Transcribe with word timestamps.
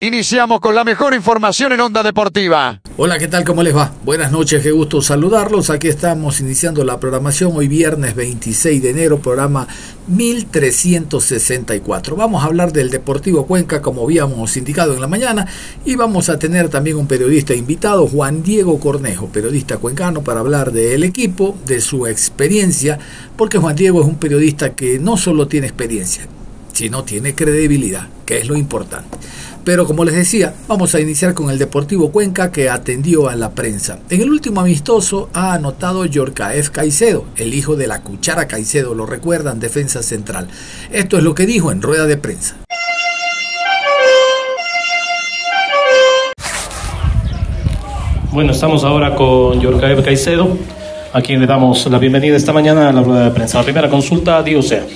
Iniciamos 0.00 0.60
con 0.60 0.76
la 0.76 0.84
mejor 0.84 1.12
información 1.12 1.72
en 1.72 1.80
Onda 1.80 2.04
Deportiva. 2.04 2.80
Hola, 2.98 3.18
¿qué 3.18 3.26
tal? 3.26 3.42
¿Cómo 3.42 3.64
les 3.64 3.76
va? 3.76 3.92
Buenas 4.04 4.30
noches, 4.30 4.62
qué 4.62 4.70
gusto 4.70 5.02
saludarlos. 5.02 5.70
Aquí 5.70 5.88
estamos 5.88 6.38
iniciando 6.38 6.84
la 6.84 7.00
programación 7.00 7.50
hoy 7.56 7.66
viernes 7.66 8.14
26 8.14 8.80
de 8.80 8.90
enero, 8.90 9.18
programa 9.18 9.66
1364. 10.06 12.14
Vamos 12.14 12.44
a 12.44 12.46
hablar 12.46 12.72
del 12.72 12.90
Deportivo 12.90 13.44
Cuenca, 13.44 13.82
como 13.82 14.04
habíamos 14.04 14.56
indicado 14.56 14.94
en 14.94 15.00
la 15.00 15.08
mañana, 15.08 15.48
y 15.84 15.96
vamos 15.96 16.28
a 16.28 16.38
tener 16.38 16.68
también 16.68 16.96
un 16.96 17.08
periodista 17.08 17.52
invitado, 17.52 18.06
Juan 18.06 18.44
Diego 18.44 18.78
Cornejo, 18.78 19.26
periodista 19.26 19.78
cuencano, 19.78 20.22
para 20.22 20.38
hablar 20.38 20.70
del 20.70 21.02
equipo, 21.02 21.58
de 21.66 21.80
su 21.80 22.06
experiencia, 22.06 23.00
porque 23.36 23.58
Juan 23.58 23.74
Diego 23.74 24.02
es 24.02 24.06
un 24.06 24.14
periodista 24.14 24.76
que 24.76 25.00
no 25.00 25.16
solo 25.16 25.48
tiene 25.48 25.66
experiencia, 25.66 26.28
sino 26.72 27.02
tiene 27.02 27.34
credibilidad, 27.34 28.06
que 28.24 28.38
es 28.38 28.46
lo 28.46 28.56
importante. 28.56 29.18
Pero 29.68 29.84
como 29.84 30.02
les 30.06 30.14
decía, 30.14 30.54
vamos 30.66 30.94
a 30.94 31.00
iniciar 31.00 31.34
con 31.34 31.50
el 31.50 31.58
Deportivo 31.58 32.10
Cuenca 32.10 32.50
que 32.50 32.70
atendió 32.70 33.28
a 33.28 33.36
la 33.36 33.50
prensa. 33.50 33.98
En 34.08 34.22
el 34.22 34.30
último 34.30 34.62
amistoso 34.62 35.28
ha 35.34 35.52
anotado 35.52 36.06
Yorcaef 36.06 36.70
Caicedo, 36.70 37.26
el 37.36 37.52
hijo 37.52 37.76
de 37.76 37.86
la 37.86 38.00
Cuchara 38.00 38.48
Caicedo, 38.48 38.94
lo 38.94 39.04
recuerdan, 39.04 39.60
defensa 39.60 40.02
central. 40.02 40.48
Esto 40.90 41.18
es 41.18 41.22
lo 41.22 41.34
que 41.34 41.44
dijo 41.44 41.70
en 41.70 41.82
rueda 41.82 42.06
de 42.06 42.16
prensa. 42.16 42.56
Bueno, 48.32 48.52
estamos 48.52 48.84
ahora 48.84 49.14
con 49.14 49.60
Yorcaef 49.60 50.02
Caicedo, 50.02 50.48
a 51.12 51.20
quien 51.20 51.42
le 51.42 51.46
damos 51.46 51.86
la 51.90 51.98
bienvenida 51.98 52.36
esta 52.36 52.54
mañana 52.54 52.88
a 52.88 52.92
la 52.94 53.02
rueda 53.02 53.24
de 53.24 53.30
prensa. 53.32 53.58
La 53.58 53.64
primera 53.64 53.90
consulta, 53.90 54.42
Dios 54.42 54.66
sea. 54.66 54.86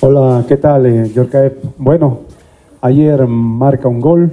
Hola, 0.00 0.44
¿qué 0.46 0.58
tal, 0.58 0.84
eh, 0.84 1.10
Yorcaef? 1.14 1.54
Bueno, 1.78 2.27
Ayer 2.80 3.26
marca 3.26 3.88
un 3.88 4.00
gol 4.00 4.30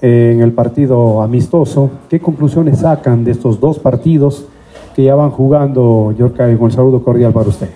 en 0.00 0.40
el 0.40 0.50
partido 0.50 1.22
amistoso. 1.22 1.88
¿Qué 2.08 2.18
conclusiones 2.18 2.80
sacan 2.80 3.22
de 3.22 3.30
estos 3.30 3.60
dos 3.60 3.78
partidos 3.78 4.48
que 4.96 5.04
ya 5.04 5.14
van 5.14 5.30
jugando, 5.30 6.12
Yorka? 6.18 6.52
Con 6.56 6.66
el 6.66 6.72
saludo 6.72 7.04
cordial 7.04 7.32
para 7.32 7.48
usted. 7.48 7.68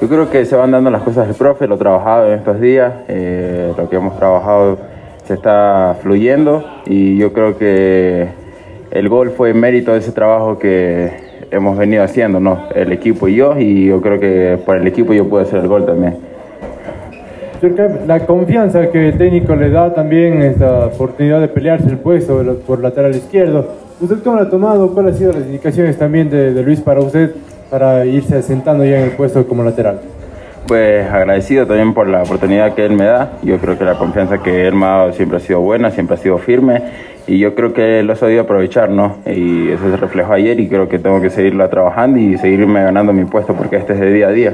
Yo 0.00 0.08
creo 0.08 0.30
que 0.30 0.46
se 0.46 0.56
van 0.56 0.70
dando 0.70 0.90
las 0.90 1.02
cosas 1.02 1.26
del 1.26 1.36
profe, 1.36 1.66
lo 1.66 1.76
trabajado 1.76 2.28
en 2.28 2.38
estos 2.38 2.58
días, 2.60 2.94
eh, 3.08 3.74
lo 3.76 3.90
que 3.90 3.96
hemos 3.96 4.16
trabajado 4.16 4.78
se 5.24 5.34
está 5.34 5.98
fluyendo 6.02 6.64
y 6.86 7.18
yo 7.18 7.32
creo 7.34 7.58
que 7.58 8.28
el 8.90 9.08
gol 9.10 9.30
fue 9.30 9.52
mérito 9.52 9.92
de 9.92 9.98
ese 9.98 10.12
trabajo 10.12 10.58
que 10.58 11.12
hemos 11.50 11.76
venido 11.76 12.02
haciendo, 12.02 12.40
¿no? 12.40 12.58
el 12.74 12.92
equipo 12.92 13.28
y 13.28 13.36
yo, 13.36 13.58
y 13.58 13.86
yo 13.86 14.00
creo 14.00 14.18
que 14.18 14.58
por 14.64 14.76
el 14.76 14.86
equipo 14.86 15.12
yo 15.12 15.28
pude 15.28 15.42
hacer 15.42 15.60
el 15.60 15.68
gol 15.68 15.86
también 15.86 16.33
la 18.06 18.26
confianza 18.26 18.90
que 18.90 19.08
el 19.08 19.18
técnico 19.18 19.54
le 19.54 19.70
da 19.70 19.94
también 19.94 20.42
esta 20.42 20.86
oportunidad 20.86 21.40
de 21.40 21.48
pelearse 21.48 21.88
el 21.88 21.98
puesto 21.98 22.42
por 22.66 22.80
lateral 22.80 23.14
izquierdo. 23.14 23.66
¿Usted 24.00 24.22
cómo 24.22 24.36
lo 24.36 24.42
ha 24.42 24.50
tomado? 24.50 24.92
¿Cuáles 24.92 25.14
han 25.14 25.18
sido 25.18 25.32
las 25.32 25.42
indicaciones 25.42 25.96
también 25.98 26.28
de, 26.30 26.62
Luis 26.62 26.80
para 26.80 27.00
usted 27.00 27.34
para 27.70 28.04
irse 28.04 28.36
asentando 28.36 28.84
ya 28.84 28.98
en 28.98 29.04
el 29.04 29.10
puesto 29.12 29.46
como 29.46 29.62
lateral? 29.62 30.00
Pues 30.66 31.06
agradecido 31.10 31.66
también 31.66 31.92
por 31.94 32.08
la 32.08 32.22
oportunidad 32.22 32.74
que 32.74 32.86
él 32.86 32.92
me 32.92 33.04
da. 33.04 33.32
Yo 33.42 33.58
creo 33.58 33.78
que 33.78 33.84
la 33.84 33.94
confianza 33.94 34.42
que 34.42 34.66
él 34.66 34.74
me 34.74 34.86
ha 34.86 34.90
dado 34.90 35.12
siempre 35.12 35.36
ha 35.36 35.40
sido 35.40 35.60
buena, 35.60 35.90
siempre 35.90 36.14
ha 36.14 36.18
sido 36.18 36.38
firme 36.38 36.82
y 37.26 37.38
yo 37.38 37.54
creo 37.54 37.72
que 37.72 38.02
lo 38.02 38.12
he 38.12 38.16
sabido 38.16 38.42
aprovechar, 38.42 38.90
¿no? 38.90 39.18
Y 39.26 39.70
eso 39.70 39.90
se 39.90 39.96
reflejó 39.96 40.32
ayer 40.32 40.60
y 40.60 40.68
creo 40.68 40.88
que 40.88 40.98
tengo 40.98 41.20
que 41.20 41.30
seguirla 41.30 41.68
trabajando 41.70 42.18
y 42.18 42.36
seguirme 42.36 42.82
ganando 42.82 43.12
mi 43.12 43.24
puesto 43.24 43.54
porque 43.54 43.76
este 43.76 43.94
es 43.94 44.00
de 44.00 44.12
día 44.12 44.28
a 44.28 44.32
día. 44.32 44.52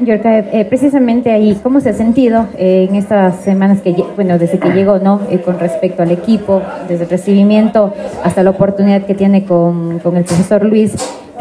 Yorka, 0.00 0.38
eh, 0.38 0.64
precisamente 0.64 1.32
ahí, 1.32 1.58
¿cómo 1.62 1.80
se 1.80 1.90
ha 1.90 1.92
sentido 1.92 2.46
eh, 2.56 2.86
en 2.88 2.94
estas 2.94 3.40
semanas 3.40 3.80
que, 3.80 3.92
bueno, 4.14 4.38
desde 4.38 4.58
que 4.58 4.70
llegó, 4.70 4.98
¿no? 4.98 5.20
Eh, 5.30 5.40
con 5.40 5.58
respecto 5.58 6.02
al 6.02 6.12
equipo, 6.12 6.62
desde 6.88 7.04
el 7.04 7.10
recibimiento 7.10 7.92
hasta 8.22 8.44
la 8.44 8.50
oportunidad 8.50 9.02
que 9.02 9.14
tiene 9.14 9.44
con, 9.44 9.98
con 9.98 10.16
el 10.16 10.24
profesor 10.24 10.64
Luis 10.64 10.94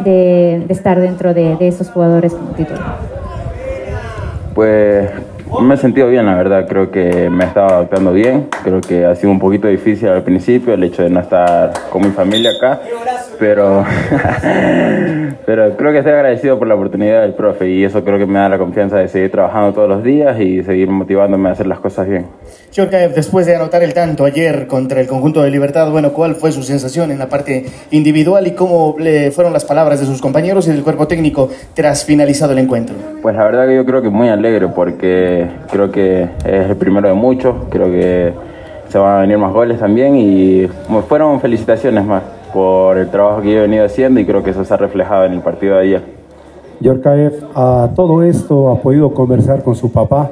de, 0.03 0.65
estar 0.69 0.99
dentro 0.99 1.33
de, 1.35 1.55
de, 1.55 1.67
esos 1.67 1.89
jugadores 1.91 2.33
como 2.33 2.49
titular? 2.51 2.97
Pues 4.55 5.09
me 5.61 5.75
he 5.75 5.77
sentido 5.77 6.07
bien, 6.07 6.25
la 6.25 6.35
verdad. 6.35 6.67
Creo 6.67 6.91
que 6.91 7.29
me 7.29 7.43
he 7.43 7.47
estado 7.47 7.67
adaptando 7.67 8.13
bien. 8.13 8.47
Creo 8.63 8.81
que 8.81 9.05
ha 9.05 9.15
sido 9.15 9.31
un 9.31 9.39
poquito 9.39 9.67
difícil 9.67 10.09
al 10.09 10.23
principio 10.23 10.73
el 10.73 10.83
hecho 10.83 11.03
de 11.03 11.09
no 11.09 11.19
estar 11.19 11.73
con 11.89 12.03
mi 12.03 12.11
familia 12.11 12.51
acá 12.51 12.81
pero, 13.39 13.85
pero 15.45 15.77
creo 15.77 15.91
que 15.91 15.99
estoy 15.99 16.13
agradecido 16.13 16.57
por 16.57 16.67
la 16.67 16.75
oportunidad 16.75 17.21
del 17.21 17.33
profe 17.33 17.69
y 17.69 17.83
eso 17.83 18.03
creo 18.03 18.17
que 18.17 18.25
me 18.25 18.39
da 18.39 18.49
la 18.49 18.57
confianza 18.57 18.97
de 18.97 19.07
seguir 19.07 19.31
trabajando 19.31 19.73
todos 19.73 19.89
los 19.89 20.03
días 20.03 20.39
y 20.39 20.63
seguir 20.63 20.89
motivándome 20.89 21.49
a 21.49 21.51
hacer 21.53 21.67
las 21.67 21.79
cosas 21.79 22.07
bien. 22.07 22.27
Chorkaev, 22.77 23.15
después 23.15 23.47
de 23.47 23.55
anotar 23.55 23.81
el 23.81 23.95
tanto 23.95 24.23
ayer 24.23 24.67
contra 24.67 25.01
el 25.01 25.07
conjunto 25.07 25.41
de 25.41 25.49
Libertad, 25.49 25.89
bueno, 25.89 26.13
¿cuál 26.13 26.35
fue 26.35 26.51
su 26.51 26.61
sensación 26.61 27.09
en 27.09 27.17
la 27.17 27.27
parte 27.27 27.65
individual 27.89 28.45
y 28.45 28.51
cómo 28.51 28.95
le 28.99 29.31
fueron 29.31 29.51
las 29.51 29.65
palabras 29.65 29.99
de 29.99 30.05
sus 30.05 30.21
compañeros 30.21 30.67
y 30.67 30.71
del 30.73 30.83
cuerpo 30.83 31.07
técnico 31.07 31.49
tras 31.73 32.05
finalizado 32.05 32.51
el 32.51 32.59
encuentro? 32.59 32.95
Pues 33.19 33.35
la 33.35 33.45
verdad 33.45 33.65
que 33.65 33.75
yo 33.75 33.83
creo 33.83 34.03
que 34.03 34.11
muy 34.11 34.29
alegre 34.29 34.67
porque 34.67 35.47
creo 35.71 35.89
que 35.89 36.29
es 36.45 36.69
el 36.69 36.75
primero 36.75 37.07
de 37.07 37.15
muchos, 37.15 37.55
creo 37.71 37.87
que 37.87 38.31
se 38.89 38.99
van 38.99 39.17
a 39.17 39.21
venir 39.21 39.39
más 39.39 39.53
goles 39.53 39.79
también 39.79 40.15
y 40.15 40.67
fueron 41.09 41.41
felicitaciones 41.41 42.05
más 42.05 42.21
por 42.53 42.99
el 42.99 43.09
trabajo 43.09 43.41
que 43.41 43.53
yo 43.53 43.57
he 43.57 43.61
venido 43.61 43.85
haciendo 43.85 44.19
y 44.19 44.25
creo 44.27 44.43
que 44.43 44.51
eso 44.51 44.63
se 44.63 44.71
ha 44.71 44.77
reflejado 44.77 45.25
en 45.25 45.33
el 45.33 45.41
partido 45.41 45.77
de 45.77 45.81
ayer. 45.81 46.01
Yorkaev, 46.79 47.43
a 47.55 47.89
todo 47.95 48.21
esto 48.21 48.69
ha 48.69 48.79
podido 48.79 49.15
conversar 49.15 49.63
con 49.63 49.75
su 49.75 49.91
papá, 49.91 50.29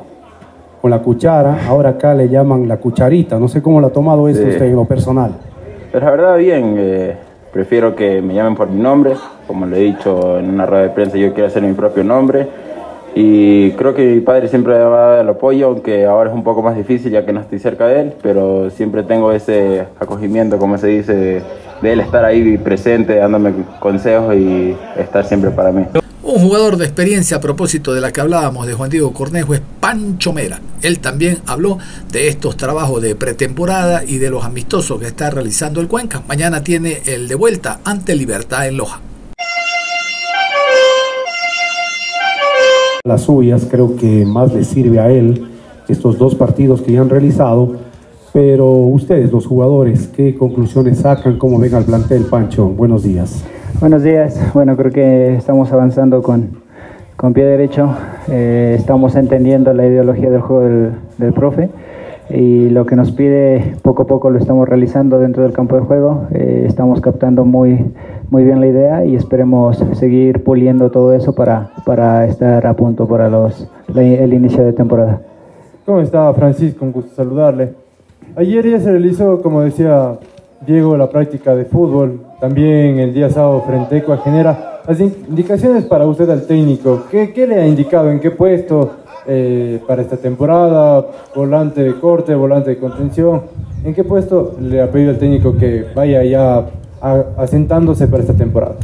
con 0.86 0.92
la 0.92 1.00
cuchara, 1.00 1.66
ahora 1.68 1.90
acá 1.90 2.14
le 2.14 2.30
llaman 2.30 2.68
la 2.68 2.78
cucharita, 2.78 3.40
no 3.40 3.48
sé 3.48 3.60
cómo 3.60 3.82
lo 3.82 3.88
ha 3.88 3.90
tomado 3.90 4.28
esto 4.28 4.46
usted 4.46 4.66
en 4.68 4.76
lo 4.76 4.86
personal. 4.86 5.32
Pero 5.92 6.06
la 6.06 6.12
verdad 6.12 6.38
bien, 6.38 6.76
eh, 6.78 7.16
prefiero 7.52 7.96
que 7.96 8.22
me 8.22 8.36
llamen 8.36 8.54
por 8.54 8.70
mi 8.70 8.80
nombre, 8.80 9.16
como 9.48 9.66
le 9.66 9.78
he 9.78 9.82
dicho 9.82 10.38
en 10.38 10.48
una 10.48 10.68
rueda 10.68 10.84
de 10.84 10.90
prensa, 10.90 11.18
yo 11.18 11.34
quiero 11.34 11.48
hacer 11.48 11.64
mi 11.64 11.74
propio 11.74 12.04
nombre. 12.04 12.48
Y 13.16 13.72
creo 13.72 13.96
que 13.96 14.06
mi 14.06 14.20
padre 14.20 14.48
siempre 14.48 14.76
me 14.76 14.80
ha 14.80 14.84
dado 14.84 15.22
el 15.22 15.30
apoyo, 15.30 15.70
aunque 15.70 16.06
ahora 16.06 16.30
es 16.30 16.36
un 16.36 16.44
poco 16.44 16.62
más 16.62 16.78
difícil 16.78 17.12
ya 17.12 17.26
que 17.26 17.34
no 17.34 17.40
estoy 17.40 17.58
cerca 17.58 17.88
de 17.88 18.02
él, 18.02 18.14
pero 18.22 18.70
siempre 18.70 19.02
tengo 19.02 19.32
ese 19.32 19.86
acogimiento, 20.00 20.60
como 20.60 20.78
se 20.78 20.86
dice, 20.86 21.42
de 21.82 21.94
él 21.94 22.00
estar 22.00 22.24
ahí 22.24 22.60
presente, 22.60 23.16
dándome 23.16 23.54
consejos 23.80 24.36
y 24.36 24.78
estar 25.00 25.26
siempre 25.26 25.50
para 25.50 25.72
mí. 25.72 25.88
Un 26.28 26.40
jugador 26.40 26.78
de 26.78 26.86
experiencia 26.86 27.38
a 27.38 27.40
propósito 27.40 27.94
de 27.94 28.02
la 28.02 28.12
que 28.12 28.20
hablábamos 28.20 28.66
de 28.66 28.74
Juan 28.74 28.90
Diego 28.90 29.14
Cornejo 29.14 29.54
es 29.54 29.62
Pancho 29.80 30.34
Mera. 30.34 30.60
Él 30.82 30.98
también 30.98 31.38
habló 31.46 31.78
de 32.12 32.30
estos 32.30 32.58
trabajos 32.58 33.00
de 33.04 33.14
pretemporada 33.14 34.04
y 34.04 34.18
de 34.18 34.32
los 34.32 34.44
amistosos 34.44 35.00
que 35.00 35.06
está 35.06 35.30
realizando 35.30 35.82
el 35.82 35.88
Cuenca. 35.88 36.24
Mañana 36.28 36.64
tiene 36.64 37.04
el 37.06 37.28
de 37.28 37.36
vuelta 37.36 37.80
ante 37.84 38.16
Libertad 38.16 38.68
en 38.68 38.78
Loja. 38.78 39.02
Las 43.04 43.22
suyas 43.22 43.68
creo 43.70 43.96
que 43.96 44.26
más 44.26 44.52
le 44.52 44.64
sirve 44.64 45.00
a 45.00 45.12
él 45.12 45.48
estos 45.88 46.18
dos 46.18 46.34
partidos 46.34 46.82
que 46.82 46.94
ya 46.94 47.02
han 47.02 47.10
realizado, 47.12 47.76
pero 48.34 48.66
ustedes 48.66 49.32
los 49.32 49.46
jugadores, 49.46 50.08
¿qué 50.08 50.36
conclusiones 50.36 50.98
sacan? 50.98 51.38
¿Cómo 51.38 51.60
ven 51.60 51.76
al 51.76 51.86
plantel, 51.86 52.26
Pancho? 52.26 52.66
Buenos 52.66 53.04
días. 53.04 53.44
Buenos 53.80 54.04
días. 54.04 54.40
Bueno, 54.54 54.78
creo 54.78 54.92
que 54.92 55.36
estamos 55.36 55.72
avanzando 55.74 56.24
con, 56.24 56.52
con 57.18 57.34
pie 57.34 57.44
derecho. 57.44 57.94
Eh, 58.30 58.76
estamos 58.80 59.18
entendiendo 59.18 59.74
la 59.74 59.86
ideología 59.86 60.30
del 60.30 60.40
juego 60.40 60.64
del, 60.64 60.92
del, 61.18 61.34
profe 61.34 61.70
y 62.30 62.70
lo 62.70 62.86
que 62.86 62.96
nos 62.96 63.12
pide 63.12 63.76
poco 63.82 64.04
a 64.04 64.08
poco 64.08 64.30
lo 64.30 64.40
estamos 64.40 64.68
realizando 64.70 65.20
dentro 65.20 65.44
del 65.44 65.52
campo 65.52 65.76
de 65.76 65.82
juego. 65.82 66.28
Eh, 66.32 66.64
estamos 66.66 67.02
captando 67.02 67.44
muy, 67.44 67.86
muy 68.30 68.46
bien 68.46 68.62
la 68.62 68.68
idea 68.68 69.06
y 69.06 69.16
esperemos 69.16 69.84
seguir 69.94 70.42
puliendo 70.44 70.90
todo 70.90 71.14
eso 71.14 71.36
para, 71.36 71.72
para 71.86 72.26
estar 72.26 72.66
a 72.66 72.74
punto 72.76 73.08
para 73.10 73.30
los, 73.30 73.70
la, 73.90 74.04
el 74.04 74.34
inicio 74.34 74.64
de 74.64 74.72
temporada. 74.72 75.22
¿Cómo 75.86 76.00
está 76.00 76.34
Francisco? 76.34 76.86
Un 76.86 76.94
gusto 76.94 77.14
saludarle. 77.14 77.74
Ayer 78.38 78.70
ya 78.70 78.80
se 78.80 78.90
realizó, 78.90 79.42
como 79.42 79.62
decía 79.62 80.18
Diego, 80.62 80.98
la 80.98 81.10
práctica 81.10 81.56
de 81.56 81.66
fútbol. 81.66 82.22
También 82.40 83.00
el 83.00 83.14
día 83.14 83.30
sábado 83.30 83.64
frente 83.66 84.04
a 84.08 84.18
genera 84.18 84.82
las 84.88 85.00
indicaciones 85.00 85.86
para 85.86 86.06
usted 86.06 86.30
al 86.30 86.46
técnico. 86.46 87.04
¿Qué, 87.10 87.48
le 87.48 87.56
ha 87.56 87.68
indicado? 87.68 88.10
¿En 88.10 88.20
qué 88.20 88.32
puesto 88.32 88.92
eh, 89.28 89.82
para 89.88 90.02
esta 90.02 90.18
temporada? 90.18 91.06
¿Volante 91.36 91.84
de 91.84 92.00
corte, 92.00 92.36
volante 92.36 92.72
de 92.72 92.78
contención? 92.78 93.42
¿En 93.84 93.94
qué 93.94 94.04
puesto 94.04 94.56
le 94.60 94.82
ha 94.82 94.90
pedido 94.90 95.12
al 95.12 95.18
técnico 95.18 95.56
que 95.58 95.86
vaya 95.96 96.24
ya 96.24 96.66
asentándose 97.38 98.08
para 98.08 98.22
esta 98.22 98.34
temporada? 98.34 98.76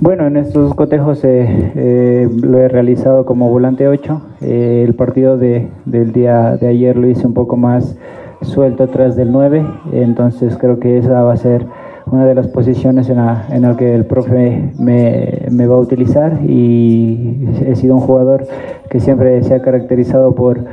Bueno, 0.00 0.26
en 0.26 0.36
estos 0.38 0.74
cotejos 0.74 1.20
eh, 1.24 2.28
lo 2.42 2.58
he 2.58 2.68
realizado 2.68 3.26
como 3.26 3.50
volante 3.50 3.86
8. 3.86 4.22
Eh, 4.40 4.84
el 4.86 4.94
partido 4.94 5.36
de, 5.36 5.68
del 5.84 6.12
día 6.12 6.56
de 6.56 6.68
ayer 6.68 6.96
lo 6.96 7.06
hice 7.06 7.26
un 7.26 7.34
poco 7.34 7.56
más 7.56 7.96
suelto 8.42 8.84
atrás 8.84 9.16
del 9.16 9.32
9, 9.32 9.64
entonces 9.92 10.56
creo 10.56 10.78
que 10.78 10.98
esa 10.98 11.22
va 11.22 11.32
a 11.32 11.36
ser 11.36 11.66
una 12.10 12.26
de 12.26 12.34
las 12.34 12.48
posiciones 12.48 13.08
en 13.08 13.16
la, 13.16 13.46
en 13.50 13.62
la 13.62 13.76
que 13.76 13.94
el 13.94 14.04
profe 14.04 14.72
me, 14.78 15.46
me, 15.50 15.66
va 15.66 15.76
a 15.76 15.78
utilizar. 15.78 16.40
Y 16.46 17.48
he 17.64 17.76
sido 17.76 17.94
un 17.94 18.00
jugador 18.00 18.46
que 18.88 19.00
siempre 19.00 19.42
se 19.42 19.54
ha 19.54 19.62
caracterizado 19.62 20.34
por 20.34 20.64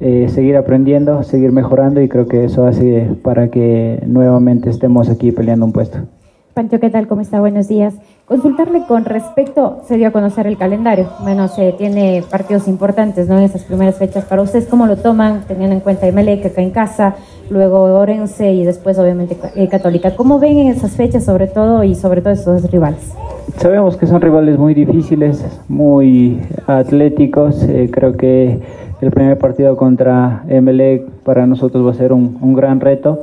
eh, 0.00 0.28
seguir 0.28 0.56
aprendiendo, 0.56 1.22
seguir 1.22 1.52
mejorando. 1.52 2.00
Y 2.00 2.08
creo 2.08 2.26
que 2.26 2.44
eso 2.44 2.66
hace 2.66 3.08
para 3.22 3.48
que 3.48 4.02
nuevamente 4.06 4.70
estemos 4.70 5.10
aquí 5.10 5.32
peleando 5.32 5.66
un 5.66 5.72
puesto. 5.72 5.98
Pancho, 6.56 6.80
¿qué 6.80 6.88
tal? 6.88 7.06
¿Cómo 7.06 7.20
está? 7.20 7.38
Buenos 7.38 7.68
días. 7.68 7.92
Consultarle 8.24 8.86
con 8.88 9.04
respecto, 9.04 9.82
se 9.86 9.98
dio 9.98 10.08
a 10.08 10.10
conocer 10.10 10.46
el 10.46 10.56
calendario. 10.56 11.06
Bueno, 11.22 11.48
se 11.48 11.72
tiene 11.72 12.24
partidos 12.30 12.66
importantes, 12.66 13.28
¿no? 13.28 13.36
En 13.36 13.44
esas 13.44 13.62
primeras 13.64 13.98
fechas. 13.98 14.24
Para 14.24 14.40
ustedes, 14.40 14.66
¿cómo 14.66 14.86
lo 14.86 14.96
toman? 14.96 15.42
Teniendo 15.46 15.74
en 15.74 15.80
cuenta 15.80 16.10
que 16.10 16.46
acá 16.46 16.62
en 16.62 16.70
casa, 16.70 17.14
luego 17.50 17.82
Orense 17.82 18.54
y 18.54 18.64
después, 18.64 18.98
obviamente, 18.98 19.36
eh, 19.54 19.68
Católica. 19.68 20.16
¿Cómo 20.16 20.38
ven 20.38 20.56
en 20.56 20.68
esas 20.68 20.92
fechas, 20.92 21.24
sobre 21.24 21.46
todo, 21.46 21.84
y 21.84 21.94
sobre 21.94 22.22
todo 22.22 22.32
esos 22.32 22.70
rivales? 22.70 23.12
Sabemos 23.58 23.98
que 23.98 24.06
son 24.06 24.22
rivales 24.22 24.58
muy 24.58 24.72
difíciles, 24.72 25.44
muy 25.68 26.40
atléticos. 26.66 27.62
Eh, 27.64 27.90
creo 27.92 28.16
que 28.16 28.60
el 29.02 29.10
primer 29.10 29.36
partido 29.36 29.76
contra 29.76 30.42
Emelec 30.48 31.04
para 31.22 31.46
nosotros 31.46 31.86
va 31.86 31.90
a 31.90 31.94
ser 31.94 32.14
un 32.14 32.54
gran 32.54 32.80
reto. 32.80 33.20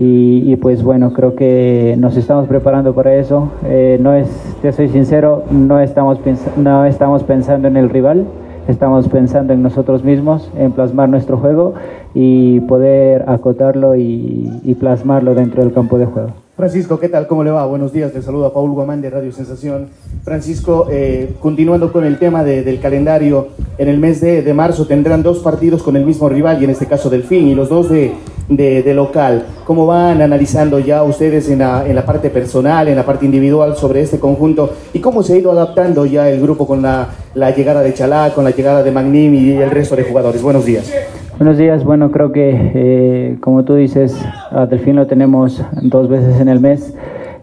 Y, 0.00 0.50
y, 0.50 0.56
pues 0.56 0.82
bueno, 0.82 1.12
creo 1.12 1.34
que 1.34 1.94
nos 1.98 2.16
estamos 2.16 2.48
preparando 2.48 2.94
para 2.94 3.14
eso. 3.16 3.50
Eh, 3.66 3.98
no 4.00 4.14
es, 4.14 4.28
te 4.62 4.72
soy 4.72 4.88
sincero, 4.88 5.44
no 5.50 5.78
estamos, 5.78 6.18
no 6.56 6.86
estamos 6.86 7.22
pensando 7.22 7.68
en 7.68 7.76
el 7.76 7.90
rival, 7.90 8.24
estamos 8.66 9.08
pensando 9.08 9.52
en 9.52 9.62
nosotros 9.62 10.02
mismos, 10.02 10.50
en 10.56 10.72
plasmar 10.72 11.10
nuestro 11.10 11.36
juego 11.36 11.74
y 12.14 12.60
poder 12.60 13.28
acotarlo 13.28 13.94
y, 13.94 14.50
y 14.64 14.74
plasmarlo 14.74 15.34
dentro 15.34 15.62
del 15.62 15.74
campo 15.74 15.98
de 15.98 16.06
juego. 16.06 16.30
Francisco, 16.60 17.00
¿qué 17.00 17.08
tal? 17.08 17.26
¿Cómo 17.26 17.42
le 17.42 17.50
va? 17.50 17.64
Buenos 17.64 17.90
días, 17.90 18.12
te 18.12 18.20
saluda 18.20 18.52
Paul 18.52 18.72
Guamán 18.72 19.00
de 19.00 19.08
Radio 19.08 19.32
Sensación. 19.32 19.88
Francisco, 20.22 20.88
eh, 20.90 21.34
continuando 21.40 21.90
con 21.90 22.04
el 22.04 22.18
tema 22.18 22.44
de, 22.44 22.62
del 22.62 22.80
calendario, 22.80 23.48
en 23.78 23.88
el 23.88 23.96
mes 23.96 24.20
de, 24.20 24.52
marzo 24.52 24.86
tendrán 24.86 25.22
dos 25.22 25.38
partidos 25.38 25.82
con 25.82 25.96
el 25.96 26.04
mismo 26.04 26.28
rival 26.28 26.60
y 26.60 26.64
en 26.64 26.70
este 26.70 26.84
caso 26.84 27.08
Delfín 27.08 27.48
y 27.48 27.54
los 27.54 27.70
dos 27.70 27.88
de, 27.88 28.12
de 28.50 28.92
local. 28.92 29.46
¿Cómo 29.64 29.86
van 29.86 30.20
analizando 30.20 30.78
ya 30.78 31.02
ustedes 31.02 31.48
en 31.48 31.60
la, 31.60 31.88
en 31.88 31.94
la, 31.94 32.04
parte 32.04 32.28
personal, 32.28 32.88
en 32.88 32.96
la 32.96 33.06
parte 33.06 33.24
individual 33.24 33.74
sobre 33.74 34.02
este 34.02 34.20
conjunto 34.20 34.70
y 34.92 34.98
cómo 34.98 35.22
se 35.22 35.32
ha 35.32 35.38
ido 35.38 35.52
adaptando 35.52 36.04
ya 36.04 36.28
el 36.28 36.42
grupo 36.42 36.66
con 36.66 36.82
la, 36.82 37.08
la 37.32 37.56
llegada 37.56 37.80
de 37.80 37.94
Chalá, 37.94 38.34
con 38.34 38.44
la 38.44 38.50
llegada 38.50 38.82
de 38.82 38.90
Magnim 38.90 39.34
y 39.34 39.52
el 39.52 39.70
resto 39.70 39.96
de 39.96 40.02
jugadores? 40.02 40.42
Buenos 40.42 40.66
días. 40.66 40.92
Buenos 41.40 41.56
días, 41.56 41.84
bueno, 41.84 42.10
creo 42.10 42.32
que 42.32 42.50
eh, 42.74 43.38
como 43.40 43.64
tú 43.64 43.74
dices, 43.74 44.22
a 44.50 44.66
Delfín 44.66 44.96
lo 44.96 45.06
tenemos 45.06 45.64
dos 45.80 46.06
veces 46.06 46.38
en 46.38 46.50
el 46.50 46.60
mes. 46.60 46.94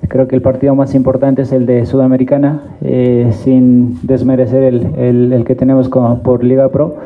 Creo 0.07 0.27
que 0.27 0.35
el 0.35 0.43
partido 0.43 0.75
más 0.75 0.93
importante 0.93 1.41
es 1.41 1.51
el 1.51 1.65
de 1.65 1.83
Sudamericana, 1.87 2.61
eh, 2.81 3.31
sin 3.31 3.97
desmerecer 4.05 4.61
el, 4.61 5.33
el, 5.33 5.43
que 5.45 5.55
tenemos 5.55 5.89
con, 5.89 6.21
por 6.21 6.43
Liga 6.43 6.69
Pro, 6.69 6.97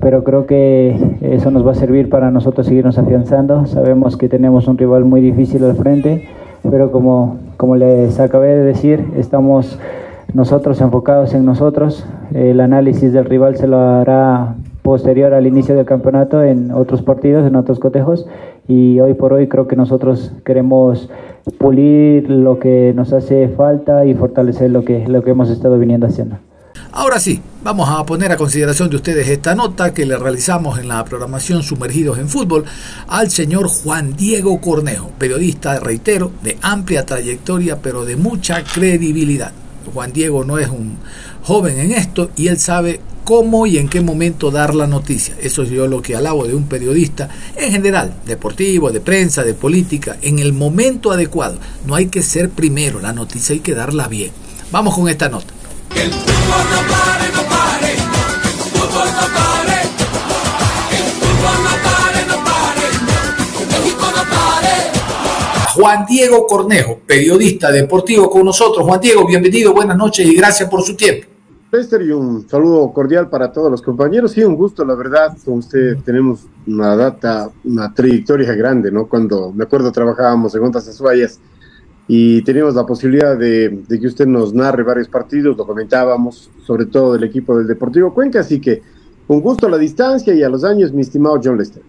pero 0.00 0.22
creo 0.22 0.46
que 0.46 0.96
eso 1.20 1.50
nos 1.50 1.66
va 1.66 1.72
a 1.72 1.74
servir 1.74 2.08
para 2.08 2.30
nosotros 2.30 2.68
seguirnos 2.68 2.96
afianzando. 2.96 3.66
Sabemos 3.66 4.16
que 4.16 4.28
tenemos 4.28 4.68
un 4.68 4.78
rival 4.78 5.04
muy 5.04 5.20
difícil 5.20 5.64
al 5.64 5.74
frente, 5.74 6.28
pero 6.70 6.92
como, 6.92 7.38
como 7.56 7.74
les 7.74 8.20
acabé 8.20 8.54
de 8.54 8.62
decir, 8.62 9.04
estamos 9.16 9.80
nosotros 10.32 10.80
enfocados 10.80 11.34
en 11.34 11.44
nosotros. 11.44 12.06
El 12.32 12.60
análisis 12.60 13.12
del 13.12 13.24
rival 13.24 13.56
se 13.56 13.66
lo 13.66 13.80
hará 13.80 14.54
posterior 14.86 15.34
al 15.34 15.48
inicio 15.48 15.74
del 15.74 15.84
campeonato 15.84 16.44
en 16.44 16.70
otros 16.70 17.02
partidos, 17.02 17.44
en 17.44 17.56
otros 17.56 17.80
cotejos 17.80 18.24
y 18.68 19.00
hoy 19.00 19.14
por 19.14 19.32
hoy 19.32 19.48
creo 19.48 19.66
que 19.66 19.74
nosotros 19.74 20.30
queremos 20.44 21.10
pulir 21.58 22.30
lo 22.30 22.60
que 22.60 22.92
nos 22.94 23.12
hace 23.12 23.48
falta 23.48 24.06
y 24.06 24.14
fortalecer 24.14 24.70
lo 24.70 24.84
que, 24.84 25.04
lo 25.08 25.24
que 25.24 25.32
hemos 25.32 25.50
estado 25.50 25.76
viniendo 25.76 26.06
haciendo. 26.06 26.36
Ahora 26.92 27.18
sí, 27.18 27.42
vamos 27.64 27.88
a 27.90 28.06
poner 28.06 28.30
a 28.30 28.36
consideración 28.36 28.88
de 28.88 28.96
ustedes 28.96 29.28
esta 29.28 29.56
nota 29.56 29.92
que 29.92 30.06
le 30.06 30.16
realizamos 30.16 30.78
en 30.78 30.86
la 30.86 31.04
programación 31.04 31.64
Sumergidos 31.64 32.18
en 32.18 32.28
Fútbol 32.28 32.64
al 33.08 33.28
señor 33.30 33.66
Juan 33.66 34.14
Diego 34.14 34.60
Cornejo, 34.60 35.10
periodista, 35.18 35.80
reitero, 35.80 36.30
de 36.44 36.58
amplia 36.62 37.04
trayectoria 37.04 37.78
pero 37.82 38.04
de 38.04 38.14
mucha 38.14 38.62
credibilidad. 38.62 39.50
Juan 39.92 40.12
Diego 40.12 40.44
no 40.44 40.58
es 40.58 40.68
un 40.68 40.96
joven 41.42 41.76
en 41.80 41.90
esto 41.90 42.30
y 42.36 42.46
él 42.46 42.58
sabe 42.58 43.00
cómo 43.26 43.66
y 43.66 43.76
en 43.78 43.88
qué 43.88 44.00
momento 44.00 44.52
dar 44.52 44.72
la 44.76 44.86
noticia. 44.86 45.34
Eso 45.42 45.64
es 45.64 45.70
yo 45.70 45.88
lo 45.88 46.00
que 46.00 46.14
alabo 46.14 46.46
de 46.46 46.54
un 46.54 46.68
periodista 46.68 47.28
en 47.56 47.72
general, 47.72 48.14
deportivo, 48.24 48.92
de 48.92 49.00
prensa, 49.00 49.42
de 49.42 49.52
política, 49.52 50.16
en 50.22 50.38
el 50.38 50.52
momento 50.52 51.10
adecuado. 51.10 51.58
No 51.86 51.96
hay 51.96 52.06
que 52.06 52.22
ser 52.22 52.50
primero, 52.50 53.00
la 53.00 53.12
noticia 53.12 53.52
hay 53.52 53.60
que 53.60 53.74
darla 53.74 54.06
bien. 54.06 54.30
Vamos 54.70 54.94
con 54.94 55.08
esta 55.08 55.28
nota. 55.28 55.52
Que 55.92 56.02
el 56.02 56.12
fútbol 56.12 56.64
no 56.70 56.80
pare, 56.88 57.32
no 57.34 57.42
pare, 57.42 57.94
que 58.42 58.48
el 58.48 58.54
fútbol 58.54 59.08
no 59.08 59.26
pare, 59.34 59.78
que 60.88 60.96
el 60.96 61.10
fútbol 61.18 61.58
no 61.64 61.74
pare, 61.82 62.26
no 62.28 62.44
pare, 62.44 62.86
que 63.58 63.66
México 63.66 64.06
no 64.14 64.22
pare. 64.22 64.74
Juan 65.74 66.06
Diego 66.06 66.46
Cornejo, 66.46 67.00
periodista 67.04 67.72
deportivo 67.72 68.30
con 68.30 68.44
nosotros. 68.44 68.86
Juan 68.86 69.00
Diego, 69.00 69.26
bienvenido, 69.26 69.74
buenas 69.74 69.96
noches 69.96 70.24
y 70.24 70.34
gracias 70.36 70.70
por 70.70 70.84
su 70.84 70.94
tiempo. 70.94 71.35
Lester 71.76 72.02
y 72.02 72.10
un 72.10 72.48
saludo 72.48 72.90
cordial 72.92 73.28
para 73.28 73.52
todos 73.52 73.70
los 73.70 73.82
compañeros. 73.82 74.32
Sí, 74.32 74.42
un 74.42 74.56
gusto, 74.56 74.84
la 74.84 74.94
verdad, 74.94 75.36
con 75.44 75.58
usted 75.58 75.98
tenemos 76.04 76.46
una 76.66 76.96
data, 76.96 77.50
una 77.64 77.92
trayectoria 77.92 78.54
grande, 78.54 78.90
¿no? 78.90 79.06
Cuando, 79.06 79.52
me 79.52 79.64
acuerdo, 79.64 79.92
trabajábamos 79.92 80.54
en 80.54 80.62
Ondas 80.62 80.88
Azuayas 80.88 81.38
y 82.08 82.42
teníamos 82.42 82.74
la 82.74 82.86
posibilidad 82.86 83.36
de, 83.36 83.84
que 83.88 84.06
usted 84.06 84.26
nos 84.26 84.54
narre 84.54 84.82
varios 84.82 85.08
partidos, 85.08 85.56
lo 85.56 85.66
comentábamos, 85.66 86.50
sobre 86.64 86.86
todo 86.86 87.12
del 87.12 87.24
equipo 87.24 87.58
del 87.58 87.66
Deportivo 87.66 88.14
Cuenca, 88.14 88.40
así 88.40 88.60
que 88.60 88.82
un 89.28 89.40
gusto 89.40 89.66
a 89.66 89.70
la 89.70 89.78
distancia 89.78 90.32
y 90.34 90.42
a 90.42 90.48
los 90.48 90.64
años, 90.64 90.92
mi 90.92 91.02
estimado 91.02 91.40
John 91.42 91.58
Lester. 91.58 91.82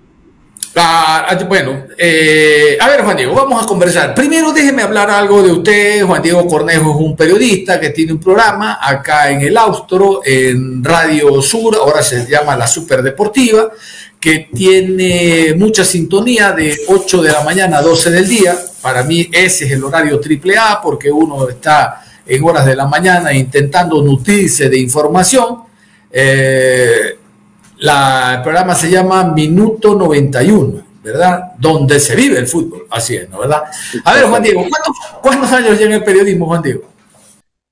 Ah, 0.75 1.37
bueno, 1.47 1.87
eh, 1.97 2.77
a 2.79 2.87
ver 2.87 3.01
Juan 3.01 3.17
Diego, 3.17 3.33
vamos 3.33 3.63
a 3.63 3.65
conversar. 3.65 4.13
Primero 4.13 4.53
déjeme 4.53 4.83
hablar 4.83 5.09
algo 5.09 5.41
de 5.41 5.51
usted. 5.51 6.05
Juan 6.05 6.21
Diego 6.21 6.45
Cornejo 6.47 6.91
es 6.91 6.97
un 6.97 7.15
periodista 7.15 7.79
que 7.79 7.89
tiene 7.89 8.13
un 8.13 8.19
programa 8.19 8.77
acá 8.81 9.31
en 9.31 9.41
el 9.41 9.57
Austro, 9.57 10.21
en 10.23 10.83
Radio 10.83 11.41
Sur, 11.41 11.75
ahora 11.75 12.03
se 12.03 12.27
llama 12.29 12.55
La 12.55 12.67
Super 12.67 13.01
Deportiva, 13.01 13.69
que 14.19 14.49
tiene 14.53 15.55
mucha 15.57 15.83
sintonía 15.83 16.51
de 16.51 16.77
8 16.87 17.21
de 17.23 17.31
la 17.31 17.43
mañana 17.43 17.79
a 17.79 17.81
12 17.81 18.11
del 18.11 18.27
día. 18.27 18.55
Para 18.81 19.03
mí 19.03 19.27
ese 19.31 19.65
es 19.65 19.71
el 19.71 19.83
horario 19.83 20.19
triple 20.19 20.57
A 20.57 20.79
porque 20.81 21.11
uno 21.11 21.49
está 21.49 22.03
en 22.25 22.43
horas 22.43 22.65
de 22.65 22.75
la 22.75 22.85
mañana 22.85 23.33
intentando 23.33 24.01
nutrirse 24.03 24.69
de 24.69 24.77
información. 24.77 25.63
Eh, 26.11 27.16
la, 27.79 28.35
el 28.35 28.41
programa 28.41 28.75
se 28.75 28.89
llama 28.89 29.33
Minuto 29.33 29.95
91, 29.95 30.83
¿verdad? 31.03 31.53
Donde 31.59 31.99
se 31.99 32.15
vive 32.15 32.39
el 32.39 32.47
fútbol, 32.47 32.87
así 32.89 33.15
es, 33.15 33.29
¿no? 33.29 33.39
¿Verdad? 33.39 33.63
A 34.03 34.13
ver, 34.13 34.23
Juan 34.25 34.43
Diego, 34.43 34.61
¿cuántos, 34.69 35.21
¿cuántos 35.21 35.51
años 35.51 35.79
lleva 35.79 35.95
el 35.95 36.03
periodismo, 36.03 36.47
Juan 36.47 36.61
Diego? 36.61 36.83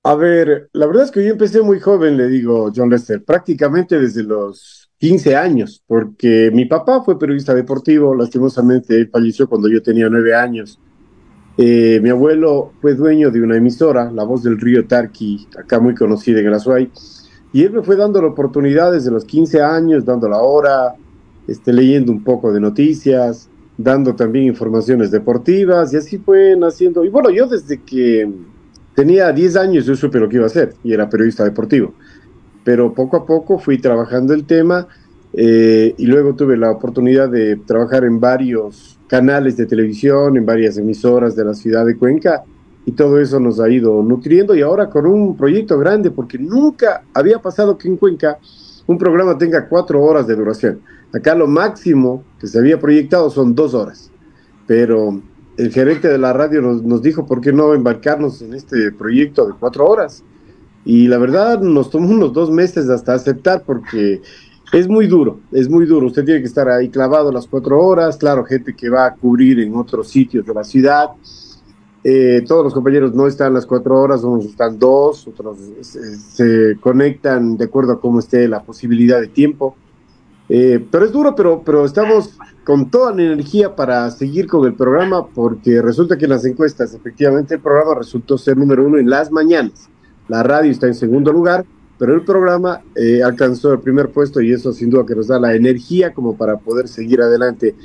A 0.03 0.13
ver, 0.13 0.69
la 0.73 0.85
verdad 0.85 1.05
es 1.05 1.11
que 1.11 1.23
yo 1.23 1.31
empecé 1.31 1.61
muy 1.61 1.79
joven, 1.79 2.15
le 2.15 2.27
digo, 2.27 2.71
John 2.75 2.91
Lester, 2.91 3.23
prácticamente 3.23 3.99
desde 3.99 4.21
los 4.21 4.91
15 4.99 5.35
años, 5.35 5.83
porque 5.87 6.51
mi 6.53 6.65
papá 6.65 7.01
fue 7.03 7.17
periodista 7.17 7.55
deportivo, 7.55 8.13
lastimosamente 8.13 9.07
falleció 9.07 9.49
cuando 9.49 9.67
yo 9.67 9.81
tenía 9.81 10.07
9 10.07 10.35
años. 10.35 10.79
Eh, 11.57 11.99
mi 12.03 12.09
abuelo 12.09 12.73
fue 12.81 12.93
dueño 12.93 13.31
de 13.31 13.41
una 13.41 13.57
emisora, 13.57 14.11
La 14.11 14.23
Voz 14.23 14.43
del 14.43 14.59
Río 14.59 14.85
Tarqui, 14.85 15.47
acá 15.57 15.79
muy 15.79 15.95
conocida 15.95 16.39
en 16.39 16.47
el 16.47 16.53
Azuay, 16.53 16.91
y 17.55 17.63
él 17.63 17.71
me 17.71 17.81
fue 17.83 17.95
dando 17.95 18.21
la 18.21 18.27
oportunidad 18.27 18.91
desde 18.91 19.09
los 19.09 19.23
15 19.23 19.61
años, 19.61 20.03
dando 20.03 20.27
la 20.27 20.39
hora, 20.39 20.93
este, 21.47 21.71
leyendo 21.71 22.11
un 22.11 22.21
poco 22.21 22.51
de 22.51 22.59
noticias, 22.59 23.47
dando 23.77 24.13
también 24.13 24.47
informaciones 24.47 25.09
deportivas, 25.09 25.93
y 25.93 25.95
así 25.95 26.17
fue 26.17 26.57
naciendo. 26.57 27.05
Y 27.05 27.09
bueno, 27.09 27.29
yo 27.29 27.47
desde 27.47 27.81
que 27.81 28.29
tenía 28.93 29.31
10 29.31 29.55
años 29.55 29.85
yo 29.85 29.95
supe 29.95 30.19
lo 30.19 30.27
que 30.27 30.35
iba 30.35 30.43
a 30.43 30.47
hacer, 30.47 30.73
y 30.83 30.91
era 30.91 31.09
periodista 31.09 31.45
deportivo. 31.45 31.93
Pero 32.65 32.93
poco 32.93 33.15
a 33.15 33.25
poco 33.25 33.57
fui 33.57 33.77
trabajando 33.77 34.33
el 34.33 34.43
tema, 34.43 34.89
eh, 35.31 35.95
y 35.97 36.07
luego 36.07 36.35
tuve 36.35 36.57
la 36.57 36.71
oportunidad 36.71 37.29
de 37.29 37.55
trabajar 37.55 38.03
en 38.03 38.19
varios 38.19 38.99
canales 39.07 39.55
de 39.55 39.65
televisión, 39.65 40.35
en 40.35 40.45
varias 40.45 40.77
emisoras 40.77 41.37
de 41.37 41.45
la 41.45 41.53
ciudad 41.53 41.85
de 41.85 41.95
Cuenca, 41.95 42.43
y 42.85 42.91
todo 42.91 43.19
eso 43.19 43.39
nos 43.39 43.59
ha 43.59 43.69
ido 43.69 44.03
nutriendo 44.03 44.55
y 44.55 44.61
ahora 44.61 44.89
con 44.89 45.05
un 45.05 45.35
proyecto 45.35 45.77
grande, 45.77 46.11
porque 46.11 46.37
nunca 46.37 47.03
había 47.13 47.39
pasado 47.39 47.77
que 47.77 47.87
en 47.87 47.97
Cuenca 47.97 48.37
un 48.85 48.97
programa 48.97 49.37
tenga 49.37 49.67
cuatro 49.67 50.03
horas 50.03 50.27
de 50.27 50.35
duración. 50.35 50.81
Acá 51.13 51.33
lo 51.33 51.47
máximo 51.47 52.23
que 52.39 52.47
se 52.47 52.59
había 52.59 52.79
proyectado 52.79 53.29
son 53.29 53.55
dos 53.55 53.73
horas, 53.73 54.11
pero 54.67 55.19
el 55.57 55.71
gerente 55.71 56.07
de 56.09 56.17
la 56.17 56.33
radio 56.33 56.61
nos, 56.61 56.83
nos 56.83 57.01
dijo 57.01 57.25
por 57.25 57.41
qué 57.41 57.51
no 57.51 57.73
embarcarnos 57.73 58.41
en 58.41 58.53
este 58.53 58.91
proyecto 58.91 59.47
de 59.47 59.53
cuatro 59.59 59.87
horas. 59.87 60.23
Y 60.83 61.07
la 61.07 61.17
verdad 61.17 61.61
nos 61.61 61.89
tomó 61.89 62.09
unos 62.11 62.33
dos 62.33 62.51
meses 62.51 62.87
hasta 62.89 63.15
aceptar 63.15 63.63
porque 63.65 64.21
es 64.71 64.87
muy 64.87 65.07
duro, 65.07 65.39
es 65.51 65.69
muy 65.69 65.85
duro. 65.85 66.07
Usted 66.07 66.25
tiene 66.25 66.41
que 66.41 66.47
estar 66.47 66.69
ahí 66.69 66.89
clavado 66.89 67.31
las 67.31 67.47
cuatro 67.47 67.79
horas. 67.79 68.17
Claro, 68.17 68.43
gente 68.43 68.75
que 68.75 68.89
va 68.89 69.05
a 69.07 69.13
cubrir 69.15 69.59
en 69.59 69.75
otros 69.75 70.09
sitios 70.09 70.45
de 70.45 70.53
la 70.53 70.63
ciudad. 70.63 71.09
Eh, 72.07 72.43
todos 72.47 72.63
los 72.63 72.71
compañeros 72.71 73.15
no 73.15 73.25
están 73.25 73.55
las 73.55 73.65
cuatro 73.65 73.99
horas, 73.99 74.23
unos 74.23 74.45
están 74.45 74.77
dos, 74.77 75.27
otros 75.27 75.57
se, 75.81 76.77
conectan 76.79 77.57
de 77.57 77.65
acuerdo 77.65 77.93
a 77.93 77.99
cómo 77.99 78.19
esté 78.19 78.47
la 78.47 78.61
posibilidad 78.61 79.19
de 79.19 79.27
tiempo. 79.27 79.75
Eh, 80.47 80.85
pero 80.91 81.05
es 81.05 81.11
duro, 81.11 81.33
pero, 81.35 81.63
pero 81.65 81.83
estamos 81.83 82.37
con 82.63 82.91
toda 82.91 83.11
la 83.11 83.23
energía 83.23 83.75
para 83.75 84.11
seguir 84.11 84.45
con 84.45 84.67
el 84.67 84.75
programa 84.75 85.25
porque 85.25 85.81
resulta 85.81 86.15
que 86.15 86.25
en 86.25 86.29
las 86.29 86.45
encuestas, 86.45 86.93
efectivamente, 86.93 87.55
el 87.55 87.61
programa 87.61 87.95
resultó 87.95 88.37
ser 88.37 88.55
número 88.55 88.85
uno 88.85 88.99
en 88.99 89.09
las 89.09 89.31
mañanas. 89.31 89.89
La 90.27 90.43
radio 90.43 90.69
está 90.69 90.85
en 90.85 90.93
segundo 90.93 91.33
lugar, 91.33 91.65
pero 91.97 92.13
el 92.13 92.21
programa 92.21 92.83
eh, 92.95 93.23
alcanzó 93.23 93.73
el 93.73 93.79
primer 93.79 94.11
puesto 94.11 94.41
y 94.41 94.51
eso 94.51 94.71
sin 94.73 94.91
duda 94.91 95.07
que 95.07 95.15
nos 95.15 95.25
da 95.25 95.39
la 95.39 95.55
energía 95.55 96.13
como 96.13 96.37
para 96.37 96.57
poder 96.57 96.87
seguir 96.87 97.19
adelante 97.23 97.75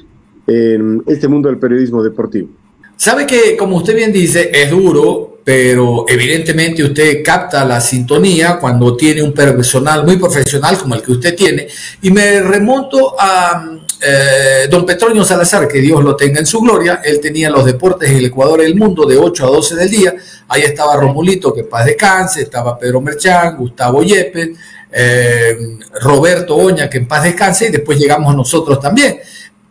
en 0.46 1.02
este 1.06 1.26
mundo 1.26 1.48
del 1.48 1.56
periodismo 1.56 2.02
deportivo. 2.02 2.59
Sabe 3.00 3.26
que, 3.26 3.56
como 3.56 3.78
usted 3.78 3.96
bien 3.96 4.12
dice, 4.12 4.50
es 4.52 4.68
duro, 4.68 5.38
pero 5.42 6.04
evidentemente 6.06 6.84
usted 6.84 7.22
capta 7.24 7.64
la 7.64 7.80
sintonía 7.80 8.58
cuando 8.60 8.94
tiene 8.94 9.22
un 9.22 9.32
personal 9.32 10.04
muy 10.04 10.18
profesional 10.18 10.76
como 10.76 10.96
el 10.96 11.02
que 11.02 11.12
usted 11.12 11.34
tiene. 11.34 11.66
Y 12.02 12.10
me 12.10 12.42
remonto 12.42 13.16
a 13.18 13.70
eh, 14.02 14.68
don 14.70 14.84
Petronio 14.84 15.24
Salazar, 15.24 15.66
que 15.66 15.80
Dios 15.80 16.04
lo 16.04 16.14
tenga 16.14 16.40
en 16.40 16.46
su 16.46 16.60
gloria. 16.60 17.00
Él 17.02 17.20
tenía 17.20 17.48
los 17.48 17.64
deportes 17.64 18.10
en 18.10 18.18
el 18.18 18.26
Ecuador 18.26 18.60
y 18.60 18.66
el 18.66 18.76
mundo 18.76 19.06
de 19.06 19.16
8 19.16 19.46
a 19.46 19.50
12 19.50 19.76
del 19.76 19.88
día. 19.88 20.14
Ahí 20.48 20.60
estaba 20.60 20.94
Romulito, 20.96 21.54
que 21.54 21.64
paz 21.64 21.86
descanse, 21.86 22.42
estaba 22.42 22.78
Pedro 22.78 23.00
Merchán, 23.00 23.56
Gustavo 23.56 24.02
Yepes, 24.02 24.50
eh, 24.92 25.56
Roberto 26.02 26.54
Oña, 26.54 26.90
que 26.90 26.98
en 26.98 27.08
paz 27.08 27.24
descanse, 27.24 27.68
y 27.68 27.70
después 27.70 27.98
llegamos 27.98 28.36
nosotros 28.36 28.78
también 28.78 29.20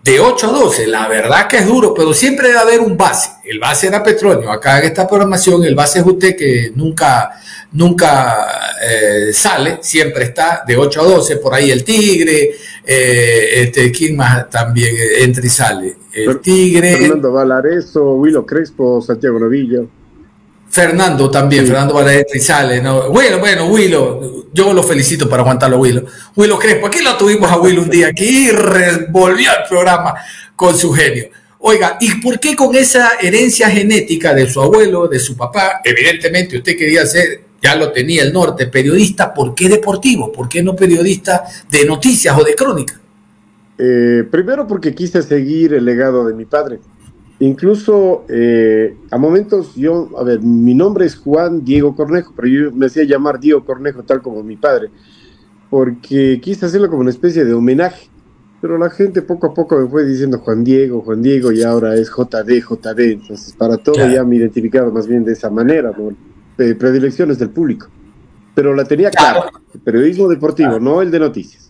de 0.09 0.19
8 0.19 0.47
a 0.47 0.51
12, 0.51 0.87
la 0.87 1.07
verdad 1.07 1.47
que 1.47 1.57
es 1.57 1.67
duro, 1.67 1.93
pero 1.93 2.13
siempre 2.13 2.47
debe 2.47 2.59
haber 2.59 2.79
un 2.81 2.97
base. 2.97 3.29
El 3.43 3.59
base 3.59 3.87
era 3.87 4.01
Petronio. 4.01 4.51
Acá 4.51 4.79
en 4.79 4.85
esta 4.85 5.07
programación, 5.07 5.63
el 5.63 5.75
base 5.75 5.99
es 5.99 6.05
usted 6.05 6.35
que 6.35 6.71
nunca, 6.75 7.31
nunca 7.73 8.47
eh, 8.81 9.31
sale, 9.31 9.77
siempre 9.81 10.23
está 10.23 10.63
de 10.65 10.75
8 10.75 11.01
a 11.01 11.03
12, 11.03 11.37
por 11.37 11.53
ahí 11.53 11.69
el 11.69 11.83
Tigre, 11.83 12.55
eh, 12.83 13.49
este, 13.61 13.91
¿quién 13.91 14.15
más 14.15 14.49
también 14.49 14.95
entra 15.19 15.45
y 15.45 15.49
sale? 15.49 15.97
El 16.11 16.39
Tigre. 16.39 16.97
Fernando 16.97 17.31
Valareso, 17.31 18.15
Willo 18.15 18.47
Crespo, 18.47 19.03
Santiago 19.03 19.37
Novillo. 19.37 19.98
Fernando 20.69 21.31
también, 21.31 21.65
Fernando 21.65 21.99
y 22.33 22.39
sale, 22.39 22.81
¿no? 22.81 23.09
Bueno, 23.09 23.39
bueno, 23.39 23.65
Willo, 23.67 24.45
yo 24.53 24.71
lo 24.71 24.83
felicito 24.83 25.27
para 25.27 25.41
aguantarlo, 25.41 25.79
Willo. 25.79 26.05
Willo 26.35 26.59
Crespo, 26.59 26.87
aquí 26.87 27.01
lo 27.01 27.17
tuvimos 27.17 27.51
a 27.51 27.57
Willo 27.57 27.81
un 27.81 27.89
día, 27.89 28.07
aquí 28.07 28.49
volvió 29.09 29.49
al 29.49 29.67
programa 29.67 30.13
con 30.55 30.77
su 30.77 30.91
genio. 30.91 31.29
Oiga, 31.59 31.97
¿y 31.99 32.21
por 32.21 32.39
qué 32.39 32.55
con 32.55 32.75
esa 32.75 33.13
herencia 33.19 33.69
genética 33.69 34.33
de 34.33 34.47
su 34.47 34.61
abuelo, 34.61 35.07
de 35.07 35.19
su 35.19 35.35
papá? 35.35 35.81
Evidentemente 35.83 36.57
usted 36.57 36.77
quería 36.77 37.05
ser, 37.05 37.41
ya 37.61 37.75
lo 37.75 37.91
tenía 37.91 38.23
el 38.23 38.31
norte, 38.31 38.67
periodista, 38.67 39.33
¿por 39.33 39.55
qué 39.55 39.67
deportivo? 39.67 40.31
¿Por 40.31 40.47
qué 40.47 40.61
no 40.61 40.75
periodista 40.75 41.43
de 41.69 41.83
noticias 41.83 42.37
o 42.37 42.43
de 42.43 42.55
crónica? 42.55 42.99
Eh, 43.77 44.23
primero 44.29 44.67
porque 44.67 44.93
quise 44.93 45.23
seguir 45.23 45.73
el 45.73 45.83
legado 45.83 46.25
de 46.25 46.33
mi 46.33 46.45
padre. 46.45 46.79
Incluso 47.39 48.25
eh, 48.27 48.97
a 49.11 49.17
momentos 49.17 49.73
yo, 49.75 50.09
a 50.17 50.23
ver, 50.23 50.41
mi 50.41 50.75
nombre 50.75 51.05
es 51.05 51.15
Juan 51.15 51.63
Diego 51.63 51.95
Cornejo, 51.95 52.33
pero 52.35 52.47
yo 52.49 52.71
me 52.73 52.87
hacía 52.87 53.03
llamar 53.05 53.39
Diego 53.39 53.63
Cornejo 53.63 54.03
tal 54.03 54.21
como 54.21 54.43
mi 54.43 54.57
padre, 54.57 54.89
porque 55.69 56.41
quise 56.41 56.65
hacerlo 56.65 56.89
como 56.89 57.01
una 57.01 57.11
especie 57.11 57.45
de 57.45 57.53
homenaje. 57.53 58.09
Pero 58.61 58.77
la 58.77 58.89
gente 58.89 59.21
poco 59.21 59.47
a 59.47 59.53
poco 59.53 59.77
me 59.77 59.87
fue 59.87 60.03
diciendo 60.05 60.39
Juan 60.39 60.65
Diego, 60.65 60.99
Juan 60.99 61.21
Diego, 61.21 61.53
y 61.53 61.63
ahora 61.63 61.95
es 61.95 62.09
JD, 62.09 62.59
JD. 62.59 62.99
Entonces, 63.13 63.53
para 63.57 63.77
todo 63.77 63.95
Claro. 63.95 64.13
ya 64.13 64.23
me 64.25 64.35
identificaba 64.35 64.91
más 64.91 65.07
bien 65.07 65.23
de 65.23 65.31
esa 65.31 65.49
manera, 65.49 65.93
¿no? 65.97 66.09
Eh, 66.57 66.75
predilecciones 66.75 67.39
del 67.39 67.51
público. 67.51 67.87
Pero 68.53 68.75
la 68.75 68.83
tenía 68.83 69.11
clara, 69.11 69.49
el 69.73 69.79
periodismo 69.79 70.27
deportivo, 70.27 70.77
no 70.77 71.01
el 71.01 71.09
de 71.09 71.19
noticias. 71.19 71.68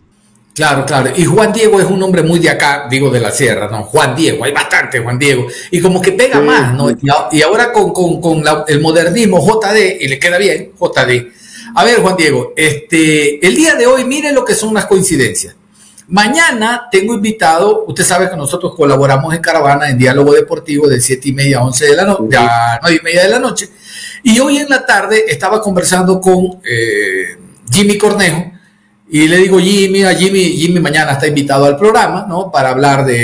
Claro, 0.60 0.86
claro. 0.86 1.12
Y 1.16 1.24
Juan 1.24 1.54
Diego 1.54 1.80
es 1.80 1.86
un 1.88 2.04
hombre 2.04 2.22
muy 2.22 2.38
de 2.40 2.50
acá, 2.50 2.86
digo 2.90 3.10
de 3.10 3.22
la 3.22 3.32
sierra, 3.32 3.70
¿no? 3.72 3.84
Juan 3.84 4.14
Diego, 4.14 4.44
hay 4.44 4.52
bastante 4.52 5.00
Juan 5.00 5.18
Diego. 5.18 5.48
Y 5.72 5.80
como 5.80 6.02
que 6.02 6.12
pega 6.12 6.40
Sí, 6.40 6.44
más, 6.46 6.74
¿no? 6.74 6.90
Y, 7.32 7.42
ahora 7.42 7.72
con, 7.72 7.94
con- 7.94 8.20
con 8.20 8.44
la- 8.44 8.66
el 8.68 8.82
modernismo 8.82 9.40
JD, 9.40 10.00
y 10.02 10.08
le 10.10 10.20
queda 10.20 10.38
bien, 10.38 10.74
JD. 10.78 11.32
A 11.76 11.86
ver, 11.86 12.02
Juan 12.02 12.18
Diego, 12.18 12.52
este, 12.58 13.46
el 13.48 13.56
día 13.56 13.76
de 13.76 13.88
hoy, 13.88 14.04
mire 14.04 14.34
lo 14.34 14.44
que 14.44 14.54
son 14.54 14.74
las 14.74 14.86
coincidencias. 14.86 15.56
Mañana 16.10 16.90
tengo 16.92 17.14
invitado, 17.14 17.86
usted 17.88 18.04
sabe 18.04 18.30
que 18.30 18.36
nosotros 18.36 18.74
colaboramos 18.76 19.34
en 19.34 19.42
Caravana 19.42 19.90
en 19.90 19.98
Diálogo 19.98 20.34
Deportivo 20.34 20.88
de 20.90 21.00
7 21.00 21.30
y 21.30 21.32
media 21.32 21.60
a 21.60 21.64
11 21.64 21.86
de 21.86 21.96
la 21.96 22.04
noche, 22.04 22.36
a 22.38 22.80
9 22.82 23.00
y 23.00 23.06
media 23.06 23.24
de 23.24 23.30
la 23.30 23.40
noche. 23.40 23.70
Y 24.24 24.38
hoy 24.42 24.58
en 24.58 24.68
la 24.68 24.86
tarde 24.86 25.24
estaba 25.30 25.62
conversando 25.62 26.20
con 26.20 26.60
eh, 26.70 27.38
Jimmy 27.72 27.98
Cornejo 27.98 28.52
y 29.12 29.28
le 29.28 29.38
digo, 29.38 29.60
Jimmy, 29.60 30.04
a 30.04 30.14
Jimmy, 30.14 30.44
Jimmy 30.52 30.80
mañana 30.80 31.14
está 31.14 31.26
invitado 31.26 31.66
al 31.66 31.78
programa, 31.78 32.26
¿no? 32.30 32.52
Para 32.52 32.70
hablar 32.70 33.06
de, 33.06 33.16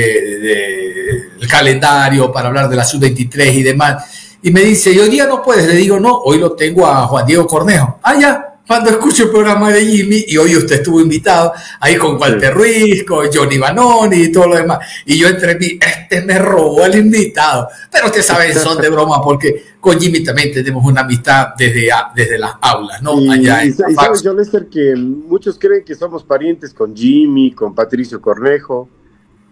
del 1.40 1.48
calendario, 1.48 2.32
para 2.32 2.48
hablar 2.48 2.68
de 2.68 2.76
la 2.76 2.84
sub-23 2.84 3.54
y 3.54 3.64
demás. 3.64 4.04
Y 4.42 4.52
me 4.52 4.62
dice, 4.62 4.92
¿y 4.92 5.00
hoy 5.00 5.10
día 5.10 5.28
no 5.28 5.44
puedes? 5.44 5.68
Le 5.68 5.76
digo, 5.76 6.00
no, 6.00 6.18
hoy 6.18 6.40
lo 6.40 6.54
tengo 6.54 6.88
a 6.88 7.06
Juan 7.06 7.26
Diego 7.26 7.46
Cornejo. 7.46 8.00
Ah, 8.02 8.16
ya, 8.20 8.55
cuando 8.68 8.90
escucho 8.90 9.26
el 9.26 9.30
programa 9.30 9.72
de 9.72 9.86
Jimmy, 9.86 10.26
y 10.28 10.38
hoy 10.38 10.56
usted 10.56 10.78
estuvo 10.78 11.00
invitado, 11.00 11.54
ahí 11.80 11.98
con 11.98 12.20
Walter 12.20 12.54
Ruiz, 12.54 13.04
con 13.04 13.28
Johnny 13.32 13.58
Banoni 13.58 14.24
y 14.24 14.32
todo 14.32 14.48
lo 14.48 14.56
demás. 14.56 14.80
Y 15.06 15.18
yo 15.18 15.28
entre 15.28 15.56
mí, 15.56 15.78
este 15.80 16.22
me 16.24 16.40
robó 16.40 16.84
al 16.84 16.96
invitado. 16.96 17.68
Pero 17.92 18.08
usted 18.08 18.22
sabe, 18.22 18.54
son 18.54 18.82
de 18.82 18.90
broma, 18.90 19.22
porque 19.22 19.64
con 19.80 20.00
Jimmy 20.00 20.24
también 20.24 20.52
tenemos 20.52 20.84
una 20.84 21.02
amistad 21.02 21.50
desde, 21.58 21.90
desde 22.16 22.40
las 22.40 22.54
aulas, 22.62 23.02
¿no? 23.04 23.20
Y, 23.20 23.30
Allá 23.30 23.66
y 23.66 23.68
en 23.68 23.92
y 23.92 23.94
sabes, 23.94 24.22
John 24.24 24.38
Lester, 24.38 24.68
que 24.68 24.96
muchos 24.96 25.60
creen 25.60 25.84
que 25.84 25.94
somos 25.94 26.24
parientes 26.24 26.74
con 26.74 26.96
Jimmy, 26.96 27.52
con 27.52 27.76
Patricio 27.76 28.20
Cornejo, 28.20 28.90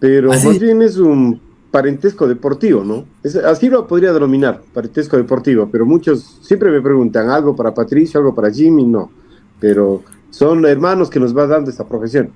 pero 0.00 0.32
¿Ah, 0.32 0.36
sí? 0.36 0.48
más 0.48 0.58
bien 0.58 0.82
es 0.82 0.96
un 0.96 1.40
parentesco 1.74 2.28
deportivo, 2.28 2.84
¿no? 2.84 3.04
Así 3.44 3.68
lo 3.68 3.84
podría 3.84 4.12
denominar, 4.12 4.62
parentesco 4.72 5.16
deportivo, 5.16 5.68
pero 5.72 5.84
muchos 5.84 6.38
siempre 6.40 6.70
me 6.70 6.80
preguntan 6.80 7.28
algo 7.28 7.56
para 7.56 7.74
Patricio, 7.74 8.20
algo 8.20 8.32
para 8.32 8.48
Jimmy, 8.48 8.84
no, 8.84 9.10
pero 9.58 10.04
son 10.30 10.64
hermanos 10.66 11.10
que 11.10 11.18
nos 11.18 11.36
va 11.36 11.48
dando 11.48 11.72
esta 11.72 11.82
profesión. 11.82 12.30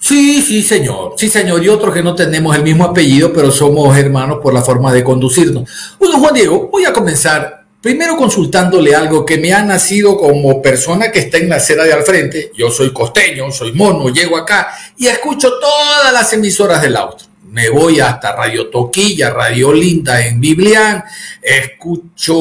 Sí, 0.00 0.42
sí, 0.42 0.64
señor. 0.64 1.12
Sí, 1.16 1.28
señor. 1.28 1.62
Y 1.62 1.68
otros 1.68 1.94
que 1.94 2.02
no 2.02 2.16
tenemos 2.16 2.56
el 2.56 2.64
mismo 2.64 2.82
apellido, 2.82 3.32
pero 3.32 3.52
somos 3.52 3.96
hermanos 3.96 4.38
por 4.42 4.52
la 4.52 4.62
forma 4.62 4.92
de 4.92 5.04
conducirnos. 5.04 5.70
Bueno, 6.00 6.18
Juan 6.18 6.34
Diego, 6.34 6.68
voy 6.72 6.86
a 6.86 6.92
comenzar 6.92 7.66
primero 7.80 8.16
consultándole 8.16 8.96
algo 8.96 9.24
que 9.24 9.38
me 9.38 9.52
ha 9.52 9.62
nacido 9.62 10.16
como 10.16 10.60
persona 10.60 11.12
que 11.12 11.20
está 11.20 11.38
en 11.38 11.48
la 11.48 11.56
acera 11.56 11.84
de 11.84 11.92
al 11.92 12.02
frente. 12.02 12.50
Yo 12.56 12.68
soy 12.68 12.92
costeño, 12.92 13.52
soy 13.52 13.74
mono, 13.74 14.08
llego 14.08 14.36
acá 14.36 14.70
y 14.96 15.06
escucho 15.06 15.52
todas 15.60 16.12
las 16.12 16.32
emisoras 16.32 16.82
del 16.82 16.96
auto. 16.96 17.26
Me 17.50 17.70
voy 17.70 18.00
hasta 18.00 18.34
Radio 18.34 18.68
Toquilla, 18.68 19.30
Radio 19.30 19.72
Linda 19.72 20.26
en 20.26 20.40
Biblián, 20.40 21.04
escucho, 21.40 22.34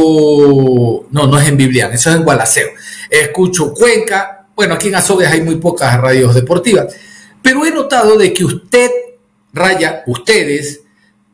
no, 1.11 1.27
no 1.27 1.39
es 1.39 1.47
en 1.47 1.57
Biblián, 1.57 1.93
eso 1.93 2.09
es 2.09 2.15
en 2.15 2.23
Gualaceo, 2.23 2.69
escucho 3.09 3.73
Cuenca, 3.73 4.47
bueno, 4.55 4.73
aquí 4.73 4.87
en 4.87 4.95
Azogues 4.95 5.29
hay 5.29 5.41
muy 5.41 5.57
pocas 5.57 5.99
radios 6.01 6.33
deportivas, 6.33 6.95
pero 7.41 7.65
he 7.65 7.71
notado 7.71 8.17
de 8.17 8.33
que 8.33 8.43
usted, 8.43 8.89
Raya, 9.53 10.03
ustedes, 10.07 10.81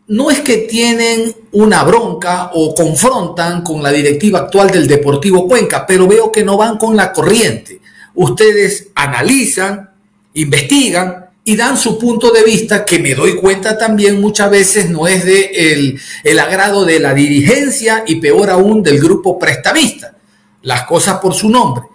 no 0.08 0.30
es 0.30 0.42
que 0.42 0.58
tienen 0.58 1.34
una 1.54 1.84
bronca 1.84 2.52
o 2.54 2.76
confrontan 2.76 3.62
con 3.64 3.82
la 3.82 3.92
directiva 3.92 4.40
actual 4.40 4.70
del 4.70 4.88
Deportivo 4.88 5.48
Cuenca, 5.48 5.86
pero 5.88 6.06
veo 6.06 6.32
que 6.32 6.44
no 6.44 6.58
van 6.58 6.78
con 6.78 6.98
la 6.98 7.14
corriente. 7.14 7.80
Ustedes 8.14 8.90
analizan, 8.94 9.90
investigan 10.34 11.31
y 11.44 11.56
dan 11.56 11.78
su 11.78 11.98
punto 11.98 12.32
de 12.32 12.44
vista 12.44 12.86
que 12.86 13.00
me 13.00 13.16
doy 13.16 13.36
cuenta 13.36 13.78
también 13.78 14.22
muchas 14.22 14.52
veces 14.52 14.90
no 14.90 15.08
es 15.08 15.26
de 15.26 15.74
el, 15.74 16.00
el 16.24 16.40
agrado 16.40 16.86
de 16.86 17.00
la 17.00 17.14
dirigencia 17.14 18.04
y 18.06 18.18
peor 18.18 18.50
aún 18.50 18.84
del 18.84 19.00
grupo 19.00 19.40
prestamista. 19.40 20.16
Las 20.62 20.84
cosas 20.84 21.20
por 21.20 21.34
su 21.34 21.50
nombre. 21.50 21.86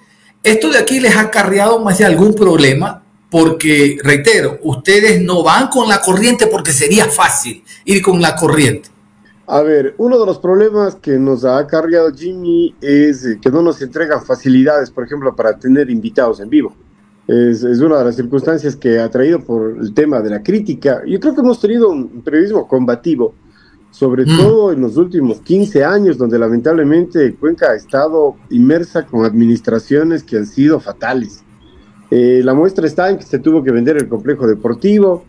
Esto 0.43 0.71
de 0.71 0.79
aquí 0.79 1.01
les 1.01 1.15
ha 1.17 1.23
acarreado 1.23 1.79
más 1.79 1.99
de 1.99 2.05
algún 2.05 2.35
problema 2.35 3.05
porque, 3.31 3.99
reitero, 4.03 4.59
ustedes 4.63 5.21
no 5.21 5.43
van 5.43 5.69
con 5.69 5.89
la 5.89 6.01
corriente 6.01 6.47
porque 6.47 6.73
sería 6.73 7.07
fácil 7.07 7.63
ir 7.85 8.03
con 8.03 8.21
la 8.21 8.35
corriente. 8.35 8.89
A 9.49 9.63
ver, 9.63 9.95
uno 9.99 10.19
de 10.19 10.27
los 10.27 10.39
problemas 10.39 10.97
que 10.97 11.19
nos 11.19 11.45
ha 11.45 11.59
acarreado 11.59 12.13
Jimmy 12.13 12.75
es 12.81 13.25
eh, 13.25 13.39
que 13.41 13.51
no 13.51 13.63
nos 13.63 13.81
entregan 13.81 14.25
facilidades, 14.25 14.91
por 14.91 15.05
ejemplo, 15.05 15.37
para 15.37 15.57
tener 15.57 15.89
invitados 15.89 16.41
en 16.41 16.51
vivo. 16.51 16.75
Es, 17.29 17.65
es, 17.65 17.81
una 17.81 17.99
de 17.99 18.05
las 18.05 18.17
circunstancias 18.17 18.77
que 18.77 19.01
ha 19.01 19.11
traído 19.11 19.41
por 19.41 19.79
el 19.79 19.93
tema 19.95 20.21
de 20.21 20.31
la 20.31 20.43
crítica. 20.43 21.03
Yo 21.07 21.19
creo 21.19 21.35
que 21.35 21.41
hemos 21.41 21.61
tenido 21.61 21.91
un 21.91 22.23
periodismo 22.23 22.69
combativo, 22.69 23.35
sobre 23.91 24.25
mm. 24.25 24.37
todo 24.37 24.73
en 24.73 24.81
los 24.81 24.97
últimos 24.97 25.41
15 25.41 25.85
años, 25.85 26.19
donde 26.19 26.39
lamentablemente 26.39 27.35
Cuenca 27.35 27.71
ha 27.71 27.75
estado 27.75 28.37
inmersa 28.51 29.07
con 29.07 29.25
administraciones 29.25 30.23
que 30.23 30.37
han 30.37 30.47
sido 30.47 30.79
fatales. 30.79 31.43
Eh, 32.11 32.43
la 32.45 32.55
muestra 32.55 32.87
está 32.87 33.11
en 33.11 33.19
que 33.19 33.25
se 33.25 33.41
tuvo 33.41 33.65
que 33.65 33.73
vender 33.73 33.97
el 33.97 34.09
complejo 34.09 34.47
deportivo, 34.47 35.25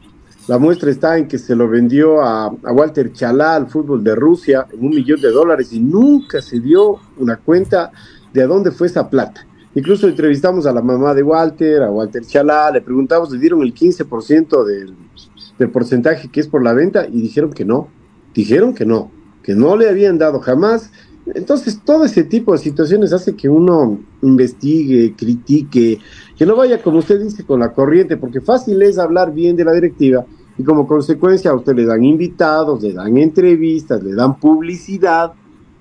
la 0.48 0.60
muestra 0.60 0.92
está 0.92 1.18
en 1.18 1.28
que 1.28 1.38
se 1.38 1.56
lo 1.56 1.68
vendió 1.68 2.22
a, 2.22 2.46
a 2.46 2.72
Walter 2.72 3.12
Chalá 3.12 3.56
al 3.56 3.68
fútbol 3.68 4.04
de 4.04 4.16
Rusia 4.16 4.66
en 4.72 4.86
un 4.86 4.92
millón 4.92 5.20
de 5.20 5.30
dólares 5.30 5.74
y 5.74 5.80
nunca 5.80 6.42
se 6.42 6.60
dio 6.60 7.00
una 7.18 7.38
cuenta 7.38 7.92
de 8.32 8.44
a 8.44 8.48
dónde 8.48 8.72
fue 8.72 8.88
esa 8.88 9.10
plata. 9.10 9.46
Incluso 9.78 10.08
entrevistamos 10.08 10.66
a 10.66 10.74
la 10.74 10.82
mamá 10.82 11.14
de 11.14 11.22
Walter, 11.22 11.84
a 11.84 11.92
Walter 11.92 12.26
Chalá, 12.26 12.72
le 12.72 12.82
preguntamos, 12.82 13.30
le 13.30 13.38
dieron 13.38 13.62
el 13.62 13.76
15% 13.76 14.66
del, 14.66 15.70
porcentaje 15.70 16.30
que 16.30 16.40
es 16.40 16.48
por 16.48 16.64
la 16.64 16.74
venta 16.74 17.06
y 17.06 17.22
dijeron 17.22 17.54
que 17.54 17.64
no, 17.64 17.88
dijeron 18.34 18.74
que 18.74 18.88
no, 18.88 19.12
que 19.44 19.54
no 19.54 19.78
le 19.78 19.88
habían 19.88 20.18
dado 20.18 20.40
jamás. 20.40 20.90
Entonces, 21.28 21.80
todo 21.86 22.06
ese 22.06 22.24
tipo 22.24 22.54
de 22.54 22.58
situaciones 22.58 23.14
hace 23.14 23.36
que 23.36 23.50
uno 23.50 24.00
investigue, 24.24 25.14
critique, 25.16 26.00
que 26.36 26.46
no 26.48 26.56
vaya, 26.56 26.82
como 26.82 26.98
usted 26.98 27.22
dice, 27.22 27.46
con 27.46 27.60
la 27.60 27.72
corriente, 27.72 28.18
porque 28.18 28.42
fácil 28.42 28.82
es 28.82 28.98
hablar 28.98 29.32
bien 29.32 29.56
de 29.56 29.64
la 29.64 29.74
directiva 29.74 30.26
y 30.58 30.64
como 30.64 30.88
consecuencia 30.88 31.52
a 31.52 31.56
usted 31.56 31.76
le 31.76 31.86
dan 31.86 32.04
invitados, 32.04 32.82
le 32.82 32.94
dan 32.94 33.16
entrevistas, 33.16 34.02
le 34.02 34.16
dan 34.16 34.40
publicidad. 34.40 35.34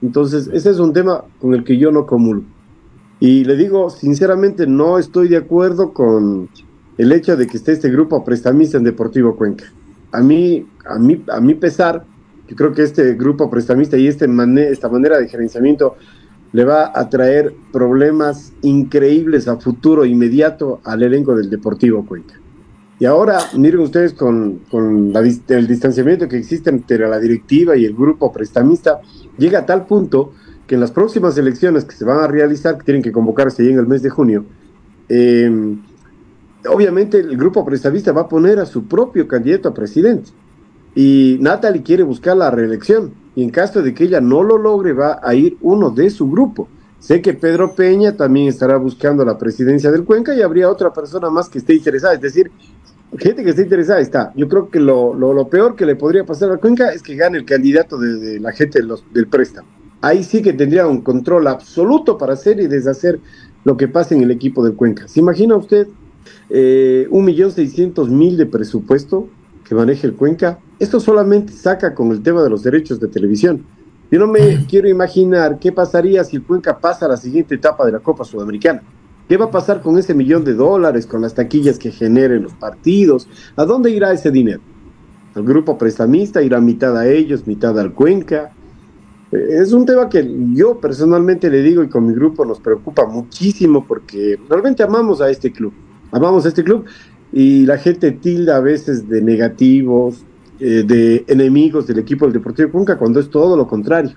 Entonces, 0.03 0.51
ese 0.53 0.69
es 0.69 0.81
un 0.81 0.93
tema 0.93 1.25
con 1.41 1.55
el 1.55 1.65
que 1.65 1.79
yo 1.79 1.91
no 1.91 2.05
comulgo. 2.05 2.56
Y 3.19 3.45
le 3.45 3.57
digo, 3.57 3.89
sinceramente, 3.91 4.67
no 4.67 4.99
estoy 4.99 5.29
de 5.29 5.39
acuerdo 5.39 5.93
con 5.93 6.49
el 6.99 7.13
hecho 7.13 7.37
de 7.37 7.47
que 7.47 7.57
esté 7.57 7.73
este 7.73 7.91
grupo 7.91 8.25
prestamista 8.25 8.77
en 8.77 8.85
Deportivo 8.85 9.37
Cuenca. 9.37 9.65
A 10.13 10.21
mí, 10.21 10.67
a 10.87 10.99
mí, 10.99 11.25
a 11.31 11.41
mi 11.41 11.55
pesar, 11.55 12.05
yo 12.49 12.57
creo 12.57 12.73
que 12.73 12.83
este 12.83 13.15
grupo 13.15 13.51
prestamista 13.51 13.97
y 13.97 14.07
este 14.07 14.29
mane 14.29 14.69
esta 14.69 14.89
manera 14.89 15.19
de 15.19 15.29
gerenciamiento 15.29 15.97
le 16.53 16.65
va 16.65 16.93
a 16.95 17.09
traer 17.09 17.55
problemas 17.73 18.53
increíbles 18.63 19.49
a 19.49 19.57
futuro 19.57 20.05
inmediato 20.05 20.81
al 20.85 21.03
elenco 21.03 21.35
del 21.35 21.51
Deportivo 21.51 22.07
Cuenca. 22.07 22.35
Y 22.99 23.05
ahora, 23.05 23.39
miren 23.59 23.81
ustedes 23.81 24.15
con, 24.15 24.61
con 24.71 25.13
el 25.15 25.67
distanciamiento 25.67 26.29
que 26.29 26.39
existe 26.39 26.71
entre 26.71 27.07
la 27.07 27.19
directiva 27.19 27.77
y 27.77 27.85
el 27.85 27.95
grupo 27.95 28.33
prestamista, 28.33 29.01
llega 29.37 29.61
a 29.61 29.67
tal 29.67 29.87
punto 29.87 30.33
que 30.67 30.75
en 30.75 30.81
las 30.81 30.91
próximas 30.91 31.37
elecciones 31.39 31.85
que 31.85 31.95
se 31.95 32.05
van 32.05 32.19
a 32.19 32.27
realizar, 32.27 32.77
que 32.77 32.85
tienen 32.85 33.03
que 33.03 33.13
convocarse 33.13 33.65
ya 33.65 33.71
en 33.71 33.79
el 33.79 33.87
mes 33.87 34.03
de 34.03 34.11
junio, 34.11 34.45
eh, 35.09 35.77
obviamente 36.69 37.19
el 37.19 37.37
grupo 37.37 37.65
prestamista 37.65 38.13
va 38.13 38.23
a 38.23 38.29
poner 38.29 38.59
a 38.59 38.67
su 38.67 38.87
propio 38.87 39.29
candidato 39.29 39.69
a 39.69 39.75
presidente. 39.75 40.31
Y 40.95 41.37
Natalie 41.41 41.83
quiere 41.83 42.03
buscar 42.03 42.37
la 42.37 42.51
reelección. 42.51 43.13
Y 43.35 43.43
en 43.43 43.51
caso 43.51 43.83
de 43.83 43.93
que 43.93 44.05
ella 44.05 44.21
no 44.21 44.43
lo 44.43 44.57
logre, 44.57 44.95
va 44.95 45.21
a 45.23 45.35
ir 45.35 45.59
uno 45.61 45.91
de 45.91 46.09
su 46.11 46.29
grupo. 46.29 46.69
Sé 46.99 47.21
que 47.21 47.35
Pedro 47.35 47.75
Peña 47.75 48.17
también 48.17 48.49
estará 48.49 48.79
buscando 48.79 49.25
la 49.25 49.37
presidencia 49.37 49.93
del 49.93 50.05
Cuenca 50.05 50.35
y 50.35 50.41
habría 50.41 50.71
otra 50.71 50.93
persona 50.93 51.29
más 51.29 51.51
que 51.51 51.59
esté 51.59 51.75
interesada. 51.75 52.15
Es 52.15 52.23
decir, 52.23 52.51
gente 53.19 53.45
que 53.45 53.51
esté 53.51 53.63
interesada 53.63 54.01
está. 54.01 54.33
Yo 54.35 54.49
creo 54.49 54.71
que 54.71 54.81
lo, 54.81 55.13
lo, 55.13 55.35
lo 55.35 55.49
peor 55.49 55.77
que 55.77 55.85
le 55.85 55.97
podría 55.97 56.25
pasar 56.25 56.51
a 56.51 56.57
Cuenca 56.57 56.91
es 56.91 57.03
que 57.03 57.15
gane 57.15 57.37
el 57.37 57.45
candidato 57.45 57.99
de, 57.99 58.41
la 58.41 58.53
gente 58.53 58.81
del 59.13 59.27
préstamo 59.29 59.76
ahí 60.07 60.23
sí 60.23 60.41
que 60.41 60.53
tendría 60.53 60.87
un 60.87 61.01
control 61.01 61.49
absoluto 61.49 62.17
para 62.17 62.35
hacer 62.35 62.61
y 62.61 62.69
deshacer 62.69 63.19
lo 63.65 63.77
que 63.77 63.89
pasa 63.89 64.15
en 64.15 64.23
el 64.23 64.31
equipo 64.31 64.63
del 64.65 64.75
Cuenca. 64.75 65.09
¿Se 65.09 65.19
imagina 65.19 65.57
usted 65.57 65.89
eh, 66.49 67.09
un 67.11 67.25
millón 67.25 67.51
seiscientos 67.51 68.09
mil 68.09 68.37
de 68.37 68.47
presupuesto 68.47 69.29
que 69.69 69.75
maneja 69.75 70.07
el 70.07 70.15
Cuenca? 70.15 70.61
Esto 70.79 71.01
solamente 71.01 71.53
saca 71.53 71.93
con 71.95 72.13
el 72.13 72.23
tema 72.23 72.43
de 72.45 72.51
los 72.51 72.63
derechos 72.63 73.01
de 73.01 73.09
televisión. 73.09 73.65
Yo 74.09 74.21
no 74.21 74.29
me 74.29 74.65
quiero 74.69 74.89
imaginar 74.89 75.59
qué 75.59 75.73
pasaría 75.73 76.23
si 76.23 76.37
el 76.37 76.45
Cuenca 76.45 76.79
pasa 76.79 77.07
a 77.07 77.09
la 77.09 77.17
siguiente 77.17 77.57
etapa 77.57 77.85
de 77.85 77.93
la 77.93 77.99
Copa 77.99 78.25
Sudamericana. 78.25 78.83
¿Qué 79.29 79.37
va 79.37 79.47
a 79.47 79.51
pasar 79.51 79.81
con 79.81 79.99
ese 79.99 80.15
millón 80.15 80.45
de 80.45 80.55
dólares, 80.55 81.05
con 81.05 81.21
las 81.21 81.35
taquillas 81.35 81.81
que 81.81 81.91
generen 81.91 82.45
los 82.45 82.53
partidos? 82.53 83.29
¿A 83.57 83.65
dónde 83.65 83.91
irá 83.91 84.13
ese 84.13 84.31
dinero? 84.31 84.61
El 85.35 85.43
grupo 85.43 85.77
prestamista 85.77 86.41
irá 86.43 86.61
mitad 86.61 86.97
a 86.97 87.09
ellos, 87.09 87.45
mitad 87.45 87.77
al 87.81 87.93
Cuenca. 87.93 88.53
Es 89.33 89.73
un 89.73 89.85
tema 89.85 90.09
que 90.09 90.25
yo 90.55 90.79
personalmente 90.79 91.51
le 91.51 91.61
digo 91.63 91.83
y 91.83 91.89
con 91.89 92.07
mi 92.07 92.15
grupo 92.15 92.45
nos 92.45 92.61
preocupa 92.61 93.07
muchísimo 93.07 93.85
porque 93.87 94.39
realmente 94.49 94.85
amamos 94.85 95.21
a 95.21 95.29
este 95.31 95.51
club, 95.51 95.73
amamos 96.13 96.45
a 96.45 96.49
este 96.49 96.63
club 96.63 96.85
y 97.33 97.67
la 97.67 97.77
gente 97.77 98.13
tilda 98.13 98.57
a 98.57 98.61
veces 98.61 99.09
de 99.09 99.21
negativos, 99.23 100.25
eh, 100.61 100.85
de 100.87 101.25
enemigos 101.27 101.89
del 101.89 101.99
equipo 101.99 102.25
del 102.25 102.35
Deportivo 102.35 102.71
Cuenca 102.71 102.97
cuando 102.97 103.19
es 103.19 103.29
todo 103.29 103.57
lo 103.57 103.67
contrario. 103.67 104.15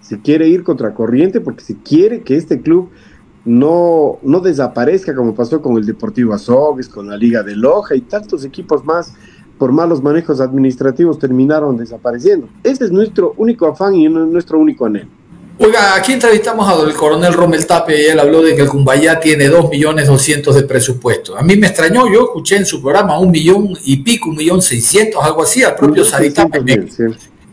Se 0.00 0.20
quiere 0.20 0.48
ir 0.48 0.62
contra 0.64 0.92
corriente 0.92 1.40
porque 1.40 1.64
se 1.64 1.78
quiere 1.78 2.20
que 2.20 2.36
este 2.36 2.60
club 2.60 2.90
no, 3.46 4.18
no 4.22 4.40
desaparezca 4.40 5.14
como 5.14 5.34
pasó 5.34 5.62
con 5.62 5.78
el 5.78 5.86
Deportivo 5.86 6.34
Azogues, 6.34 6.88
con 6.88 7.08
la 7.08 7.16
Liga 7.16 7.42
de 7.42 7.56
Loja 7.56 7.94
y 7.94 8.02
tantos 8.02 8.44
equipos 8.44 8.84
más 8.84 9.14
por 9.62 9.70
malos 9.70 10.02
manejos 10.02 10.40
administrativos 10.40 11.20
terminaron 11.20 11.76
desapareciendo. 11.76 12.48
Ese 12.64 12.86
es 12.86 12.90
nuestro 12.90 13.32
único 13.36 13.68
afán 13.68 13.94
y 13.94 14.08
nuestro 14.08 14.58
único 14.58 14.86
anhelo. 14.86 15.06
Oiga, 15.56 15.94
aquí 15.94 16.14
entrevistamos 16.14 16.68
al 16.68 16.92
coronel 16.94 17.32
Romel 17.32 17.64
Tape 17.64 18.02
y 18.02 18.06
él 18.06 18.18
habló 18.18 18.42
de 18.42 18.56
que 18.56 18.62
el 18.62 18.68
Cumbayá 18.68 19.20
tiene 19.20 19.46
2 19.46 19.70
millones 19.70 20.08
200 20.08 20.52
de 20.56 20.62
presupuesto. 20.64 21.38
A 21.38 21.42
mí 21.42 21.54
me 21.54 21.68
extrañó, 21.68 22.12
yo 22.12 22.24
escuché 22.24 22.56
en 22.56 22.66
su 22.66 22.82
programa 22.82 23.20
un 23.20 23.30
millón 23.30 23.78
y 23.84 23.98
pico, 23.98 24.30
un 24.30 24.36
millón 24.36 24.60
seiscientos, 24.62 25.22
algo 25.22 25.44
así, 25.44 25.62
al 25.62 25.76
propio 25.76 26.04
Saritape. 26.04 26.60
Me, 26.60 26.88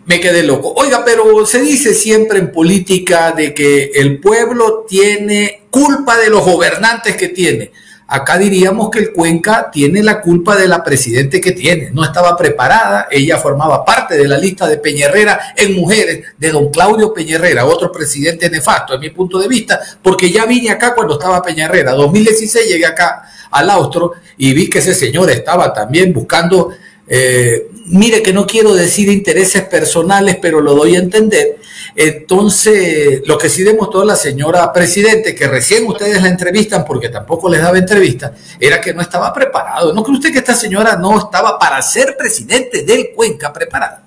me 0.08 0.20
quedé 0.20 0.42
loco. 0.42 0.74
Oiga, 0.78 1.04
pero 1.06 1.46
se 1.46 1.62
dice 1.62 1.94
siempre 1.94 2.40
en 2.40 2.52
política 2.52 3.34
de 3.34 3.54
que 3.54 3.92
el 3.94 4.20
pueblo 4.20 4.84
tiene 4.90 5.68
culpa 5.70 6.18
de 6.18 6.32
los 6.32 6.44
gobernantes 6.44 7.16
que 7.16 7.28
tiene. 7.28 7.72
Acá 8.12 8.40
diríamos 8.40 8.90
que 8.90 9.00
el 9.00 9.14
Cuenca 9.14 9.70
tiene 9.72 10.02
la 10.02 10.20
culpa 10.20 10.56
de 10.56 10.68
la 10.68 10.84
presidente 10.84 11.40
que 11.40 11.52
tiene. 11.52 11.92
No 11.92 12.04
estaba 12.04 12.36
preparada, 12.36 13.08
ella 13.12 13.38
formaba 13.38 13.86
parte 13.86 14.18
de 14.18 14.28
la 14.28 14.38
lista 14.38 14.68
de 14.68 14.78
Peñerrera 14.78 15.54
en 15.56 15.76
mujeres 15.76 16.26
de 16.36 16.52
don 16.52 16.70
Claudio 16.70 17.14
Peñerrera, 17.14 17.66
otro 17.66 17.92
presidente 17.92 18.50
nefasto, 18.50 18.96
en 18.96 19.02
mi 19.02 19.12
punto 19.12 19.38
de 19.38 19.48
vista, 19.48 19.80
porque 20.02 20.32
ya 20.32 20.46
vine 20.46 20.72
acá 20.72 20.96
cuando 20.96 21.14
estaba 21.14 21.44
Peñerrera. 21.44 21.92
2016 21.94 22.68
llegué 22.68 22.88
acá 22.88 23.30
al 23.52 23.70
Austro 23.70 24.14
y 24.38 24.54
vi 24.54 24.70
que 24.70 24.80
ese 24.80 24.96
señor 24.96 25.30
estaba 25.30 25.72
también 25.72 26.12
buscando, 26.12 26.72
eh, 27.10 27.68
mire 27.88 28.22
que 28.22 28.32
no 28.32 28.46
quiero 28.46 28.74
decir 28.74 29.10
intereses 29.10 29.64
personales, 29.64 30.38
pero 30.42 30.62
lo 30.62 30.76
doy 30.76 30.96
a 30.96 31.00
entender 31.00 31.60
entonces, 31.96 33.28
lo 33.28 33.38
que 33.38 33.50
sí 33.50 33.64
demostró 33.64 34.04
la 34.06 34.16
señora 34.16 34.72
presidente, 34.72 35.36
que 35.36 35.48
recién 35.48 35.86
ustedes 35.88 36.22
la 36.22 36.30
entrevistan 36.30 36.86
porque 36.86 37.10
tampoco 37.10 37.50
les 37.50 37.62
daba 37.62 37.78
entrevista, 37.78 38.34
era 38.60 38.80
que 38.80 38.94
no 38.94 39.02
estaba 39.02 39.34
preparado. 39.34 39.94
¿No 39.94 40.04
cree 40.04 40.16
usted 40.16 40.32
que 40.32 40.40
esta 40.40 40.54
señora 40.54 40.96
no 40.96 41.18
estaba 41.18 41.58
para 41.58 41.82
ser 41.82 42.16
presidente 42.18 42.84
del 42.84 43.10
Cuenca 43.16 43.52
preparada? 43.52 44.04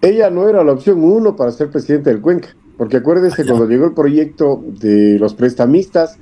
Ella 0.00 0.30
no 0.30 0.48
era 0.48 0.64
la 0.64 0.72
opción 0.72 1.04
uno 1.04 1.36
para 1.36 1.52
ser 1.52 1.70
presidente 1.70 2.10
del 2.10 2.20
Cuenca, 2.20 2.48
porque 2.76 2.96
acuérdese, 2.96 3.44
cuando 3.44 3.68
llegó 3.68 3.84
el 3.84 3.92
proyecto 3.92 4.62
de 4.66 5.18
los 5.18 5.34
prestamistas, 5.34 6.16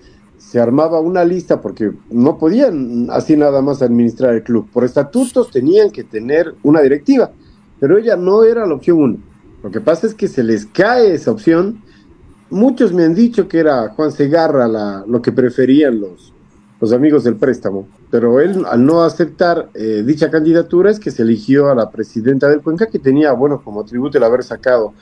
se 0.49 0.59
armaba 0.59 0.99
una 0.99 1.27
lista 1.27 1.61
porque 1.61 1.93
no 2.11 2.39
podían 2.39 3.09
así 3.11 3.37
nada 3.37 3.61
más 3.61 3.83
administrar 3.83 4.35
el 4.35 4.43
club. 4.43 4.67
Por 4.73 4.83
estatutos 4.83 5.51
tenían 5.51 5.91
que 5.91 6.05
tener 6.05 6.55
una 6.63 6.81
directiva, 6.81 7.31
pero 7.79 7.99
ella 7.99 8.17
no 8.17 8.45
era 8.45 8.67
la 8.67 8.75
opción 8.75 8.99
uno. 8.99 9.19
Lo 9.63 9.71
que 9.71 9.83
pasa 9.83 10.07
es 10.07 10.15
que 10.15 10.27
se 10.27 10.43
les 10.43 10.65
cae 10.65 11.13
esa 11.13 11.33
opción. 11.33 11.83
Muchos 12.49 12.95
me 12.95 13.05
han 13.05 13.15
dicho 13.15 13.47
que 13.47 13.59
era 13.59 13.91
Juan 13.91 14.11
Segarra 14.11 14.67
la, 14.67 15.05
lo 15.07 15.21
que 15.21 15.33
preferían 15.33 16.01
los, 16.01 16.33
los 16.81 16.93
amigos 16.95 17.25
del 17.25 17.37
préstamo. 17.37 17.87
Pero 18.11 18.41
él, 18.41 18.65
al 18.67 18.87
no 18.87 19.03
aceptar 19.03 19.69
eh, 19.75 20.03
dicha 20.03 20.31
candidatura, 20.31 20.91
es 20.91 20.99
que 20.99 21.11
se 21.11 21.25
eligió 21.25 21.69
a 21.69 21.75
la 21.75 21.91
presidenta 21.91 22.49
del 22.49 22.63
Cuenca, 22.63 22.87
que 22.87 22.99
tenía, 22.99 23.33
bueno, 23.33 23.61
como 23.63 23.83
atributo 23.83 24.17
el 24.17 24.25
haber 24.25 24.43
sacado 24.43 24.95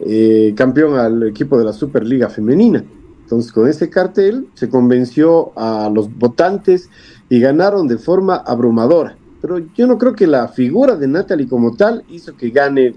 eh, 0.00 0.54
campeón 0.56 0.98
al 0.98 1.22
equipo 1.24 1.58
de 1.58 1.66
la 1.66 1.74
Superliga 1.74 2.30
Femenina. 2.30 2.82
Entonces, 3.26 3.50
con 3.50 3.68
ese 3.68 3.90
cartel 3.90 4.46
se 4.54 4.68
convenció 4.68 5.50
a 5.58 5.90
los 5.92 6.16
votantes 6.16 6.88
y 7.28 7.40
ganaron 7.40 7.88
de 7.88 7.98
forma 7.98 8.36
abrumadora. 8.36 9.18
Pero 9.42 9.58
yo 9.74 9.88
no 9.88 9.98
creo 9.98 10.14
que 10.14 10.28
la 10.28 10.46
figura 10.46 10.94
de 10.94 11.08
Natalie 11.08 11.48
como 11.48 11.74
tal 11.74 12.04
hizo 12.08 12.36
que 12.36 12.50
gane 12.50 12.94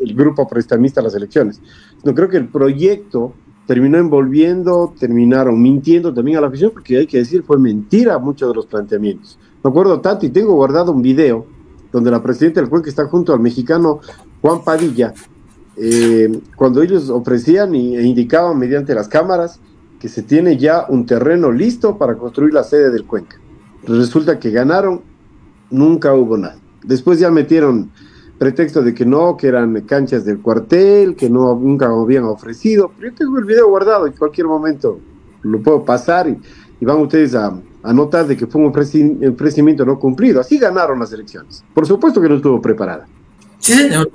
el 0.00 0.14
grupo 0.14 0.46
prestamista 0.46 1.02
las 1.02 1.16
elecciones. 1.16 1.60
No 2.04 2.14
creo 2.14 2.28
que 2.28 2.36
el 2.36 2.46
proyecto 2.46 3.32
terminó 3.66 3.98
envolviendo, 3.98 4.94
terminaron 5.00 5.60
mintiendo 5.60 6.14
también 6.14 6.38
a 6.38 6.40
la 6.40 6.46
afición, 6.46 6.70
porque 6.70 6.98
hay 6.98 7.06
que 7.08 7.18
decir, 7.18 7.42
fue 7.42 7.58
mentira 7.58 8.20
muchos 8.20 8.48
de 8.48 8.54
los 8.54 8.66
planteamientos. 8.66 9.36
Me 9.64 9.70
acuerdo 9.70 10.00
tanto 10.00 10.26
y 10.26 10.30
tengo 10.30 10.54
guardado 10.54 10.92
un 10.92 11.02
video 11.02 11.44
donde 11.90 12.12
la 12.12 12.22
presidenta 12.22 12.60
del 12.60 12.70
Cuenca 12.70 12.88
está 12.88 13.06
junto 13.06 13.32
al 13.32 13.40
mexicano 13.40 13.98
Juan 14.40 14.62
Padilla, 14.62 15.12
eh, 15.76 16.40
cuando 16.56 16.82
ellos 16.82 17.10
ofrecían 17.10 17.74
y- 17.74 17.96
e 17.96 18.02
indicaban 18.02 18.58
mediante 18.58 18.94
las 18.94 19.08
cámaras 19.08 19.60
que 20.00 20.08
se 20.08 20.22
tiene 20.22 20.56
ya 20.56 20.86
un 20.88 21.06
terreno 21.06 21.50
listo 21.50 21.96
para 21.98 22.16
construir 22.16 22.52
la 22.52 22.62
sede 22.64 22.90
del 22.90 23.04
Cuenca. 23.06 23.36
Resulta 23.84 24.38
que 24.38 24.50
ganaron, 24.50 25.00
nunca 25.70 26.12
hubo 26.14 26.36
nada. 26.36 26.56
Después 26.84 27.18
ya 27.18 27.30
metieron 27.30 27.90
pretexto 28.38 28.82
de 28.82 28.92
que 28.94 29.06
no, 29.06 29.36
que 29.36 29.46
eran 29.46 29.80
canchas 29.82 30.24
del 30.24 30.40
cuartel, 30.40 31.16
que 31.16 31.30
no 31.30 31.54
nunca 31.54 31.86
habían 31.86 32.24
ofrecido. 32.24 32.90
Pero 32.98 33.10
yo 33.10 33.16
tengo 33.16 33.38
el 33.38 33.44
video 33.44 33.68
guardado, 33.68 34.06
en 34.06 34.12
cualquier 34.12 34.46
momento 34.46 34.98
lo 35.42 35.62
puedo 35.62 35.84
pasar 35.84 36.28
y, 36.28 36.38
y 36.80 36.84
van 36.84 36.98
ustedes 37.00 37.34
a, 37.34 37.58
a 37.82 37.92
notar 37.92 38.26
de 38.26 38.36
que 38.36 38.46
fue 38.46 38.60
un 38.60 38.72
ofreci- 38.72 39.32
ofrecimiento 39.32 39.84
no 39.86 39.98
cumplido. 39.98 40.40
Así 40.40 40.58
ganaron 40.58 40.98
las 40.98 41.12
elecciones. 41.12 41.64
Por 41.72 41.86
supuesto 41.86 42.20
que 42.20 42.28
no 42.28 42.36
estuvo 42.36 42.60
preparada. 42.60 43.06
Sí, 43.58 43.72
señor. 43.72 44.10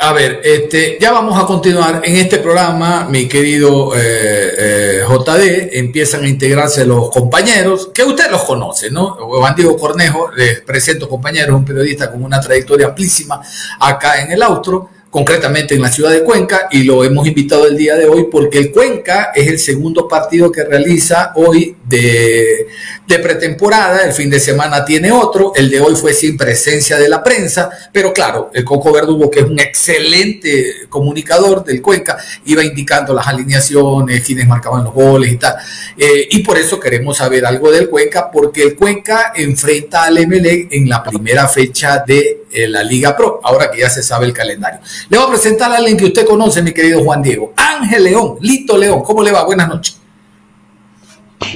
A 0.00 0.12
ver, 0.12 0.40
este, 0.44 0.96
ya 1.00 1.10
vamos 1.10 1.36
a 1.36 1.44
continuar 1.44 2.02
en 2.04 2.14
este 2.14 2.38
programa, 2.38 3.08
mi 3.10 3.26
querido 3.26 3.96
eh, 3.96 4.54
eh, 4.56 5.00
JD. 5.08 5.76
Empiezan 5.76 6.22
a 6.22 6.28
integrarse 6.28 6.86
los 6.86 7.10
compañeros, 7.10 7.90
que 7.92 8.04
usted 8.04 8.30
los 8.30 8.44
conoce, 8.44 8.92
¿no? 8.92 9.16
Juan 9.16 9.56
Diego 9.56 9.76
Cornejo, 9.76 10.30
les 10.36 10.60
presento 10.60 11.08
compañeros, 11.08 11.56
un 11.56 11.64
periodista 11.64 12.12
con 12.12 12.22
una 12.22 12.40
trayectoria 12.40 12.86
amplísima 12.86 13.42
acá 13.80 14.22
en 14.22 14.30
el 14.30 14.40
Austro, 14.40 14.88
concretamente 15.10 15.74
en 15.74 15.82
la 15.82 15.90
ciudad 15.90 16.12
de 16.12 16.22
Cuenca, 16.22 16.68
y 16.70 16.84
lo 16.84 17.02
hemos 17.02 17.26
invitado 17.26 17.66
el 17.66 17.76
día 17.76 17.96
de 17.96 18.06
hoy 18.06 18.28
porque 18.30 18.58
el 18.58 18.70
Cuenca 18.70 19.32
es 19.34 19.48
el 19.48 19.58
segundo 19.58 20.06
partido 20.06 20.52
que 20.52 20.62
realiza 20.62 21.32
hoy 21.34 21.76
de, 21.88 22.68
de 23.08 23.18
pretemporada. 23.18 24.04
El 24.04 24.12
fin 24.12 24.28
de 24.28 24.38
semana 24.38 24.84
tiene 24.84 25.10
otro. 25.10 25.52
El 25.56 25.70
de 25.70 25.80
hoy 25.80 25.96
fue 25.96 26.12
sin 26.12 26.36
presencia 26.36 26.98
de 26.98 27.08
la 27.08 27.22
prensa, 27.22 27.70
pero 27.90 28.12
claro, 28.12 28.50
el 28.52 28.64
Coco 28.64 28.92
Verdugo, 28.92 29.30
que 29.30 29.40
es 29.40 29.46
un 29.46 29.58
excelente 29.58 30.86
comunicador 30.90 31.64
del 31.64 31.80
Cuenca, 31.80 32.18
iba 32.44 32.62
indicando 32.62 33.14
las 33.14 33.26
alineaciones, 33.26 34.22
quienes 34.24 34.46
marcaban 34.46 34.84
los 34.84 34.92
goles 34.92 35.32
y 35.32 35.36
tal. 35.38 35.56
Eh, 35.96 36.28
y 36.30 36.40
por 36.40 36.58
eso 36.58 36.78
queremos 36.78 37.16
saber 37.16 37.46
algo 37.46 37.70
del 37.72 37.88
Cuenca, 37.88 38.30
porque 38.30 38.62
el 38.62 38.76
Cuenca 38.76 39.32
enfrenta 39.34 40.04
al 40.04 40.26
MLE 40.26 40.68
en 40.70 40.86
la 40.86 41.02
primera 41.02 41.48
fecha 41.48 42.04
de 42.06 42.44
eh, 42.52 42.68
la 42.68 42.82
Liga 42.82 43.16
Pro, 43.16 43.40
ahora 43.42 43.70
que 43.70 43.80
ya 43.80 43.88
se 43.88 44.02
sabe 44.02 44.26
el 44.26 44.34
calendario. 44.34 44.80
Le 45.08 45.16
voy 45.16 45.26
a 45.26 45.30
presentar 45.30 45.72
a 45.72 45.76
alguien 45.76 45.96
que 45.96 46.04
usted 46.04 46.26
conoce, 46.26 46.60
mi 46.60 46.72
querido 46.72 47.02
Juan 47.02 47.22
Diego. 47.22 47.54
Ángel 47.56 48.04
León, 48.04 48.36
Lito 48.42 48.76
León, 48.76 49.02
¿cómo 49.02 49.22
le 49.22 49.32
va? 49.32 49.44
Buenas 49.44 49.68
noches. 49.68 49.96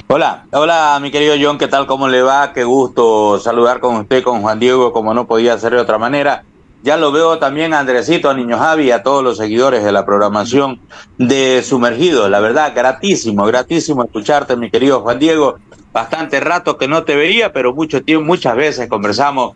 Hola, 0.06 0.46
hola 0.52 0.98
mi 1.02 1.10
querido 1.10 1.34
John, 1.40 1.58
¿qué 1.58 1.68
tal? 1.68 1.86
¿Cómo 1.86 2.08
le 2.08 2.22
va? 2.22 2.52
Qué 2.52 2.64
gusto 2.64 3.38
saludar 3.38 3.80
con 3.80 3.96
usted, 3.96 4.22
con 4.22 4.40
Juan 4.40 4.58
Diego, 4.58 4.92
como 4.92 5.12
no 5.12 5.26
podía 5.26 5.58
ser 5.58 5.72
de 5.72 5.80
otra 5.80 5.98
manera. 5.98 6.44
Ya 6.82 6.96
lo 6.96 7.12
veo 7.12 7.38
también 7.38 7.74
a 7.74 7.80
Andresito, 7.80 8.28
a 8.28 8.34
Niño 8.34 8.58
Javi, 8.58 8.90
a 8.90 9.02
todos 9.02 9.22
los 9.22 9.38
seguidores 9.38 9.84
de 9.84 9.92
la 9.92 10.04
programación 10.04 10.80
de 11.18 11.62
Sumergidos. 11.62 12.28
La 12.28 12.40
verdad, 12.40 12.72
gratísimo, 12.74 13.44
gratísimo 13.44 14.04
escucharte, 14.04 14.56
mi 14.56 14.70
querido 14.70 15.00
Juan 15.00 15.18
Diego. 15.18 15.58
Bastante 15.92 16.40
rato 16.40 16.76
que 16.78 16.88
no 16.88 17.04
te 17.04 17.16
veía, 17.16 17.52
pero 17.52 17.74
mucho 17.74 18.02
tiempo, 18.02 18.24
muchas 18.26 18.56
veces 18.56 18.88
conversamos 18.88 19.54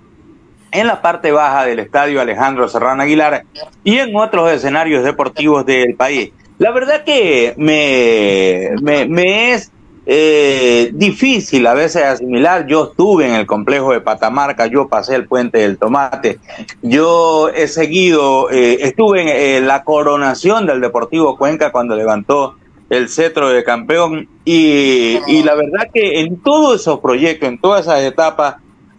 en 0.71 0.87
la 0.87 1.03
parte 1.03 1.33
baja 1.33 1.65
del 1.65 1.79
estadio 1.79 2.21
Alejandro 2.21 2.69
Serrano 2.69 3.03
Aguilar 3.03 3.45
y 3.83 3.99
en 3.99 4.15
otros 4.15 4.51
escenarios 4.51 5.03
deportivos 5.03 5.65
del 5.65 5.95
país. 5.95 6.33
La 6.59 6.71
verdad 6.71 7.05
que 7.05 7.55
me, 7.57 8.71
me, 8.81 9.07
me 9.07 9.53
es 9.53 9.73
eh, 10.07 10.91
difícil 10.95 11.67
a 11.67 11.75
veces 11.75 12.05
asimilar. 12.05 12.67
Yo 12.67 12.91
estuve 12.91 13.27
en 13.27 13.35
el 13.35 13.47
complejo 13.47 13.93
de 13.93 14.01
Patamarca, 14.01 14.67
yo 14.67 14.89
pasé 14.89 15.17
el 15.17 15.27
puente 15.27 15.59
del 15.59 15.79
Tomate, 15.79 16.39
yo 16.83 17.49
he 17.49 17.67
seguido, 17.67 18.49
eh, 18.51 18.79
estuve 18.83 19.23
en 19.23 19.29
eh, 19.29 19.67
la 19.67 19.83
coronación 19.83 20.67
del 20.67 20.81
Deportivo 20.81 21.37
Cuenca 21.37 21.73
cuando 21.73 21.97
levantó 21.97 22.55
el 22.89 23.09
cetro 23.09 23.49
de 23.49 23.65
campeón 23.65 24.29
y, 24.45 25.19
y 25.27 25.43
la 25.43 25.57
verdad 25.57 25.89
que 25.93 26.21
en 26.21 26.41
todos 26.41 26.81
esos 26.81 27.01
proyectos, 27.01 27.49
en 27.49 27.59
todas 27.59 27.87
esas 27.87 28.01
etapas, 28.03 28.57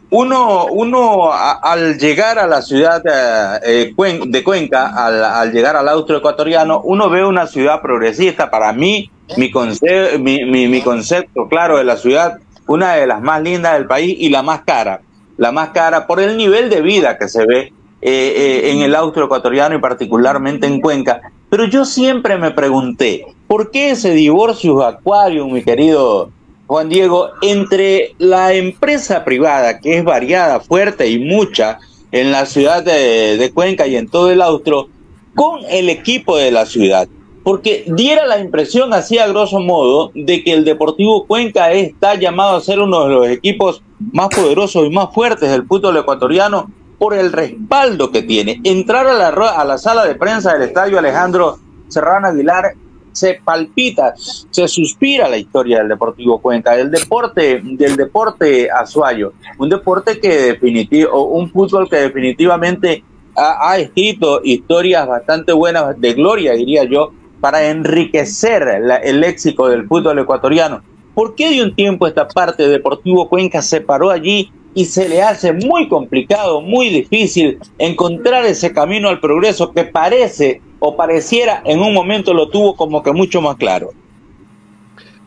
uno, 0.09 0.65
uno 0.67 1.31
al 1.33 1.97
llegar 1.97 2.39
a 2.39 2.47
la 2.47 2.61
ciudad 2.61 3.01
eh, 3.05 3.93
eh, 3.97 4.19
de 4.25 4.43
Cuenca, 4.43 4.87
al, 5.05 5.23
al 5.23 5.51
llegar 5.51 5.75
al 5.75 5.89
austro 5.89 6.17
ecuatoriano, 6.17 6.81
uno 6.83 7.09
ve 7.09 7.25
una 7.25 7.45
ciudad 7.47 7.81
progresista. 7.81 8.49
Para 8.49 8.71
mí, 8.73 9.11
mi, 9.35 9.51
conce- 9.51 10.17
mi, 10.19 10.45
mi- 10.45 10.67
mi 10.67 10.81
concepto 10.81 11.47
claro 11.49 11.77
de 11.77 11.83
la 11.83 11.97
ciudad, 11.97 12.37
una 12.67 12.93
de 12.93 13.07
las 13.07 13.21
más 13.21 13.41
lindas 13.41 13.73
del 13.73 13.85
país 13.87 14.15
y 14.17 14.29
la 14.29 14.41
más 14.43 14.61
cara. 14.65 15.01
La 15.37 15.51
más 15.51 15.69
cara 15.69 16.07
por 16.07 16.19
el 16.19 16.35
nivel 16.37 16.69
de 16.69 16.81
vida 16.81 17.17
que 17.17 17.27
se 17.27 17.45
ve 17.45 17.59
eh, 17.59 17.71
eh, 18.01 18.71
en 18.71 18.81
el 18.81 18.95
austro 18.95 19.25
ecuatoriano 19.25 19.75
y 19.75 19.79
particularmente 19.79 20.67
en 20.67 20.79
Cuenca. 20.81 21.21
Pero 21.49 21.65
yo 21.65 21.85
siempre 21.85 22.37
me 22.37 22.51
pregunté, 22.51 23.25
¿por 23.47 23.71
qué 23.71 23.91
ese 23.91 24.11
divorcio 24.11 24.83
acuario, 24.83 25.47
mi 25.47 25.63
querido 25.63 26.29
Juan 26.67 26.89
Diego, 26.89 27.29
entre 27.41 28.13
la 28.17 28.53
empresa 28.53 29.23
privada, 29.23 29.79
que 29.79 29.97
es 29.97 30.03
variada, 30.03 30.59
fuerte 30.59 31.09
y 31.09 31.17
mucha 31.17 31.79
en 32.11 32.31
la 32.31 32.45
ciudad 32.45 32.83
de, 32.83 33.51
Cuenca 33.53 33.87
y 33.87 33.95
en 33.95 34.09
todo 34.09 34.29
el 34.31 34.41
austro, 34.41 34.89
con 35.33 35.61
el 35.69 35.89
equipo 35.89 36.35
de 36.35 36.51
la 36.51 36.65
ciudad? 36.65 37.07
Porque 37.43 37.85
diera 37.87 38.25
la 38.25 38.39
impresión, 38.39 38.93
así 38.93 39.17
a 39.17 39.27
grosso 39.27 39.61
modo, 39.61 40.11
de 40.13 40.43
que 40.43 40.51
el 40.51 40.65
Deportivo 40.65 41.25
Cuenca 41.25 41.71
está 41.71 42.15
llamado 42.15 42.57
a 42.57 42.61
ser 42.61 42.79
uno 42.79 43.05
de 43.05 43.09
los 43.09 43.27
equipos 43.29 43.81
más 44.11 44.27
poderosos 44.27 44.85
y 44.85 44.89
más 44.89 45.13
fuertes 45.13 45.49
del 45.49 45.65
fútbol 45.65 45.95
ecuatoriano 45.95 46.69
por 46.99 47.13
el 47.13 47.31
respaldo 47.31 48.11
que 48.11 48.23
tiene. 48.23 48.59
Entrar 48.65 49.07
a 49.07 49.13
la, 49.13 49.29
a 49.29 49.63
la 49.63 49.77
sala 49.77 50.05
de 50.05 50.15
prensa 50.15 50.53
del 50.53 50.63
estadio 50.63 50.99
Alejandro 50.99 51.59
Serrano 51.87 52.27
Aguilar 52.27 52.73
se 53.17 53.39
palpita, 53.43 54.13
se 54.15 54.67
suspira 54.67 55.27
la 55.27 55.37
historia 55.37 55.79
del 55.79 55.87
Deportivo 55.89 56.39
Cuenca, 56.39 56.75
del 56.75 56.91
deporte, 56.91 57.59
del 57.63 57.95
deporte 57.95 58.69
azuayo, 58.69 59.33
un 59.57 59.69
deporte 59.69 60.19
que 60.19 60.29
definitivo, 60.53 61.25
un 61.25 61.49
fútbol 61.49 61.89
que 61.89 61.97
definitivamente 61.97 63.03
ha, 63.35 63.77
escrito 63.77 64.41
historias 64.43 65.07
bastante 65.07 65.53
buenas 65.53 65.99
de 65.99 66.13
gloria, 66.13 66.53
diría 66.53 66.83
yo, 66.83 67.11
para 67.39 67.69
enriquecer 67.69 68.79
la- 68.81 68.97
el 68.97 69.19
léxico 69.19 69.67
del 69.69 69.87
fútbol 69.87 70.17
ecuatoriano. 70.19 70.81
¿Por 71.13 71.35
qué 71.35 71.49
de 71.49 71.63
un 71.63 71.75
tiempo 71.75 72.07
esta 72.07 72.27
parte 72.27 72.67
Deportivo 72.67 73.27
Cuenca 73.29 73.61
se 73.61 73.81
paró 73.81 74.09
allí 74.09 74.51
y 74.73 74.85
se 74.85 75.09
le 75.09 75.21
hace 75.23 75.53
muy 75.53 75.87
complicado, 75.87 76.61
muy 76.61 76.89
difícil 76.89 77.57
encontrar 77.79 78.45
ese 78.45 78.71
camino 78.71 79.09
al 79.09 79.19
progreso 79.19 79.71
que 79.71 79.83
parece 79.83 80.61
o 80.79 80.95
pareciera 80.95 81.61
en 81.65 81.79
un 81.79 81.93
momento 81.93 82.33
lo 82.33 82.49
tuvo 82.49 82.75
como 82.75 83.01
que 83.03 83.11
mucho 83.11 83.41
más 83.41 83.55
claro? 83.57 83.91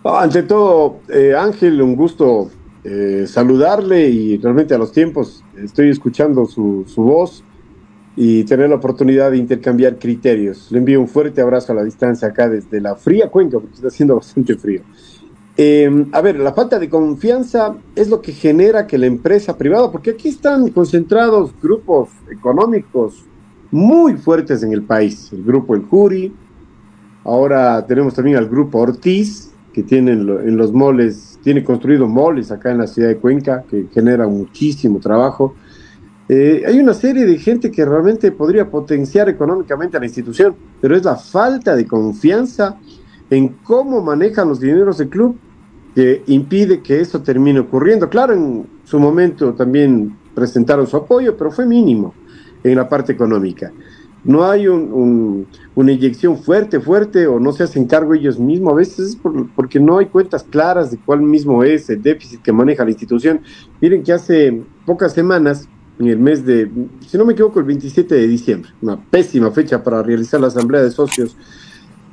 Ah, 0.04 0.22
Ante 0.22 0.42
todo, 0.42 1.00
eh, 1.08 1.34
Ángel, 1.36 1.80
un 1.82 1.94
gusto 1.94 2.50
eh, 2.84 3.26
saludarle 3.26 4.08
y 4.08 4.38
realmente 4.38 4.74
a 4.74 4.78
los 4.78 4.92
tiempos 4.92 5.44
estoy 5.62 5.90
escuchando 5.90 6.46
su, 6.46 6.84
su 6.86 7.02
voz 7.02 7.44
y 8.16 8.44
tener 8.44 8.70
la 8.70 8.76
oportunidad 8.76 9.30
de 9.30 9.36
intercambiar 9.36 9.98
criterios. 9.98 10.70
Le 10.70 10.78
envío 10.78 11.00
un 11.00 11.08
fuerte 11.08 11.40
abrazo 11.40 11.72
a 11.72 11.76
la 11.76 11.84
distancia 11.84 12.28
acá 12.28 12.48
desde 12.48 12.80
la 12.80 12.96
fría 12.96 13.28
cuenca, 13.28 13.58
porque 13.58 13.74
está 13.74 13.88
haciendo 13.88 14.16
bastante 14.16 14.56
frío. 14.56 14.82
Eh, 15.56 16.06
a 16.12 16.20
ver, 16.22 16.38
la 16.38 16.54
falta 16.54 16.78
de 16.78 16.88
confianza 16.88 17.76
es 17.94 18.08
lo 18.08 18.22
que 18.22 18.32
genera 18.32 18.86
que 18.86 18.96
la 18.96 19.06
empresa 19.06 19.58
privada, 19.58 19.90
porque 19.92 20.10
aquí 20.10 20.28
están 20.28 20.68
concentrados 20.68 21.52
grupos 21.60 22.08
económicos 22.30 23.24
muy 23.70 24.14
fuertes 24.16 24.62
en 24.62 24.72
el 24.72 24.82
país. 24.82 25.32
El 25.32 25.44
grupo 25.44 25.74
El 25.74 25.82
Curi, 25.82 26.32
ahora 27.24 27.84
tenemos 27.86 28.14
también 28.14 28.36
al 28.36 28.48
grupo 28.48 28.78
Ortiz, 28.78 29.50
que 29.72 29.82
tiene 29.82 30.12
en, 30.12 30.26
lo- 30.26 30.40
en 30.40 30.56
los 30.56 30.72
moles, 30.72 31.38
tiene 31.42 31.62
construido 31.62 32.08
moles 32.08 32.50
acá 32.50 32.70
en 32.72 32.78
la 32.78 32.86
ciudad 32.86 33.08
de 33.08 33.16
Cuenca, 33.18 33.64
que 33.68 33.86
generan 33.92 34.30
muchísimo 34.36 34.98
trabajo. 34.98 35.54
Eh, 36.28 36.62
hay 36.66 36.78
una 36.78 36.94
serie 36.94 37.26
de 37.26 37.38
gente 37.38 37.70
que 37.70 37.84
realmente 37.84 38.30
podría 38.32 38.70
potenciar 38.70 39.28
económicamente 39.28 39.96
a 39.96 40.00
la 40.00 40.06
institución, 40.06 40.54
pero 40.80 40.96
es 40.96 41.04
la 41.04 41.16
falta 41.16 41.74
de 41.74 41.86
confianza 41.86 42.76
en 43.28 43.48
cómo 43.62 44.02
manejan 44.02 44.48
los 44.48 44.60
dineros 44.60 44.98
del 44.98 45.08
club 45.08 45.36
que 45.94 46.22
impide 46.26 46.82
que 46.82 47.00
eso 47.00 47.22
termine 47.22 47.60
ocurriendo. 47.60 48.08
Claro, 48.08 48.32
en 48.34 48.66
su 48.84 48.98
momento 49.00 49.54
también 49.54 50.16
presentaron 50.34 50.86
su 50.86 50.96
apoyo, 50.96 51.36
pero 51.36 51.50
fue 51.50 51.66
mínimo 51.66 52.19
en 52.64 52.76
la 52.76 52.88
parte 52.88 53.12
económica. 53.12 53.72
No 54.22 54.44
hay 54.44 54.68
un- 54.68 54.92
un- 54.92 55.46
una 55.74 55.92
inyección 55.92 56.36
fuerte, 56.36 56.78
fuerte, 56.78 57.26
o 57.26 57.40
no 57.40 57.52
se 57.52 57.62
hacen 57.62 57.86
cargo 57.86 58.12
ellos 58.12 58.38
mismos. 58.38 58.74
A 58.74 58.76
veces 58.76 58.98
es 59.10 59.16
por- 59.16 59.48
porque 59.54 59.80
no 59.80 59.96
hay 59.98 60.06
cuentas 60.06 60.42
claras 60.44 60.90
de 60.90 60.98
cuál 60.98 61.22
mismo 61.22 61.64
es 61.64 61.88
el 61.88 62.02
déficit 62.02 62.42
que 62.42 62.52
maneja 62.52 62.84
la 62.84 62.90
institución. 62.90 63.40
Miren 63.80 64.02
que 64.02 64.12
hace 64.12 64.62
pocas 64.84 65.14
semanas, 65.14 65.68
en 65.98 66.08
el 66.08 66.18
mes 66.18 66.44
de, 66.46 66.70
si 67.06 67.16
no 67.18 67.24
me 67.26 67.32
equivoco, 67.34 67.60
el 67.60 67.66
27 67.66 68.14
de 68.14 68.26
diciembre, 68.26 68.70
una 68.80 68.98
pésima 68.98 69.50
fecha 69.50 69.82
para 69.82 70.02
realizar 70.02 70.40
la 70.40 70.46
asamblea 70.48 70.82
de 70.82 70.90
socios, 70.90 71.36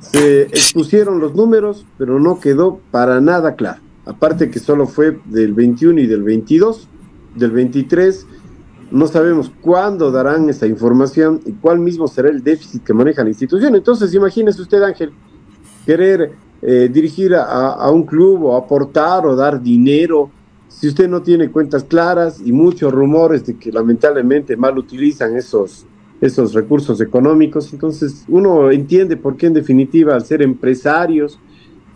se 0.00 0.42
expusieron 0.42 1.20
los 1.20 1.34
números, 1.34 1.84
pero 1.98 2.20
no 2.20 2.38
quedó 2.38 2.80
para 2.90 3.20
nada 3.20 3.54
claro. 3.54 3.80
Aparte 4.06 4.50
que 4.50 4.58
solo 4.60 4.86
fue 4.86 5.18
del 5.26 5.52
21 5.54 6.00
y 6.00 6.06
del 6.06 6.22
22, 6.22 6.88
del 7.34 7.50
23, 7.50 8.26
no 8.90 9.06
sabemos 9.06 9.50
cuándo 9.60 10.10
darán 10.10 10.48
esa 10.48 10.66
información 10.66 11.40
y 11.44 11.52
cuál 11.52 11.78
mismo 11.78 12.08
será 12.08 12.28
el 12.28 12.42
déficit 12.42 12.82
que 12.84 12.94
maneja 12.94 13.22
la 13.22 13.30
institución. 13.30 13.74
Entonces, 13.74 14.14
imagínese 14.14 14.62
usted, 14.62 14.82
Ángel, 14.82 15.12
querer 15.84 16.32
eh, 16.62 16.88
dirigir 16.92 17.34
a, 17.34 17.72
a 17.72 17.90
un 17.90 18.04
club 18.04 18.44
o 18.44 18.56
aportar 18.56 19.26
o 19.26 19.36
dar 19.36 19.62
dinero, 19.62 20.30
si 20.68 20.86
usted 20.88 21.08
no 21.08 21.22
tiene 21.22 21.50
cuentas 21.50 21.84
claras 21.84 22.40
y 22.44 22.52
muchos 22.52 22.92
rumores 22.92 23.44
de 23.44 23.56
que 23.56 23.72
lamentablemente 23.72 24.56
mal 24.56 24.78
utilizan 24.78 25.36
esos, 25.36 25.86
esos 26.20 26.54
recursos 26.54 27.00
económicos, 27.00 27.72
entonces 27.72 28.24
uno 28.28 28.70
entiende 28.70 29.16
por 29.16 29.36
qué 29.36 29.46
en 29.46 29.54
definitiva 29.54 30.14
al 30.14 30.24
ser 30.24 30.42
empresarios 30.42 31.38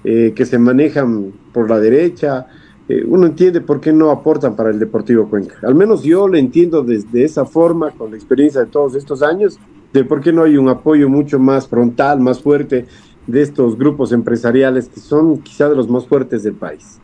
eh, 0.05 0.33
que 0.35 0.47
se 0.47 0.59
manejan 0.59 1.33
por 1.53 1.69
la 1.69 1.79
derecha, 1.79 2.47
eh, 2.89 3.03
uno 3.07 3.27
entiende 3.27 3.61
por 3.61 3.81
qué 3.81 3.93
no 3.93 4.11
aportan 4.11 4.57
para 4.57 4.71
el 4.71 4.79
Deportivo 4.79 5.29
Cuenca. 5.29 5.57
Al 5.63 5.75
menos 5.75 6.03
yo 6.03 6.29
lo 6.29 6.37
entiendo 6.37 6.83
desde 6.83 7.25
esa 7.25 7.45
forma, 7.45 7.91
con 7.93 8.11
la 8.11 8.17
experiencia 8.17 8.61
de 8.61 8.67
todos 8.67 8.95
estos 8.95 9.23
años, 9.23 9.59
de 9.93 10.05
por 10.05 10.21
qué 10.21 10.33
no 10.33 10.43
hay 10.43 10.57
un 10.57 10.69
apoyo 10.69 11.09
mucho 11.09 11.39
más 11.39 11.69
frontal, 11.69 12.21
más 12.21 12.41
fuerte 12.41 12.87
de 13.27 13.43
estos 13.43 13.79
grupos 13.79 14.13
empresariales 14.13 14.89
que 14.89 15.01
son 15.01 15.39
quizá 15.39 15.69
de 15.69 15.77
los 15.77 15.89
más 15.89 16.07
fuertes 16.07 16.43
del 16.43 16.55
país. 16.55 16.99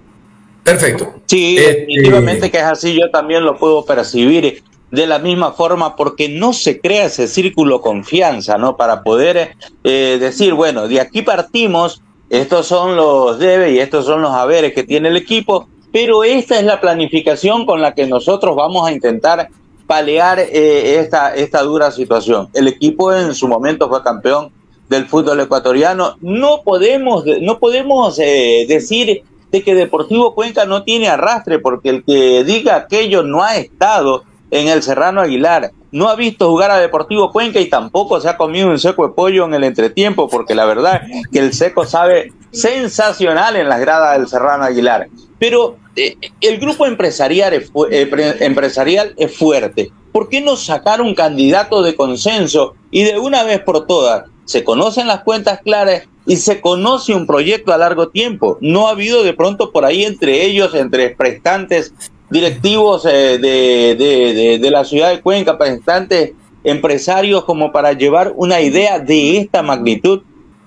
Perfecto. 0.65 1.15
Sí, 1.27 1.57
definitivamente 1.57 2.51
que 2.51 2.59
es 2.59 2.65
así, 2.65 2.99
yo 2.99 3.11
también 3.11 3.45
lo 3.45 3.57
puedo 3.57 3.85
percibir 3.85 4.63
de 4.91 5.07
la 5.07 5.19
misma 5.19 5.53
forma 5.53 5.97
porque 5.97 6.29
no 6.29 6.53
se 6.53 6.81
crea 6.81 7.07
ese 7.07 7.29
círculo 7.29 7.81
confianza, 7.81 8.59
¿no? 8.59 8.77
Para 8.77 9.03
poder 9.03 9.57
eh, 9.85 10.19
decir, 10.21 10.55
bueno, 10.55 10.89
de 10.89 11.01
aquí 11.01 11.23
partimos, 11.23 12.03
estos 12.31 12.67
son 12.67 12.97
los 12.97 13.39
debes 13.39 13.73
y 13.73 13.79
estos 13.79 14.05
son 14.05 14.23
los 14.23 14.33
haberes 14.33 14.75
que 14.75 14.85
tiene 14.85 15.09
el 15.09 15.17
equipo, 15.17 15.69
pero 15.93 16.25
esta 16.25 16.59
es 16.59 16.65
la 16.65 16.81
planificación 16.81 17.65
con 17.65 17.81
la 17.81 17.95
que 17.95 18.07
nosotros 18.07 18.55
vamos 18.55 18.87
a 18.87 18.93
intentar 18.93 19.49
paliar 19.87 20.39
eh, 20.39 21.01
esta, 21.01 21.35
esta 21.35 21.63
dura 21.63 21.91
situación. 21.91 22.49
El 22.53 22.69
equipo 22.69 23.13
en 23.13 23.35
su 23.35 23.49
momento 23.49 23.89
fue 23.89 24.03
campeón 24.03 24.53
del 24.89 25.07
fútbol 25.07 25.41
ecuatoriano. 25.41 26.17
No 26.21 26.63
podemos, 26.63 27.25
no 27.41 27.59
podemos 27.59 28.19
eh, 28.19 28.67
decir 28.69 29.23
de 29.51 29.63
que 29.63 29.75
Deportivo 29.75 30.35
Cuenca 30.35 30.67
no 30.67 30.83
tiene 30.83 31.09
arrastre, 31.09 31.59
porque 31.59 31.89
el 31.89 32.05
que 32.05 32.45
diga 32.45 32.77
aquello 32.77 33.23
no 33.23 33.43
ha 33.43 33.57
estado 33.57 34.25
en 34.51 34.69
el 34.69 34.83
Serrano 34.83 35.21
Aguilar, 35.21 35.73
no 35.91 36.09
ha 36.09 36.17
visto 36.17 36.49
jugar 36.49 36.71
a 36.71 36.79
Deportivo 36.79 37.33
Cuenca 37.33 37.61
y 37.61 37.69
tampoco 37.69 38.21
se 38.21 38.29
ha 38.29 38.37
comido 38.37 38.69
un 38.69 38.79
seco 38.79 39.07
de 39.07 39.15
pollo 39.15 39.45
en 39.47 39.55
el 39.55 39.65
entretiempo, 39.65 40.29
porque 40.29 40.55
la 40.55 40.65
verdad 40.65 41.03
que 41.33 41.39
el 41.39 41.53
seco 41.53 41.85
sabe 41.85 42.33
sensacional 42.51 43.57
en 43.57 43.69
las 43.69 43.81
gradas 43.81 44.19
del 44.19 44.29
Serrano 44.29 44.65
Aguilar. 44.65 45.09
Pero 45.39 45.77
eh, 45.97 46.17
el 46.41 46.59
grupo 46.59 46.87
empresarial 46.87 47.55
eh, 47.55 48.07
pre- 48.07 48.45
empresarial 48.45 49.15
es 49.17 49.37
fuerte. 49.37 49.91
¿Por 50.13 50.29
qué 50.29 50.41
no 50.41 50.57
sacar 50.57 51.01
un 51.01 51.15
candidato 51.15 51.83
de 51.83 51.95
consenso 51.95 52.75
y 52.91 53.05
de 53.05 53.19
una 53.19 53.45
vez 53.45 53.61
por 53.61 53.87
todas 53.87 54.25
se 54.47 54.65
conocen 54.65 55.07
las 55.07 55.23
cuentas 55.23 55.61
claras 55.63 56.05
y 56.27 56.37
se 56.37 56.61
conoce 56.61 57.15
un 57.15 57.27
proyecto 57.27 57.73
a 57.73 57.79
largo 57.79 58.09
tiempo? 58.09 58.59
No 58.61 58.89
ha 58.89 58.93
habido 58.93 59.23
de 59.23 59.35
pronto 59.35 59.71
por 59.71 59.85
ahí 59.85 60.05
entre 60.05 60.45
ellos, 60.45 60.75
entre 60.75 61.11
prestantes 61.11 61.93
directivos 62.31 63.07
eh, 63.07 63.39
de, 63.39 63.97
de- 63.99 64.59
de- 64.59 64.71
la 64.71 64.85
ciudad 64.85 65.11
de 65.11 65.21
Cuenca, 65.21 65.57
prestantes 65.57 66.33
empresarios, 66.65 67.45
como 67.45 67.73
para 67.73 67.93
llevar 67.93 68.33
una 68.37 68.61
idea 68.61 68.99
de 68.99 69.39
esta 69.39 69.63
magnitud. 69.63 70.21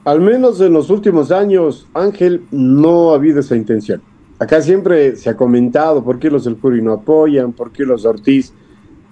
Al 0.04 0.19
menos 0.21 0.60
en 0.62 0.74
los 0.74 0.89
últimos 0.89 1.32
años, 1.32 1.88
Ángel, 1.93 2.41
no 2.52 3.12
ha 3.12 3.15
habido 3.15 3.39
esa 3.41 3.56
intención. 3.56 4.02
Acá 4.39 4.62
siempre 4.62 5.15
se 5.15 5.30
ha 5.30 5.38
comentado 5.38 6.04
por 6.04 6.17
qué 6.17 6.32
los 6.32 6.45
del 6.45 6.58
Curi 6.58 6.82
no 6.82 6.93
apoyan, 6.93 7.54
por 7.54 7.71
qué 7.71 7.84
los 7.84 8.06
Ortiz 8.06 8.54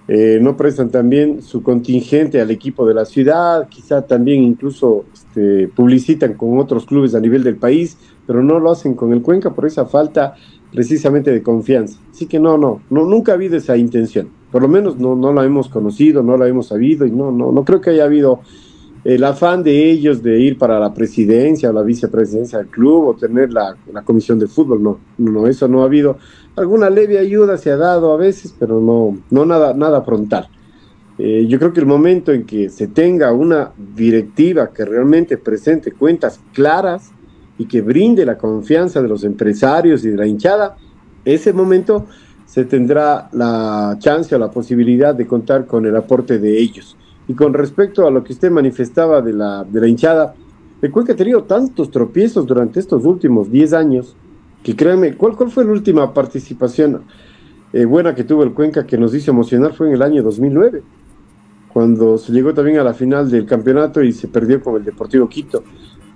eh, 0.08 0.40
no 0.42 0.56
prestan 0.56 0.90
también 0.90 1.40
su 1.42 1.62
contingente 1.62 2.40
al 2.40 2.50
equipo 2.50 2.84
de 2.84 2.94
la 2.94 3.04
ciudad, 3.04 3.68
quizá 3.68 4.02
también 4.02 4.42
incluso 4.42 5.04
este, 5.12 5.68
publicitan 5.68 6.34
con 6.34 6.58
otros 6.58 6.84
clubes 6.84 7.14
a 7.14 7.20
nivel 7.20 7.44
del 7.44 7.54
país, 7.54 7.96
pero 8.26 8.42
no 8.42 8.58
lo 8.58 8.72
hacen 8.72 8.94
con 8.94 9.12
el 9.12 9.22
Cuenca 9.22 9.54
por 9.54 9.66
esa 9.66 9.86
falta 9.86 10.34
precisamente 10.72 11.30
de 11.30 11.42
confianza. 11.42 11.98
Así 12.10 12.26
que 12.26 12.38
no, 12.38 12.56
no, 12.58 12.82
no 12.90 13.04
nunca 13.06 13.32
ha 13.32 13.34
habido 13.34 13.56
esa 13.56 13.76
intención. 13.76 14.28
Por 14.50 14.62
lo 14.62 14.68
menos 14.68 14.98
no, 14.98 15.14
no 15.14 15.32
la 15.32 15.44
hemos 15.44 15.68
conocido, 15.68 16.22
no 16.22 16.36
la 16.36 16.48
hemos 16.48 16.68
sabido 16.68 17.06
y 17.06 17.10
no, 17.10 17.30
no, 17.30 17.52
no 17.52 17.64
creo 17.64 17.80
que 17.80 17.90
haya 17.90 18.04
habido 18.04 18.40
el 19.04 19.24
afán 19.24 19.62
de 19.62 19.90
ellos 19.90 20.22
de 20.22 20.40
ir 20.40 20.58
para 20.58 20.78
la 20.78 20.92
presidencia 20.92 21.70
o 21.70 21.72
la 21.72 21.82
vicepresidencia 21.82 22.58
del 22.58 22.68
club 22.68 23.08
o 23.08 23.14
tener 23.14 23.52
la, 23.52 23.76
la 23.92 24.02
comisión 24.02 24.38
de 24.38 24.46
fútbol, 24.46 24.82
no, 24.82 24.98
no, 25.18 25.46
eso 25.46 25.68
no 25.68 25.82
ha 25.82 25.86
habido. 25.86 26.18
Alguna 26.56 26.90
leve 26.90 27.18
ayuda 27.18 27.56
se 27.56 27.70
ha 27.70 27.76
dado 27.76 28.12
a 28.12 28.16
veces, 28.16 28.54
pero 28.58 28.80
no, 28.80 29.18
no 29.30 29.46
nada, 29.46 29.72
nada 29.72 30.02
frontal. 30.02 30.48
Eh, 31.16 31.46
yo 31.46 31.58
creo 31.58 31.72
que 31.72 31.80
el 31.80 31.86
momento 31.86 32.32
en 32.32 32.44
que 32.44 32.70
se 32.70 32.88
tenga 32.88 33.32
una 33.32 33.72
directiva 33.94 34.70
que 34.70 34.84
realmente 34.84 35.36
presente 35.36 35.92
cuentas 35.92 36.40
claras 36.52 37.12
y 37.60 37.66
que 37.66 37.82
brinde 37.82 38.24
la 38.24 38.38
confianza 38.38 39.02
de 39.02 39.08
los 39.08 39.22
empresarios 39.22 40.02
y 40.02 40.08
de 40.08 40.16
la 40.16 40.26
hinchada, 40.26 40.78
ese 41.26 41.52
momento 41.52 42.06
se 42.46 42.64
tendrá 42.64 43.28
la 43.32 43.96
chance 43.98 44.34
o 44.34 44.38
la 44.38 44.50
posibilidad 44.50 45.14
de 45.14 45.26
contar 45.26 45.66
con 45.66 45.84
el 45.84 45.94
aporte 45.94 46.38
de 46.38 46.58
ellos. 46.58 46.96
Y 47.28 47.34
con 47.34 47.52
respecto 47.52 48.08
a 48.08 48.10
lo 48.10 48.24
que 48.24 48.32
usted 48.32 48.50
manifestaba 48.50 49.20
de 49.20 49.34
la, 49.34 49.62
de 49.64 49.78
la 49.78 49.86
hinchada, 49.86 50.34
el 50.80 50.90
Cuenca 50.90 51.12
ha 51.12 51.16
tenido 51.16 51.42
tantos 51.42 51.90
tropiezos 51.90 52.46
durante 52.46 52.80
estos 52.80 53.04
últimos 53.04 53.52
10 53.52 53.74
años 53.74 54.16
que 54.62 54.74
créanme, 54.74 55.14
¿cuál, 55.18 55.36
fue 55.50 55.66
la 55.66 55.72
última 55.72 56.14
participación 56.14 57.02
eh, 57.74 57.84
buena 57.84 58.14
que 58.14 58.24
tuvo 58.24 58.42
el 58.42 58.54
Cuenca 58.54 58.86
que 58.86 58.96
nos 58.96 59.14
hizo 59.14 59.32
emocionar? 59.32 59.74
Fue 59.74 59.88
en 59.88 59.92
el 59.92 60.02
año 60.02 60.22
2009, 60.22 60.82
cuando 61.70 62.16
se 62.16 62.32
llegó 62.32 62.54
también 62.54 62.78
a 62.78 62.84
la 62.84 62.94
final 62.94 63.30
del 63.30 63.44
campeonato 63.44 64.02
y 64.02 64.12
se 64.14 64.28
perdió 64.28 64.62
con 64.62 64.76
el 64.76 64.84
Deportivo 64.84 65.28
Quito. 65.28 65.62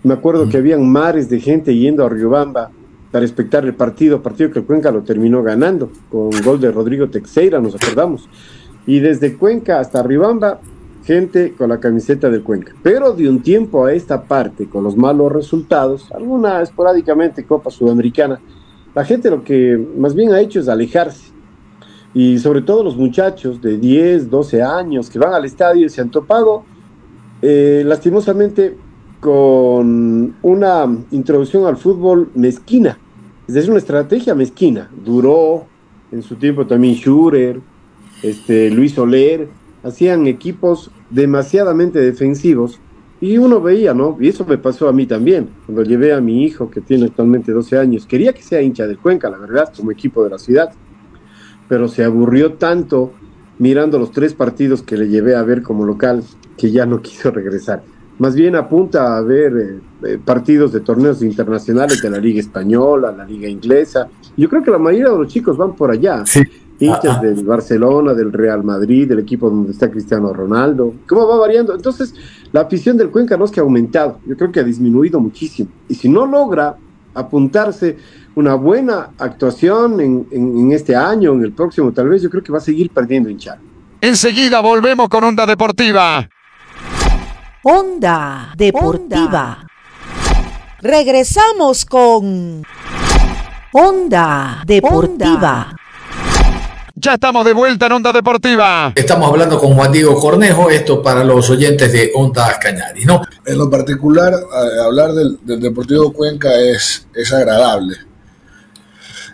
Me 0.05 0.13
acuerdo 0.13 0.51
que 0.51 0.59
habían 0.59 0.87
mares 0.87 1.31
de 1.31 1.41
gente 1.41 1.75
yendo 1.75 2.05
a 2.05 2.11
Riobamba 2.11 2.71
para 3.11 3.25
espectar 3.25 3.65
el 3.65 3.75
partido, 3.75 4.21
partido 4.23 4.51
que 4.51 4.61
Cuenca 4.61 4.91
lo 4.91 5.03
terminó 5.03 5.43
ganando, 5.43 5.91
con 6.11 6.31
gol 6.45 6.61
de 6.61 6.71
Rodrigo 6.71 7.09
Texeira, 7.09 7.59
nos 7.59 7.75
acordamos. 7.75 8.29
Y 8.87 9.01
desde 9.01 9.35
Cuenca 9.39 9.81
hasta 9.81 10.03
Riobamba, 10.03 10.61
gente 11.05 11.55
con 11.55 11.71
la 11.71 11.81
camiseta 11.81 12.29
del 12.29 12.43
Cuenca. 12.43 12.75
Pero 12.83 13.15
de 13.15 13.31
un 13.31 13.43
tiempo 13.43 13.87
a 13.87 13.95
esta 13.95 14.25
parte, 14.25 14.69
con 14.69 14.85
los 14.85 14.95
malos 14.95 15.33
resultados, 15.33 16.13
alguna 16.13 16.61
esporádicamente 16.61 17.45
Copa 17.45 17.71
Sudamericana, 17.71 18.39
la 18.95 19.07
gente 19.07 19.31
lo 19.31 19.43
que 19.43 19.83
más 19.97 20.15
bien 20.15 20.35
ha 20.35 20.41
hecho 20.41 20.61
es 20.61 20.69
alejarse. 20.69 21.33
Y 22.13 22.39
sobre 22.41 22.61
todo 22.61 22.85
los 22.85 22.99
muchachos 22.99 23.63
de 23.63 23.79
10, 23.79 24.29
12 24.29 24.63
años 24.63 25.09
que 25.09 25.19
van 25.19 25.33
al 25.33 25.47
estadio 25.47 25.87
y 25.87 25.89
se 25.89 26.03
han 26.03 26.11
topado, 26.11 26.63
eh, 27.41 27.83
lastimosamente, 27.87 28.77
con 29.25 30.37
una 30.43 30.87
introducción 31.11 31.65
al 31.65 31.79
fútbol 31.79 32.31
mezquina. 32.35 32.99
Es 33.49 33.55
decir, 33.55 33.71
una 33.71 33.79
estrategia 33.79 34.35
mezquina. 34.35 34.91
Duró 35.03 35.65
en 36.13 36.23
su 36.23 36.37
tiempo 36.37 36.67
también 36.67 36.95
Schurer, 36.95 37.59
este, 38.23 38.69
Luis 38.71 38.93
Soler, 38.93 39.49
hacían 39.83 40.27
equipos 40.27 40.91
demasiadamente 41.09 42.01
defensivos 42.01 42.79
y 43.19 43.39
uno 43.39 43.63
veía, 43.63 43.95
¿no? 43.95 44.19
Y 44.21 44.29
eso 44.29 44.45
me 44.45 44.59
pasó 44.59 44.91
a 44.91 44.93
mí 44.93 45.07
también, 45.07 45.49
cuando 45.65 45.85
llevé 45.85 46.13
a 46.13 46.21
mi 46.21 46.45
hijo 46.45 46.69
que 46.69 46.83
tiene 46.83 47.07
actualmente 47.07 47.51
12 47.51 47.79
años, 47.79 48.05
quería 48.05 48.35
que 48.35 48.43
sea 48.43 48.61
hincha 48.61 48.87
del 48.87 48.99
Cuenca, 48.99 49.31
la 49.31 49.39
verdad, 49.39 49.73
como 49.75 49.91
equipo 49.91 50.23
de 50.23 50.29
la 50.29 50.39
ciudad, 50.39 50.71
pero 51.67 51.89
se 51.89 52.05
aburrió 52.05 52.53
tanto 52.53 53.15
mirando 53.59 53.99
los 53.99 54.11
tres 54.11 54.35
partidos 54.35 54.83
que 54.83 54.99
le 54.99 55.09
llevé 55.09 55.35
a 55.35 55.43
ver 55.43 55.63
como 55.63 55.87
local 55.87 56.23
que 56.59 56.71
ya 56.71 56.85
no 56.85 57.01
quiso 57.01 57.31
regresar. 57.31 57.94
Más 58.19 58.35
bien 58.35 58.55
apunta 58.55 59.17
a 59.17 59.21
ver 59.23 59.53
eh, 59.57 59.81
eh, 60.13 60.19
partidos 60.25 60.73
de 60.73 60.81
torneos 60.81 61.21
internacionales 61.23 62.01
de 62.01 62.11
la 62.11 62.19
Liga 62.19 62.41
Española, 62.41 63.11
la 63.17 63.25
Liga 63.25 63.49
Inglesa. 63.49 64.07
Yo 64.37 64.49
creo 64.49 64.63
que 64.63 64.71
la 64.71 64.79
mayoría 64.79 65.11
de 65.11 65.19
los 65.19 65.29
chicos 65.29 65.57
van 65.57 65.75
por 65.75 65.91
allá. 65.91 66.23
Hinchas 66.79 67.23
del 67.23 67.45
Barcelona, 67.45 68.15
del 68.15 68.33
Real 68.33 68.63
Madrid, 68.65 69.09
del 69.09 69.21
equipo 69.21 69.49
donde 69.49 69.71
está 69.73 69.91
Cristiano 69.91 70.33
Ronaldo. 70.33 70.93
¿Cómo 71.09 71.27
va 71.29 71.39
variando? 71.39 71.73
Entonces, 71.75 72.15
la 72.53 72.63
afición 72.63 72.97
del 72.97 73.11
Cuenca 73.11 73.37
no 73.37 73.45
es 73.45 73.51
que 73.53 73.61
ha 73.61 73.63
aumentado, 73.63 74.19
yo 74.27 74.37
creo 74.37 74.51
que 74.51 74.59
ha 74.61 74.65
disminuido 74.65 75.21
muchísimo. 75.21 75.69
Y 75.89 75.95
si 75.95 76.09
no 76.09 76.27
logra 76.27 76.75
apuntarse 77.15 77.97
una 78.35 78.55
buena 78.55 79.11
actuación 79.19 80.01
en, 80.01 80.27
en- 80.33 80.59
en 80.59 80.73
este 80.73 80.97
año, 80.97 81.33
en 81.33 81.43
el 81.45 81.53
próximo 81.53 81.93
tal 81.93 82.09
vez, 82.09 82.23
yo 82.23 82.29
creo 82.31 82.43
que 82.43 82.51
va 82.53 82.59
a 82.59 82.61
seguir 82.61 82.91
perdiendo 82.91 83.29
hinchada. 83.31 83.61
Enseguida 84.01 84.61
volvemos 84.61 85.09
con 85.09 85.23
Onda 85.25 85.47
Deportiva. 85.47 86.29
Onda 87.67 88.53
Deportiva. 88.59 89.67
Regresamos 90.83 91.87
con 91.87 92.63
Onda 93.73 94.63
Deportiva. 94.67 95.75
Ya 96.95 97.15
estamos 97.15 97.43
de 97.47 97.55
vuelta 97.55 97.87
en 97.87 97.93
Onda 97.93 98.13
Deportiva. 98.13 98.93
Estamos 98.95 99.31
hablando 99.31 99.59
con 99.59 99.73
Juan 99.73 99.91
Diego 99.91 100.15
Cornejo, 100.21 100.69
esto 100.69 101.03
para 101.03 101.25
los 101.25 101.49
oyentes 101.49 101.91
de 101.91 102.13
Onda 102.15 102.59
Cañari, 102.61 103.07
¿no? 103.07 103.23
En 103.47 103.57
lo 103.57 103.71
particular, 103.71 104.35
hablar 104.85 105.13
del, 105.13 105.39
del 105.43 105.61
Deportivo 105.61 106.13
Cuenca 106.13 106.55
es, 106.55 107.07
es 107.15 107.33
agradable. 107.33 107.97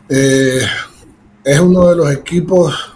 Eh, 0.09 0.61
es 1.43 1.59
uno 1.59 1.89
de 1.89 1.97
los 1.97 2.13
equipos 2.13 2.95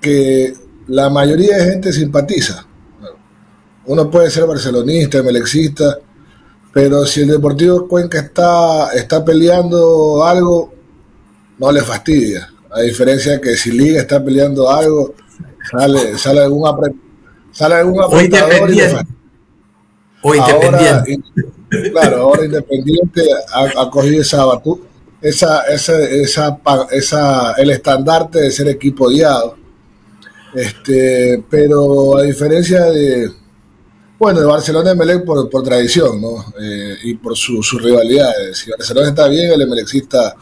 que 0.00 0.52
la 0.88 1.08
mayoría 1.08 1.58
de 1.58 1.70
gente 1.70 1.92
simpatiza. 1.92 2.66
Uno 3.86 4.10
puede 4.10 4.30
ser 4.30 4.46
barcelonista, 4.46 5.22
melexista, 5.22 5.98
pero 6.72 7.04
si 7.06 7.22
el 7.22 7.28
Deportivo 7.28 7.88
Cuenca 7.88 8.18
está, 8.20 8.92
está 8.92 9.24
peleando 9.24 10.24
algo, 10.24 10.72
no 11.58 11.72
le 11.72 11.80
fastidia. 11.82 12.48
A 12.70 12.82
diferencia 12.82 13.32
de 13.32 13.40
que 13.40 13.56
si 13.56 13.72
Liga 13.72 14.00
está 14.02 14.22
peleando 14.24 14.70
algo, 14.70 15.14
sale, 15.70 16.16
sale 16.18 16.40
algún 16.40 16.62
apre- 16.68 16.94
sale 17.52 17.74
algún 17.76 17.98
O 17.98 18.02
apretador 18.04 18.70
y 18.70 18.74
Independiente. 18.74 19.12
O 20.22 20.34
Ahora, 20.34 20.52
Independiente. 20.52 21.12
in- 21.12 21.90
claro, 21.92 22.16
ahora 22.18 22.44
Independiente 22.44 23.22
ha, 23.52 23.82
ha 23.82 23.90
cogido 23.90 24.20
esa 24.22 24.44
batu- 24.44 24.80
esa, 25.20 25.62
esa, 25.62 26.00
esa, 26.04 26.58
esa, 26.92 27.52
el 27.54 27.70
estandarte 27.70 28.40
de 28.40 28.50
ser 28.52 28.68
equipo 28.68 29.06
odiado. 29.06 29.56
Este, 30.54 31.42
pero 31.50 32.16
a 32.18 32.22
diferencia 32.22 32.84
de, 32.86 33.30
bueno, 34.20 34.40
de 34.40 34.46
Barcelona 34.46 34.90
y 34.90 34.92
Emelec 34.92 35.24
por, 35.24 35.48
por 35.48 35.62
tradición, 35.62 36.20
¿no? 36.20 36.44
Eh, 36.60 36.96
y 37.04 37.14
por 37.14 37.34
su- 37.36 37.62
sus 37.62 37.82
rivalidades. 37.82 38.58
Si 38.58 38.70
Barcelona 38.70 39.08
está 39.08 39.26
bien, 39.28 39.50
el 39.50 39.62
Emelecista 39.62 40.36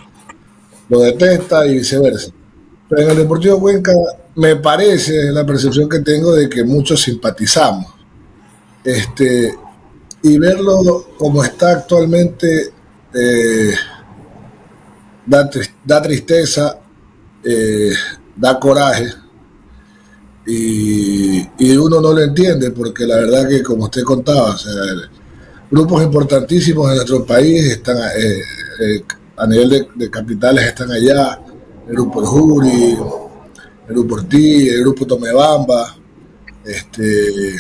lo 0.89 0.99
detesta 1.01 1.65
y 1.67 1.75
viceversa. 1.75 2.33
Pero 2.89 3.03
en 3.03 3.11
el 3.11 3.17
Deportivo 3.19 3.61
Cuenca 3.61 3.93
me 4.35 4.57
parece, 4.57 5.31
la 5.33 5.47
percepción 5.47 5.89
que 5.89 6.01
tengo 6.01 6.35
de 6.35 6.49
que 6.49 6.65
muchos 6.65 7.01
simpatizamos. 7.03 7.87
Este, 8.83 9.55
y 10.23 10.39
verlo 10.39 11.11
como 11.17 11.45
está 11.45 11.71
actualmente 11.73 12.73
eh, 13.15 13.73
da 15.85 16.03
tristeza, 16.03 16.79
eh, 17.45 17.93
da 18.35 18.59
coraje 18.59 19.07
y, 20.51 21.47
y 21.59 21.77
uno 21.77 22.01
no 22.01 22.15
lo 22.15 22.23
entiende 22.23 22.71
porque 22.71 23.07
la 23.07 23.17
verdad 23.17 23.47
que 23.47 23.63
como 23.63 23.85
usted 23.85 24.03
contaba, 24.03 24.55
o 24.55 24.57
sea, 24.59 24.73
grupos 25.71 26.03
importantísimos 26.03 26.89
en 26.89 26.97
nuestro 26.97 27.27
país 27.27 27.73
están 27.73 27.99
eh, 27.99 28.41
eh, 28.81 29.05
a 29.37 29.47
nivel 29.47 29.69
de, 29.69 29.89
de 29.95 30.11
capitales 30.11 30.65
están 30.65 30.91
allá, 30.91 31.39
el 31.87 31.95
grupo 31.95 32.25
Juri, 32.25 32.97
el 33.89 33.95
grupo 33.95 34.15
Ortiz, 34.15 34.73
el 34.73 34.81
grupo 34.81 35.07
Tomebamba, 35.07 35.95
este 36.65 37.57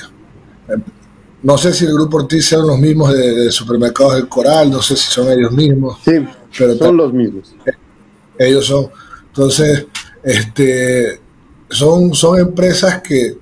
no 1.43 1.59
sé 1.59 1.75
si 1.75 1.85
el 1.85 1.93
grupo 1.93 2.17
Ortiz 2.17 2.47
sean 2.47 2.67
los 2.67 2.79
mismos 2.79 3.13
de, 3.13 3.35
de 3.35 3.53
Supermercados 3.53 4.15
del 4.15 4.29
Coral, 4.29 4.71
no 4.71 4.81
sé 4.81 4.97
si 4.97 5.13
son 5.13 5.31
ellos 5.31 5.53
mismos. 5.53 5.99
Sí, 6.05 6.13
pero 6.57 6.75
son 6.75 6.97
los 6.97 7.13
mismos. 7.13 7.55
Ellos 8.39 8.67
son. 8.67 8.89
Entonces, 9.29 9.87
este, 10.23 11.21
son, 11.71 12.15
son 12.15 12.39
empresas 12.39 13.03
que, 13.03 13.39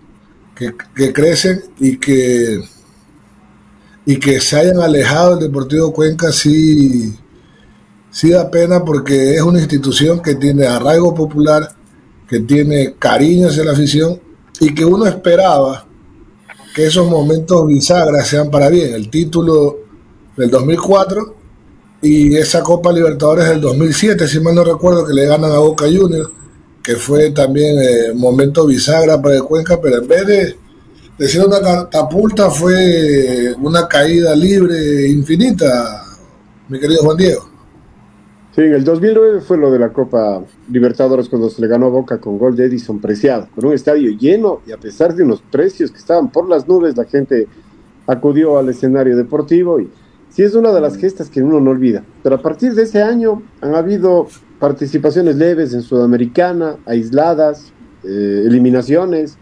que, 0.55 1.13
crecen 1.13 1.63
y 1.79 1.99
que, 1.99 2.61
y 4.05 4.19
que 4.19 4.41
se 4.41 4.59
hayan 4.59 4.81
alejado 4.81 5.37
del 5.37 5.49
Deportivo 5.49 5.93
Cuenca 5.93 6.33
sí, 6.33 7.15
sí 8.11 8.31
da 8.31 8.51
pena 8.51 8.85
porque 8.85 9.35
es 9.35 9.43
una 9.43 9.59
institución 9.59 10.21
que 10.21 10.35
tiene 10.35 10.67
arraigo 10.67 11.15
popular, 11.15 11.75
que 12.29 12.41
tiene 12.41 12.95
cariño 12.99 13.49
hacia 13.49 13.65
la 13.65 13.73
afición 13.73 14.21
y 14.61 14.75
que 14.75 14.85
uno 14.85 15.07
esperaba 15.07 15.87
que 16.75 16.87
esos 16.87 17.09
momentos 17.09 17.67
bisagras 17.67 18.29
sean 18.29 18.51
para 18.51 18.69
bien. 18.69 18.95
El 18.95 19.11
título 19.11 19.79
del 20.37 20.51
2004 20.51 21.37
y 22.03 22.37
esa 22.37 22.63
Copa 22.63 22.93
Libertadores 22.93 23.49
del 23.49 23.61
2007, 23.61 24.29
si 24.29 24.41
mal 24.41 24.55
no 24.55 24.65
recuerdo, 24.65 25.07
que 25.07 25.15
le 25.15 25.27
ganan 25.27 25.53
a 25.53 25.59
Boca 25.59 25.87
Juniors, 25.87 26.31
que 26.87 26.95
fue 26.95 27.33
también 27.33 27.77
eh, 27.81 28.15
momento 28.15 28.65
bisagra 28.65 29.21
para 29.21 29.35
el 29.35 29.43
Cuenca, 29.43 29.81
pero 29.83 29.97
en 29.97 30.07
vez 30.07 30.25
de, 30.25 30.57
de 31.19 31.29
ser 31.29 31.45
una 31.45 31.59
catapulta 31.59 32.49
fue 32.49 33.53
una 33.61 33.89
caída 33.89 34.37
libre 34.37 35.09
infinita, 35.09 36.05
mi 36.69 36.79
querido 36.79 37.03
Juan 37.03 37.17
Diego. 37.17 37.51
Sí, 38.55 38.61
en 38.61 38.73
el 38.73 38.85
2009 38.85 39.41
fue 39.41 39.59
lo 39.59 39.73
de 39.73 39.81
la 39.81 39.93
Copa 39.93 40.45
Libertadores 40.71 41.29
cuando 41.29 41.51
se 41.51 41.61
le 41.61 41.67
ganó 41.67 41.87
a 41.87 41.91
Boca 41.91 42.21
con 42.21 42.39
gol 42.39 42.55
de 42.55 42.67
Edison 42.67 43.01
Preciado, 43.01 43.49
con 43.53 43.67
un 43.67 43.73
estadio 43.73 44.13
lleno 44.13 44.61
y 44.65 44.71
a 44.71 44.79
pesar 44.79 45.13
de 45.13 45.25
unos 45.25 45.43
precios 45.43 45.91
que 45.91 45.99
estaban 45.99 46.31
por 46.31 46.49
las 46.49 46.69
nubes, 46.69 46.97
la 46.97 47.05
gente 47.05 47.49
acudió 48.07 48.59
al 48.59 48.69
escenario 48.69 49.17
deportivo 49.17 49.81
y 49.81 49.91
sí 50.37 50.43
es 50.43 50.55
una 50.55 50.71
de 50.71 50.83
las 50.83 50.99
gestas 50.99 51.31
que 51.31 51.43
uno 51.43 51.61
no 51.61 51.71
olvida. 51.71 52.05
Pero 52.23 52.37
a 52.37 52.43
partir 52.43 52.75
de 52.75 52.83
ese 52.83 53.03
año 53.03 53.43
han 53.63 53.75
habido 53.75 54.27
participaciones 54.61 55.37
leves 55.37 55.73
en 55.73 55.81
Sudamericana, 55.81 56.77
aisladas, 56.85 57.73
eh, 58.05 58.43
eliminaciones 58.45 59.39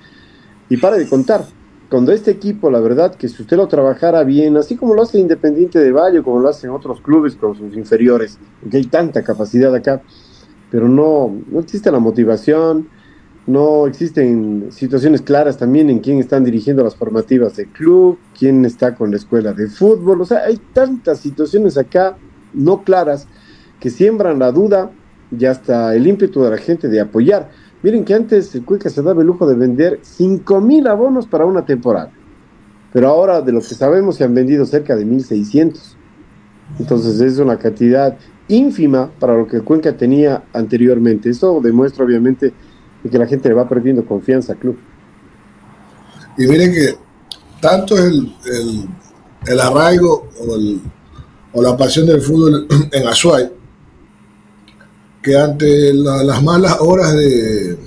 y 0.69 0.77
para 0.77 0.97
de 0.97 1.09
contar. 1.09 1.45
Cuando 1.91 2.13
este 2.13 2.31
equipo, 2.31 2.71
la 2.71 2.79
verdad, 2.79 3.17
que 3.17 3.29
si 3.29 3.43
usted 3.43 3.57
lo 3.57 3.67
trabajara 3.67 4.23
bien, 4.23 4.57
así 4.57 4.77
como 4.77 4.95
lo 4.95 5.03
hace 5.03 5.19
Independiente 5.19 5.81
de 5.81 5.91
Valle, 5.91 6.23
como 6.23 6.39
lo 6.39 6.49
hacen 6.49 6.71
otros 6.71 7.01
clubes 7.01 7.35
con 7.35 7.57
sus 7.57 7.77
inferiores, 7.77 8.39
porque 8.61 8.77
hay 8.77 8.87
tanta 8.87 9.25
capacidad 9.25 9.75
acá, 9.75 10.01
pero 10.71 10.89
no, 10.89 11.41
no 11.51 11.59
existe 11.59 11.91
la 11.91 11.99
motivación, 11.99 12.89
no 13.47 13.87
existen 13.87 14.69
situaciones 14.71 15.21
claras 15.21 15.59
también 15.59 15.91
en 15.91 15.99
quién 15.99 16.19
están 16.19 16.45
dirigiendo 16.45 16.83
las 16.83 16.97
formativas 16.97 17.57
del 17.57 17.69
club, 17.69 18.19
quién 18.39 18.65
está 18.65 18.95
con 18.95 19.11
la 19.11 19.19
escuela 19.19 19.53
de 19.53 19.69
fútbol, 19.69 20.23
o 20.23 20.25
sea, 20.25 20.45
hay 20.45 20.59
tantas 20.73 21.21
situaciones 21.21 21.77
acá 21.77 22.17
no 22.55 22.83
claras 22.85 23.27
que 23.81 23.91
siembran 23.91 24.39
la 24.39 24.51
duda 24.51 24.91
y 25.37 25.45
hasta 25.45 25.95
el 25.95 26.07
ímpetu 26.07 26.43
de 26.43 26.51
la 26.51 26.57
gente 26.57 26.89
de 26.89 27.01
apoyar. 27.01 27.51
Miren 27.83 28.05
que 28.05 28.15
antes 28.15 28.55
el 28.55 28.65
Cuenca 28.65 28.89
se 28.89 29.03
daba 29.03 29.21
el 29.21 29.27
lujo 29.27 29.47
de 29.47 29.57
vender 29.57 29.99
5 30.01 30.61
mil 30.61 30.87
abonos 30.87 31.27
para 31.27 31.45
una 31.45 31.67
temporada, 31.67 32.11
pero 32.93 33.09
ahora 33.09 33.43
de 33.43 33.53
lo 33.53 33.59
que 33.61 33.75
sabemos 33.75 34.17
se 34.17 34.25
han 34.25 34.35
vendido 34.35 34.65
cerca 34.65 34.97
de 34.97 35.05
1.600. 35.05 35.97
Entonces 36.79 37.21
es 37.21 37.39
una 37.39 37.59
cantidad 37.59 38.17
ínfima 38.49 39.11
para 39.19 39.37
lo 39.37 39.47
que 39.47 39.57
el 39.57 39.65
Cuenca 39.65 39.95
tenía 39.95 40.45
anteriormente. 40.55 41.29
Eso 41.29 41.61
demuestra 41.63 42.07
obviamente 42.07 42.55
de 43.05 43.11
que 43.11 43.19
la 43.19 43.27
gente 43.27 43.49
le 43.49 43.55
va 43.55 43.69
perdiendo 43.69 44.05
confianza 44.05 44.55
al 44.55 44.59
club. 44.59 44.77
Y 46.37 46.47
miren 46.49 46.73
que 46.73 46.97
tanto 47.61 47.97
es 47.97 48.05
el, 48.07 48.35
el, 48.47 48.89
el 49.47 49.61
arraigo 49.61 50.29
o, 50.41 50.57
el- 50.57 50.81
o 51.53 51.63
la 51.63 51.77
pasión 51.77 52.07
del 52.07 52.21
fútbol 52.21 52.67
en 52.93 53.07
Azuay, 53.07 53.49
que 55.23 55.37
ante 55.39 55.95
la- 55.95 56.25
las 56.25 56.43
malas 56.43 56.77
horas 56.81 57.15
de, 57.15 57.79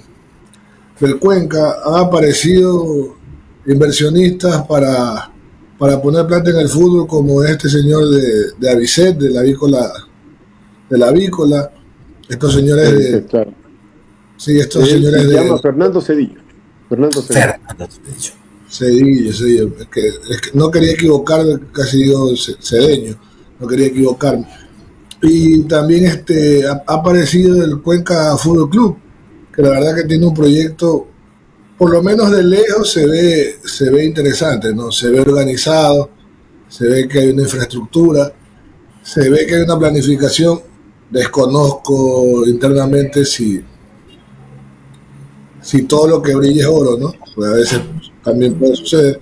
del 0.99 1.19
Cuenca 1.19 1.75
han 1.85 2.05
aparecido 2.05 3.15
inversionistas 3.65 4.65
para, 4.67 5.29
para 5.77 6.01
poner 6.01 6.25
plata 6.25 6.49
en 6.51 6.57
el 6.57 6.69
fútbol 6.69 7.05
como 7.07 7.43
este 7.43 7.67
señor 7.69 8.07
de, 8.09 8.51
de 8.57 8.69
Avicet, 8.71 9.17
de 9.17 9.29
la 9.31 9.41
avícola, 9.41 9.91
de 10.89 10.97
la 10.97 11.07
avícola, 11.09 11.71
estos 12.29 12.53
señores 12.53 12.97
de, 12.97 13.25
claro. 13.25 13.51
Sí, 14.37 14.57
estos 14.59 14.83
Él 14.83 14.89
señores 15.01 15.21
se 15.23 15.27
de 15.27 15.33
llama 15.35 15.59
Fernando 15.59 16.01
Cedillo. 16.01 16.39
Fernando 16.89 17.21
Cedillo. 17.21 18.33
Cedillo, 18.69 19.33
Cedillo. 19.33 19.71
Es 19.79 19.87
que, 19.87 20.07
es 20.07 20.41
que 20.41 20.49
no 20.53 20.69
quería 20.71 20.91
equivocarme, 20.91 21.59
casi 21.71 22.03
digo 22.03 22.35
ce- 22.35 22.55
cedeño, 22.61 23.15
no 23.59 23.67
quería 23.67 23.87
equivocarme. 23.87 24.47
Y 25.21 25.63
también 25.63 26.05
este 26.05 26.65
ha, 26.67 26.83
ha 26.85 26.93
aparecido 26.95 27.63
el 27.63 27.81
Cuenca 27.81 28.37
Fútbol 28.37 28.69
Club, 28.69 28.97
que 29.55 29.61
la 29.61 29.69
verdad 29.71 29.95
que 29.95 30.03
tiene 30.03 30.25
un 30.27 30.33
proyecto, 30.33 31.07
por 31.77 31.91
lo 31.91 32.01
menos 32.03 32.31
de 32.31 32.43
lejos 32.43 32.91
se 32.91 33.07
ve, 33.07 33.55
se 33.65 33.89
ve 33.89 34.05
interesante, 34.05 34.73
¿no? 34.73 34.91
Se 34.91 35.09
ve 35.09 35.21
organizado, 35.21 36.09
se 36.69 36.87
ve 36.87 37.07
que 37.07 37.19
hay 37.19 37.29
una 37.29 37.43
infraestructura, 37.43 38.31
se 39.01 39.29
ve 39.29 39.45
que 39.47 39.55
hay 39.55 39.61
una 39.63 39.79
planificación. 39.79 40.59
Desconozco 41.09 42.45
internamente 42.45 43.23
si, 43.25 43.63
si 45.67 45.83
todo 45.83 46.07
lo 46.07 46.21
que 46.21 46.33
brilla 46.33 46.61
es 46.61 46.67
oro, 46.67 46.97
¿no? 46.97 47.13
A 47.45 47.53
veces 47.55 47.81
también 48.23 48.57
puede 48.57 48.77
suceder. 48.77 49.19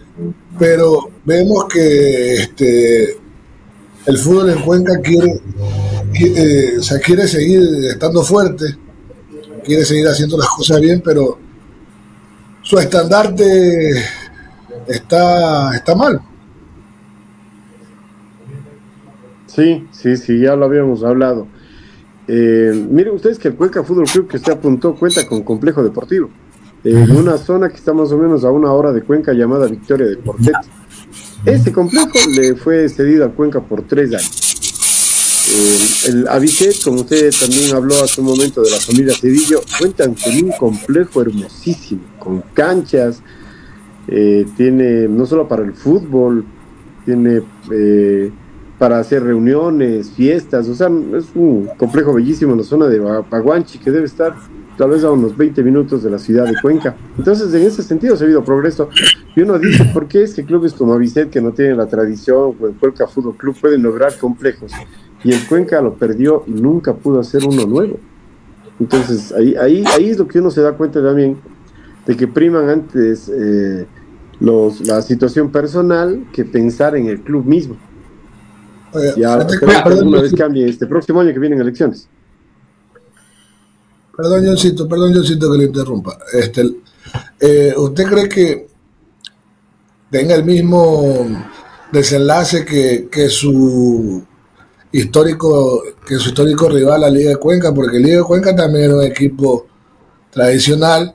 Pero 0.59 1.09
vemos 1.23 1.65
que 1.65 2.35
este, 2.35 3.17
el 4.05 4.17
fútbol 4.19 4.51
en 4.51 4.61
Cuenca 4.61 4.93
quiere, 5.01 5.41
quiere, 6.13 6.75
eh, 6.75 6.79
quiere 7.03 7.27
seguir 7.27 7.63
estando 7.89 8.21
fuerte, 8.21 8.77
quiere 9.63 9.83
seguir 9.85 10.07
haciendo 10.07 10.37
las 10.37 10.49
cosas 10.49 10.79
bien, 10.81 11.01
pero 11.03 11.39
su 12.61 12.77
estandarte 12.77 14.03
está, 14.87 15.75
está 15.75 15.95
mal. 15.95 16.21
Sí, 19.47 19.87
sí, 19.91 20.15
sí, 20.15 20.41
ya 20.41 20.55
lo 20.55 20.65
habíamos 20.65 21.03
hablado. 21.03 21.47
Eh, 22.27 22.87
miren 22.89 23.15
ustedes 23.15 23.37
que 23.37 23.49
el 23.49 23.55
Cuenca 23.55 23.83
Fútbol 23.83 24.05
Club 24.05 24.27
que 24.27 24.37
usted 24.37 24.53
apuntó 24.53 24.95
cuenta 24.95 25.27
con 25.27 25.43
complejo 25.43 25.83
deportivo. 25.83 26.29
En 26.83 27.11
una 27.11 27.37
zona 27.37 27.69
que 27.69 27.77
está 27.77 27.93
más 27.93 28.11
o 28.11 28.17
menos 28.17 28.43
a 28.43 28.51
una 28.51 28.71
hora 28.71 28.93
de 28.93 29.01
Cuenca 29.01 29.33
llamada 29.33 29.67
Victoria 29.67 30.05
de 30.05 30.17
Portet. 30.17 30.55
Este 31.43 31.71
complejo 31.71 32.13
le 32.35 32.55
fue 32.55 32.87
cedido 32.89 33.25
a 33.25 33.29
Cuenca 33.29 33.59
por 33.59 33.81
tres 33.83 34.09
años. 34.13 34.45
Eh, 35.51 36.09
el 36.09 36.27
Avicet, 36.27 36.83
como 36.83 37.01
usted 37.01 37.31
también 37.39 37.73
habló 37.73 37.95
hace 38.03 38.21
un 38.21 38.27
momento 38.27 38.61
de 38.61 38.71
la 38.71 38.77
familia 38.77 39.15
Cedillo, 39.15 39.61
cuentan 39.79 40.15
con 40.15 40.33
un 40.35 40.51
complejo 40.59 41.21
hermosísimo, 41.21 42.01
con 42.19 42.41
canchas, 42.53 43.21
eh, 44.07 44.45
tiene 44.57 45.07
no 45.07 45.25
solo 45.25 45.47
para 45.47 45.63
el 45.63 45.73
fútbol, 45.73 46.45
tiene 47.05 47.41
eh, 47.71 48.31
para 48.77 48.99
hacer 48.99 49.23
reuniones, 49.23 50.11
fiestas, 50.11 50.67
o 50.67 50.75
sea, 50.75 50.87
es 50.87 51.27
un 51.33 51.69
complejo 51.77 52.13
bellísimo 52.13 52.51
en 52.51 52.59
la 52.59 52.63
zona 52.63 52.87
de 52.87 52.99
Paguanchi 53.29 53.79
que 53.79 53.89
debe 53.89 54.05
estar 54.05 54.35
tal 54.77 54.89
vez 54.89 55.03
a 55.03 55.11
unos 55.11 55.37
20 55.37 55.63
minutos 55.63 56.03
de 56.03 56.09
la 56.09 56.19
ciudad 56.19 56.45
de 56.45 56.55
Cuenca. 56.61 56.95
Entonces, 57.17 57.53
en 57.53 57.61
ese 57.61 57.83
sentido 57.83 58.15
se 58.15 58.23
ha 58.23 58.25
habido 58.25 58.43
progreso. 58.43 58.89
Y 59.35 59.41
uno 59.41 59.57
dice, 59.57 59.85
¿por 59.93 60.07
qué 60.07 60.23
es 60.23 60.33
que 60.33 60.43
clubes 60.43 60.73
como 60.73 60.93
Avicet, 60.93 61.29
que 61.29 61.41
no 61.41 61.51
tienen 61.51 61.77
la 61.77 61.87
tradición, 61.87 62.55
o 62.59 62.67
el 62.67 62.73
Cuenca 62.73 63.07
Fútbol 63.07 63.35
Club, 63.37 63.55
pueden 63.59 63.83
lograr 63.83 64.17
complejos? 64.17 64.71
Y 65.23 65.31
el 65.31 65.47
Cuenca 65.47 65.81
lo 65.81 65.93
perdió 65.93 66.43
y 66.47 66.51
nunca 66.51 66.93
pudo 66.93 67.19
hacer 67.19 67.43
uno 67.45 67.65
nuevo. 67.65 67.97
Entonces, 68.79 69.31
ahí, 69.31 69.55
ahí, 69.55 69.83
ahí 69.95 70.09
es 70.09 70.19
lo 70.19 70.27
que 70.27 70.39
uno 70.39 70.51
se 70.51 70.61
da 70.61 70.73
cuenta 70.73 71.01
también, 71.01 71.37
de 72.05 72.17
que 72.17 72.27
priman 72.27 72.69
antes 72.69 73.31
eh, 73.33 73.85
los, 74.39 74.85
la 74.85 75.01
situación 75.01 75.49
personal 75.49 76.25
que 76.33 76.43
pensar 76.43 76.95
en 76.95 77.07
el 77.07 77.21
club 77.21 77.45
mismo. 77.45 77.77
Perdón, 78.95 79.75
alguna 79.83 80.17
yo- 80.17 80.23
vez 80.23 80.33
cambie 80.33 80.69
este 80.69 80.87
próximo 80.87 81.21
año 81.21 81.33
que 81.33 81.39
vienen 81.39 81.59
elecciones. 81.61 82.07
Perdón, 84.15 84.45
Johncito, 84.45 84.87
perdón, 84.87 85.13
Johncito, 85.13 85.51
que 85.51 85.57
le 85.57 85.63
interrumpa. 85.65 86.17
Este, 86.31 86.63
eh, 87.39 87.73
¿Usted 87.77 88.03
cree 88.05 88.29
que 88.29 88.67
tenga 90.09 90.35
el 90.35 90.45
mismo 90.45 91.27
desenlace 91.91 92.63
que, 92.63 93.09
que 93.11 93.27
su 93.29 94.23
histórico 94.91 95.83
que 96.07 96.15
su 96.15 96.29
histórico 96.29 96.69
rival, 96.69 97.01
la 97.01 97.09
Liga 97.09 97.31
de 97.31 97.37
Cuenca? 97.37 97.73
Porque 97.73 97.99
Liga 97.99 98.17
de 98.17 98.23
Cuenca 98.23 98.55
también 98.55 98.85
era 98.85 98.95
un 98.95 99.03
equipo 99.03 99.67
tradicional, 100.31 101.13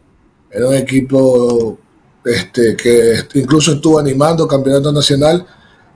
era 0.50 0.68
un 0.68 0.74
equipo 0.74 1.78
este, 2.24 2.76
que 2.76 3.14
incluso 3.34 3.72
estuvo 3.72 3.98
animando 3.98 4.46
campeonato 4.46 4.92
nacional 4.92 5.46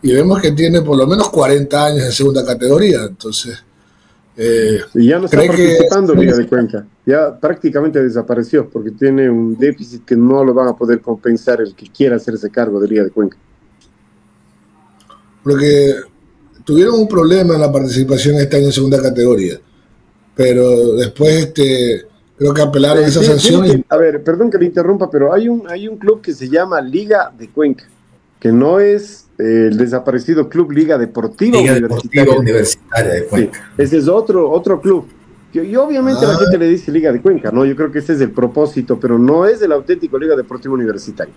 y 0.05 0.13
vemos 0.15 0.41
que 0.41 0.53
tiene 0.53 0.83
por 0.83 0.97
lo 0.97 1.07
menos 1.07 1.31
40 1.31 1.87
años 1.87 2.05
en 2.05 2.13
segunda 2.13 2.45
categoría. 2.45 3.05
Entonces, 3.09 3.65
eh, 4.37 4.81
Y 4.95 5.07
ya 5.09 5.19
no 5.19 5.25
está 5.27 5.37
¿cree 5.39 5.49
que- 5.51 5.57
participando 5.77 6.13
en 6.13 6.21
Liga 6.21 6.37
de 6.37 6.47
Cuenca. 6.47 6.87
Ya 7.07 7.39
prácticamente 7.39 8.03
desapareció 8.03 8.69
porque 8.69 8.91
tiene 8.91 9.31
un 9.31 9.57
déficit 9.57 10.05
que 10.05 10.17
no 10.17 10.45
lo 10.45 10.53
van 10.55 10.69
a 10.69 10.77
poder 10.77 11.01
compensar 11.01 11.61
el 11.61 11.75
que 11.75 11.87
quiera 11.89 12.17
hacerse 12.17 12.51
cargo 12.51 12.79
de 12.81 12.89
Liga 12.89 13.05
de 13.05 13.11
Cuenca. 13.11 13.37
porque 15.43 15.95
tuvieron 16.65 16.95
un 17.01 17.07
problema 17.09 17.55
en 17.55 17.61
la 17.61 17.71
participación 17.71 18.37
este 18.37 18.57
año 18.57 18.67
en 18.67 18.73
segunda 18.73 19.03
categoría, 19.03 19.61
pero 20.35 20.95
después 20.95 21.35
este 21.47 22.07
creo 22.39 22.55
que 22.55 22.63
apelaron 22.63 23.05
a 23.05 23.07
esa 23.07 23.21
Sí, 23.21 23.27
sanción 23.27 23.63
que- 23.63 23.85
a 23.91 23.97
ver, 23.99 24.25
perdón 24.25 24.51
que 24.51 24.57
le 24.59 24.65
interrumpa, 24.65 25.11
pero 25.11 25.33
hay 25.35 25.49
un, 25.51 25.65
hay 25.69 25.87
un 25.87 25.99
club 25.99 26.23
que 26.23 26.33
se 26.33 26.49
llama 26.49 26.81
Liga 26.81 27.31
de 27.39 27.51
Cuenca, 27.51 27.85
que 28.41 28.51
no 28.53 28.81
es 28.81 29.21
eh, 29.21 29.24
el 29.39 29.77
desaparecido 29.77 30.49
Club 30.49 30.71
Liga 30.73 30.97
Deportiva 30.99 31.59
Liga 31.59 31.73
Universitaria. 31.73 32.23
Deportiva 32.25 32.39
Universitaria 32.39 33.13
de 33.15 33.25
Cuenca. 33.25 33.59
Sí, 33.59 33.83
ese 33.83 33.99
es 33.99 34.09
otro, 34.09 34.51
otro 34.51 34.81
club. 34.81 35.07
Y, 35.53 35.77
obviamente 35.77 36.27
la 36.27 36.35
Ah. 36.35 36.39
gente 36.39 36.59
le 36.59 36.69
dice 36.69 36.91
Liga 36.91 37.13
de 37.13 37.21
Cuenca, 37.21 37.51
¿no? 37.53 37.65
Yo 37.65 37.77
creo 37.77 37.91
que 37.93 38.01
ese 38.01 38.15
es 38.15 38.21
el 38.21 38.31
propósito, 38.33 38.99
pero 38.99 39.19
no 39.19 39.47
es 39.47 39.63
el 39.63 39.71
auténtico 39.73 40.19
Liga 40.19 40.35
Deportiva 40.37 40.75
Universitaria. 40.75 41.33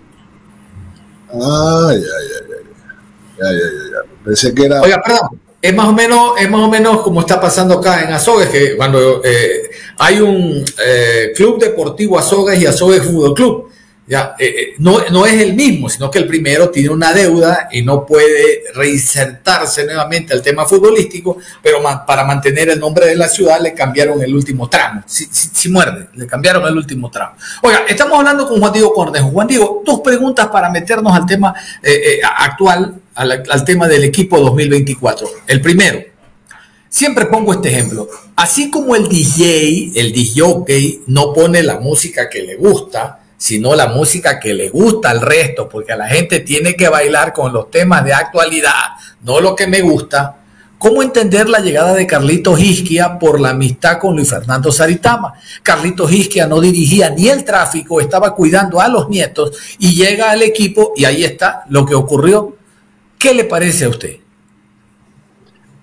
ah, 1.34 1.90
ya, 1.94 2.00
ya, 2.00 2.48
ya, 2.48 2.56
ya, 2.58 3.52
ya, 3.52 3.52
ya, 3.52 3.92
ya. 3.92 4.24
pensé 4.24 4.54
que 4.54 4.66
era 4.66 4.82
Oiga, 4.82 5.02
perdón. 5.06 5.40
Es 5.62 5.76
más 5.76 5.88
o 5.88 5.94
menos, 5.94 6.32
es 6.40 6.50
más 6.50 6.62
o 6.62 6.70
menos 6.70 7.02
como 7.02 7.20
está 7.22 7.42
pasando 7.42 7.80
acá 7.80 8.04
en 8.04 8.14
Azogues, 8.14 8.48
que 8.50 8.78
cuando 8.78 9.22
eh, 9.24 9.70
hay 9.98 10.22
un 10.22 10.64
eh, 10.86 11.34
club 11.36 11.60
deportivo 11.60 12.18
Azogues 12.18 12.60
y 12.62 12.66
Azogues 12.68 13.02
Fútbol 13.04 13.34
Club. 13.34 13.70
Ya, 14.10 14.36
eh, 14.40 14.46
eh, 14.48 14.74
no, 14.78 15.02
no 15.12 15.26
es 15.26 15.34
el 15.42 15.54
mismo, 15.54 15.90
sino 15.90 16.10
que 16.10 16.20
el 16.20 16.28
primero 16.28 16.70
tiene 16.70 16.90
una 16.90 17.12
deuda 17.12 17.68
y 17.72 17.82
no 17.82 18.06
puede 18.06 18.64
reinsertarse 18.74 19.84
nuevamente 19.86 20.34
al 20.34 20.42
tema 20.42 20.66
futbolístico, 20.66 21.38
pero 21.62 21.80
para 22.06 22.24
mantener 22.24 22.70
el 22.70 22.80
nombre 22.80 23.06
de 23.08 23.16
la 23.18 23.28
ciudad 23.28 23.60
le 23.62 23.74
cambiaron 23.74 24.22
el 24.22 24.34
último 24.34 24.70
tramo. 24.70 25.04
Si, 25.06 25.26
si- 25.32 25.68
muerde, 25.68 26.08
le 26.14 26.26
cambiaron 26.26 26.66
el 26.66 26.78
último 26.78 27.12
tramo. 27.12 27.36
Oiga, 27.62 27.82
estamos 27.90 28.18
hablando 28.18 28.48
con 28.48 28.58
Juan 28.62 28.72
Diego 28.72 28.94
Cornejo. 28.94 29.28
Juan 29.32 29.48
Diego, 29.48 29.84
dos 29.86 30.00
preguntas 30.00 30.48
para 30.48 30.70
meternos 30.70 31.14
al 31.14 31.26
tema 31.26 31.54
eh, 31.84 32.22
actual, 32.38 32.96
al, 33.16 33.44
al 33.50 33.66
tema 33.66 33.90
del 33.90 34.06
equipo 34.06 34.40
2024. 34.40 35.28
El 35.48 35.60
primero, 35.62 36.00
Siempre 36.90 37.26
pongo 37.26 37.52
este 37.54 37.70
ejemplo. 37.70 38.08
Así 38.38 38.72
como 38.72 38.96
el 38.96 39.10
DJ, 39.10 39.92
el 40.00 40.14
DJ 40.14 41.02
no 41.08 41.34
pone 41.34 41.62
la 41.62 41.80
música 41.82 42.30
que 42.30 42.42
le 42.42 42.56
gusta, 42.56 43.20
sino 43.38 43.76
la 43.76 43.88
música 43.88 44.40
que 44.40 44.54
le 44.54 44.70
gusta 44.70 45.12
al 45.12 45.22
resto, 45.22 45.70
porque 45.70 45.96
la 45.96 46.08
gente 46.08 46.40
tiene 46.40 46.76
que 46.76 46.90
bailar 46.90 47.34
con 47.34 47.54
los 47.54 47.70
temas 47.70 48.04
de 48.04 48.14
actualidad, 48.14 48.96
no 49.24 49.40
lo 49.40 49.56
que 49.56 49.68
me 49.68 49.82
gusta. 49.82 50.38
¿Cómo 50.80 51.02
entender 51.02 51.50
la 51.50 51.60
llegada 51.60 51.96
de 51.96 52.06
Carlitos 52.06 52.60
Isquia 52.60 53.18
por 53.18 53.40
la 53.40 53.50
amistad 53.50 53.98
con 53.98 54.16
Luis 54.16 54.30
Fernando 54.30 54.72
Saritama? 54.72 55.34
Carlitos 55.64 56.12
Isquia 56.12 56.46
no 56.46 56.62
dirigía 56.62 57.10
ni 57.10 57.30
el 57.30 57.44
tráfico, 57.44 58.00
estaba 58.00 58.36
cuidando 58.36 58.80
a 58.80 58.88
los 58.88 59.10
nietos 59.10 59.58
y 59.80 59.96
llega 59.96 60.30
al 60.30 60.44
equipo 60.44 60.94
y 60.96 61.06
ahí 61.06 61.24
está 61.24 61.64
lo 61.70 61.86
que 61.86 61.96
ocurrió. 61.96 62.56
¿Qué 63.18 63.34
le 63.34 63.46
parece 63.46 63.86
a 63.86 63.90
usted? 63.90 64.18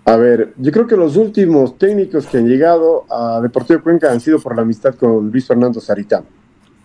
A 0.05 0.16
ver, 0.16 0.52
yo 0.59 0.70
creo 0.70 0.86
que 0.86 0.96
los 0.96 1.16
últimos 1.16 1.78
técnicos 1.78 2.26
que 2.26 2.36
han 2.36 2.46
llegado 2.46 3.05
a 3.11 3.40
Deportivo 3.40 3.82
Cuenca 3.82 4.12
han 4.12 4.20
sido 4.20 4.38
por 4.38 4.55
la 4.55 4.62
amistad 4.62 4.94
con 4.94 5.30
Luis 5.30 5.46
Fernando 5.46 5.80
Saritama. 5.80 6.26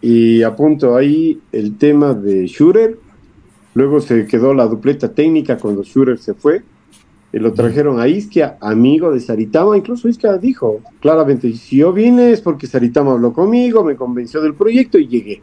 Y 0.02 0.44
apunto 0.44 0.96
ahí 0.96 1.40
el 1.52 1.78
tema 1.78 2.14
de 2.14 2.48
Schurer. 2.48 2.98
Luego 3.74 4.00
se 4.02 4.26
quedó 4.26 4.54
la 4.54 4.66
dupleta 4.66 5.14
técnica 5.14 5.58
cuando 5.58 5.84
Schurer 5.84 6.18
se 6.18 6.34
fue. 6.34 6.64
Y 7.32 7.38
lo 7.38 7.54
trajeron 7.54 8.00
a 8.00 8.08
Isquia, 8.08 8.58
amigo 8.60 9.12
de 9.12 9.20
Saritama. 9.20 9.78
Incluso 9.78 10.08
Isquia 10.08 10.38
dijo 10.38 10.82
claramente, 11.00 11.54
si 11.54 11.78
yo 11.78 11.94
vine 11.94 12.32
es 12.32 12.42
porque 12.42 12.66
Saritama 12.66 13.12
habló 13.12 13.34
conmigo, 13.34 13.84
me 13.84 13.96
convenció 13.96 14.42
del 14.42 14.56
proyecto 14.56 14.98
y 14.98 15.08
llegué. 15.08 15.42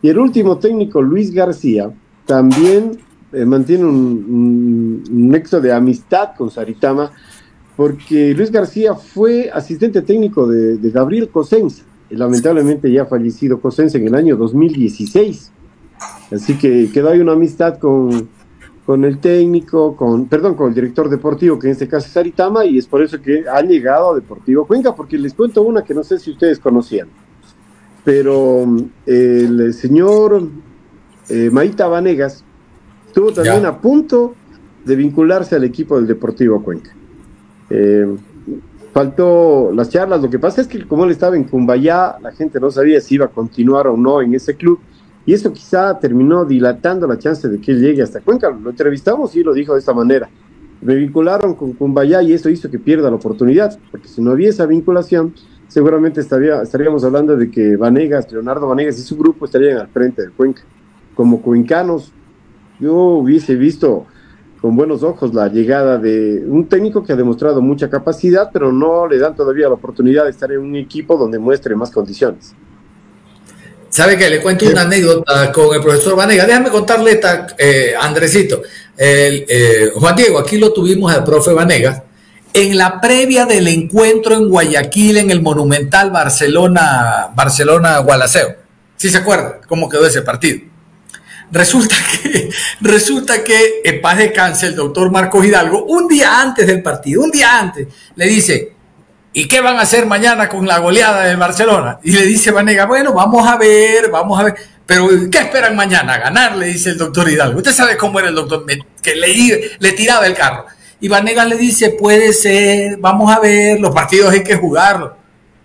Y 0.00 0.08
el 0.08 0.18
último 0.18 0.58
técnico, 0.58 1.02
Luis 1.02 1.32
García, 1.32 1.90
también 2.26 2.98
eh, 3.32 3.44
mantiene 3.44 3.84
un, 3.84 5.02
nexo 5.10 5.60
de 5.60 5.72
amistad 5.72 6.36
con 6.36 6.50
Saritama, 6.50 7.10
porque 7.76 8.32
Luis 8.34 8.52
García 8.52 8.94
fue 8.94 9.50
asistente 9.52 10.02
técnico 10.02 10.46
de, 10.46 10.76
de 10.76 10.90
Gabriel 10.90 11.28
Cosenza, 11.30 11.82
lamentablemente 12.10 12.90
ya 12.90 13.06
fallecido 13.06 13.60
Cosenza 13.60 13.98
en 13.98 14.06
el 14.06 14.14
año 14.14 14.36
2016. 14.36 15.50
Así 16.32 16.56
que 16.58 16.90
quedó 16.92 17.10
ahí 17.10 17.20
una 17.20 17.32
amistad 17.32 17.78
con, 17.78 18.28
con 18.86 19.04
el 19.04 19.18
técnico, 19.18 19.96
con, 19.96 20.26
perdón, 20.26 20.54
con 20.54 20.68
el 20.68 20.74
director 20.74 21.08
deportivo, 21.08 21.58
que 21.58 21.68
en 21.68 21.72
este 21.72 21.88
caso 21.88 22.06
es 22.06 22.12
Saritama, 22.12 22.64
y 22.64 22.78
es 22.78 22.86
por 22.86 23.02
eso 23.02 23.20
que 23.20 23.44
ha 23.48 23.60
llegado 23.62 24.12
a 24.12 24.14
Deportivo 24.14 24.66
Cuenca, 24.66 24.94
porque 24.94 25.16
les 25.18 25.34
cuento 25.34 25.62
una 25.62 25.82
que 25.82 25.94
no 25.94 26.02
sé 26.02 26.18
si 26.18 26.32
ustedes 26.32 26.58
conocían. 26.58 27.08
Pero 28.04 28.64
mm, 28.66 28.78
el 29.06 29.74
señor 29.74 30.48
eh, 31.28 31.48
Maita 31.50 31.86
Vanegas 31.86 32.44
estuvo 33.06 33.32
también 33.32 33.62
Ya. 33.62 33.68
a 33.68 33.80
punto 33.80 34.34
de 34.84 34.96
vincularse 34.96 35.54
al 35.56 35.64
equipo 35.64 35.96
del 35.96 36.06
Deportivo 36.06 36.62
Cuenca. 36.62 36.94
Eh, 37.70 38.06
faltó 38.94 39.72
las 39.74 39.90
charlas, 39.90 40.22
lo 40.22 40.30
que 40.30 40.38
pasa 40.38 40.60
es 40.60 40.68
que 40.68 40.86
como 40.86 41.04
él 41.04 41.10
estaba 41.10 41.36
en 41.36 41.44
Cumbayá, 41.44 42.16
la 42.22 42.30
gente 42.30 42.60
no 42.60 42.70
sabía 42.70 43.00
si 43.00 43.16
iba 43.16 43.26
a 43.26 43.28
continuar 43.28 43.88
o 43.88 43.96
no 43.96 44.22
en 44.22 44.32
ese 44.34 44.54
club, 44.54 44.78
y 45.26 45.32
eso 45.32 45.52
quizá 45.52 45.98
terminó 45.98 46.44
dilatando 46.44 47.06
la 47.08 47.18
chance 47.18 47.48
de 47.48 47.60
que 47.60 47.72
él 47.72 47.80
llegue 47.80 48.02
hasta 48.02 48.20
Cuenca. 48.20 48.50
Lo 48.50 48.70
entrevistamos 48.70 49.34
y 49.34 49.42
lo 49.42 49.52
dijo 49.52 49.72
de 49.72 49.80
esta 49.80 49.92
manera. 49.92 50.28
Me 50.80 50.94
vincularon 50.94 51.54
con 51.54 51.72
Cumbayá 51.72 52.22
y 52.22 52.34
eso 52.34 52.48
hizo 52.48 52.70
que 52.70 52.78
pierda 52.78 53.10
la 53.10 53.16
oportunidad, 53.16 53.76
porque 53.90 54.06
si 54.06 54.22
no 54.22 54.30
había 54.30 54.50
esa 54.50 54.66
vinculación, 54.66 55.34
seguramente 55.66 56.20
estaría, 56.20 56.62
estaríamos 56.62 57.02
hablando 57.02 57.36
de 57.36 57.50
que 57.50 57.76
Vanegas, 57.76 58.30
Leonardo 58.30 58.68
Vanegas 58.68 58.98
y 58.98 59.02
su 59.02 59.16
grupo 59.16 59.46
estarían 59.46 59.78
al 59.78 59.88
frente 59.88 60.22
del 60.22 60.32
Cuenca. 60.32 60.62
Como 61.16 61.42
cuencanos, 61.42 62.12
yo 62.78 62.94
hubiese 62.94 63.56
visto 63.56 64.06
con 64.64 64.76
buenos 64.76 65.02
ojos 65.02 65.34
la 65.34 65.48
llegada 65.48 65.98
de 65.98 66.42
un 66.48 66.66
técnico 66.70 67.04
que 67.04 67.12
ha 67.12 67.16
demostrado 67.16 67.60
mucha 67.60 67.90
capacidad, 67.90 68.48
pero 68.50 68.72
no 68.72 69.06
le 69.06 69.18
dan 69.18 69.36
todavía 69.36 69.68
la 69.68 69.74
oportunidad 69.74 70.24
de 70.24 70.30
estar 70.30 70.50
en 70.50 70.60
un 70.60 70.74
equipo 70.74 71.18
donde 71.18 71.38
muestre 71.38 71.76
más 71.76 71.90
condiciones. 71.90 72.54
¿Sabe 73.90 74.16
que 74.16 74.30
Le 74.30 74.40
cuento 74.40 74.64
una 74.66 74.80
anécdota 74.80 75.52
con 75.52 75.74
el 75.74 75.82
profesor 75.82 76.16
Vanega. 76.16 76.46
Déjame 76.46 76.70
contarle, 76.70 77.10
esta, 77.10 77.46
eh, 77.58 77.92
Andresito. 78.00 78.62
El, 78.96 79.44
eh, 79.50 79.92
Juan 79.96 80.16
Diego, 80.16 80.38
aquí 80.38 80.56
lo 80.56 80.72
tuvimos 80.72 81.12
al 81.12 81.24
profe 81.24 81.52
Vanegas. 81.52 82.00
En 82.54 82.78
la 82.78 83.02
previa 83.02 83.44
del 83.44 83.68
encuentro 83.68 84.34
en 84.34 84.48
Guayaquil, 84.48 85.18
en 85.18 85.30
el 85.30 85.42
Monumental 85.42 86.10
Barcelona, 86.10 87.28
Barcelona 87.36 87.98
Gualaceo. 87.98 88.54
¿Sí 88.96 89.10
se 89.10 89.18
acuerda 89.18 89.60
cómo 89.68 89.90
quedó 89.90 90.06
ese 90.06 90.22
partido? 90.22 90.73
Resulta 91.54 91.94
que, 92.10 92.50
resulta 92.80 93.44
que 93.44 93.80
en 93.84 94.00
paz 94.00 94.18
descanse 94.18 94.66
el 94.66 94.74
doctor 94.74 95.12
Marcos 95.12 95.46
Hidalgo, 95.46 95.84
un 95.84 96.08
día 96.08 96.40
antes 96.40 96.66
del 96.66 96.82
partido, 96.82 97.22
un 97.22 97.30
día 97.30 97.60
antes, 97.60 97.86
le 98.16 98.26
dice, 98.26 98.72
¿y 99.32 99.46
qué 99.46 99.60
van 99.60 99.76
a 99.76 99.82
hacer 99.82 100.04
mañana 100.04 100.48
con 100.48 100.66
la 100.66 100.78
goleada 100.80 101.26
del 101.26 101.36
Barcelona? 101.36 102.00
Y 102.02 102.10
le 102.10 102.26
dice 102.26 102.50
Vanega, 102.50 102.86
bueno, 102.86 103.12
vamos 103.12 103.46
a 103.46 103.56
ver, 103.56 104.10
vamos 104.10 104.40
a 104.40 104.42
ver. 104.42 104.54
Pero, 104.84 105.08
¿qué 105.30 105.38
esperan 105.38 105.76
mañana? 105.76 106.18
Ganar, 106.18 106.56
le 106.56 106.66
dice 106.66 106.90
el 106.90 106.98
doctor 106.98 107.30
Hidalgo. 107.30 107.58
Usted 107.58 107.72
sabe 107.72 107.96
cómo 107.96 108.18
era 108.18 108.30
el 108.30 108.34
doctor, 108.34 108.66
que 109.00 109.14
le, 109.14 109.76
le 109.78 109.92
tiraba 109.92 110.26
el 110.26 110.34
carro. 110.34 110.66
Y 111.00 111.06
Vanega 111.06 111.44
le 111.44 111.56
dice, 111.56 111.90
puede 111.90 112.32
ser, 112.32 112.96
vamos 112.98 113.32
a 113.32 113.38
ver, 113.38 113.78
los 113.78 113.94
partidos 113.94 114.32
hay 114.32 114.42
que 114.42 114.56
jugarlos. 114.56 115.12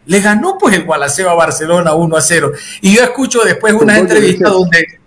Le 0.06 0.22
ganó 0.22 0.56
pues 0.60 0.76
el 0.76 0.84
Gualaceo 0.84 1.32
a 1.32 1.34
Barcelona 1.34 1.94
1 1.94 2.16
a 2.16 2.22
0. 2.22 2.52
Y 2.82 2.96
yo 2.96 3.02
escucho 3.02 3.44
después 3.44 3.74
una 3.74 3.94
de 3.94 4.00
entrevista 4.02 4.50
donde, 4.50 4.99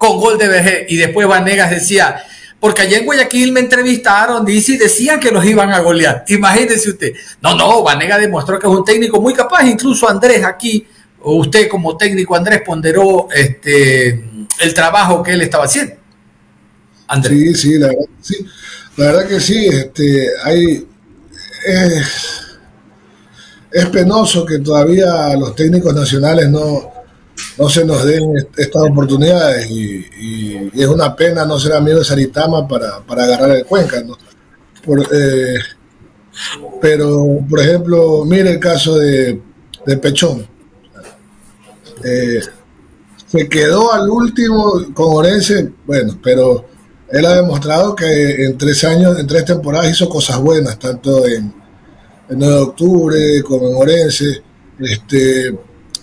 con 0.00 0.18
gol 0.18 0.38
de 0.38 0.48
VG, 0.48 0.86
y 0.88 0.96
después 0.96 1.28
Vanegas 1.28 1.70
decía, 1.70 2.24
porque 2.58 2.80
allá 2.80 2.96
en 2.96 3.04
Guayaquil 3.04 3.52
me 3.52 3.60
entrevistaron, 3.60 4.48
y 4.48 4.58
decían 4.78 5.20
que 5.20 5.30
los 5.30 5.44
iban 5.44 5.70
a 5.72 5.80
golear. 5.80 6.24
Imagínese 6.28 6.88
usted. 6.88 7.12
No, 7.42 7.54
no, 7.54 7.82
Vanegas 7.82 8.18
demostró 8.18 8.58
que 8.58 8.66
es 8.66 8.72
un 8.72 8.82
técnico 8.82 9.20
muy 9.20 9.34
capaz, 9.34 9.62
incluso 9.64 10.08
Andrés 10.08 10.42
aquí, 10.42 10.86
usted 11.22 11.68
como 11.68 11.98
técnico, 11.98 12.34
Andrés, 12.34 12.62
ponderó 12.64 13.28
este, 13.30 14.24
el 14.60 14.72
trabajo 14.72 15.22
que 15.22 15.32
él 15.32 15.42
estaba 15.42 15.64
haciendo. 15.66 15.96
Sí, 17.22 17.54
sí, 17.54 17.78
la 17.78 17.88
verdad, 17.88 18.06
sí. 18.22 18.46
La 18.96 19.04
verdad 19.04 19.28
que 19.28 19.38
sí, 19.38 19.66
este, 19.66 20.30
hay, 20.42 20.88
es 23.70 23.86
penoso 23.92 24.46
que 24.46 24.60
todavía 24.60 25.36
los 25.38 25.54
técnicos 25.54 25.94
nacionales 25.94 26.48
no, 26.48 26.99
no 27.58 27.68
se 27.68 27.84
nos 27.84 28.04
den 28.04 28.36
est- 28.36 28.58
estas 28.58 28.82
oportunidades 28.82 29.70
y, 29.70 30.06
es 30.74 30.86
una 30.86 31.14
pena 31.16 31.44
no 31.44 31.58
ser 31.58 31.72
amigo 31.74 31.98
de 31.98 32.04
Saritama 32.04 32.66
para, 32.66 33.00
para 33.00 33.24
agarrar 33.24 33.50
el 33.56 33.64
Cuenca. 33.64 34.02
¿no? 34.02 34.16
Eh, 35.12 35.54
pero, 36.80 37.38
por 37.48 37.60
ejemplo, 37.60 38.24
mire 38.24 38.52
el 38.52 38.58
caso 38.60 38.96
de, 38.98 39.40
de 39.86 39.96
Pechón. 39.96 40.46
Eh, 42.04 42.40
se 43.26 43.48
quedó 43.48 43.92
al 43.92 44.08
último 44.08 44.72
con 44.94 45.14
Orense, 45.16 45.70
bueno, 45.86 46.18
pero 46.22 46.64
él 47.10 47.26
ha 47.26 47.34
demostrado 47.36 47.94
que 47.94 48.44
en 48.44 48.56
tres 48.56 48.82
años, 48.84 49.18
en 49.18 49.26
tres 49.26 49.44
temporadas 49.44 49.90
hizo 49.90 50.08
cosas 50.08 50.38
buenas, 50.40 50.78
tanto 50.78 51.26
en, 51.26 51.52
en 52.28 52.38
9 52.38 52.54
de 52.54 52.60
octubre 52.60 53.42
como 53.42 53.68
en 53.68 53.74
Orense. 53.76 54.42
Este, 54.78 55.48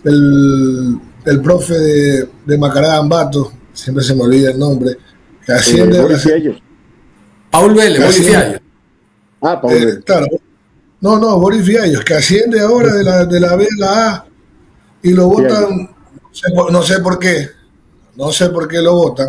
el, 0.04 1.00
el 1.30 1.42
profe 1.42 1.74
de, 1.74 2.30
de 2.46 2.58
Macará 2.58 2.98
Ambato, 2.98 3.52
siempre 3.74 4.04
se 4.04 4.16
me 4.16 4.24
olvida 4.24 4.52
el 4.52 4.60
nombre, 4.60 4.98
que 5.46 5.52
asciende 5.54 5.98
Eh. 6.00 6.62
Paul 7.52 7.74
Vélez, 7.74 8.02
Boris. 8.04 8.60
Ah, 9.42 9.62
Paul 9.62 9.74
eh, 9.74 9.80
Vélez. 9.86 10.04
claro. 10.06 10.28
No, 11.00 11.20
no, 11.20 11.40
Boris 11.40 11.64
Fiallos, 11.66 12.04
que 12.04 12.16
asciende 12.16 12.60
ahora 12.60 12.94
de 12.94 13.04
la, 13.04 13.26
de 13.26 13.40
la 13.40 13.56
B 13.56 13.66
a 13.66 13.80
la 13.80 14.10
A 14.16 14.26
y 15.04 15.12
lo 15.14 15.28
votan, 15.28 15.78
no 15.80 16.30
sé, 16.34 16.52
por- 16.56 16.72
no 16.72 16.82
sé 16.82 17.00
por 17.00 17.20
qué, 17.20 17.48
no 18.16 18.32
sé 18.32 18.50
por 18.50 18.68
qué 18.68 18.82
lo 18.82 18.94
votan, 18.96 19.28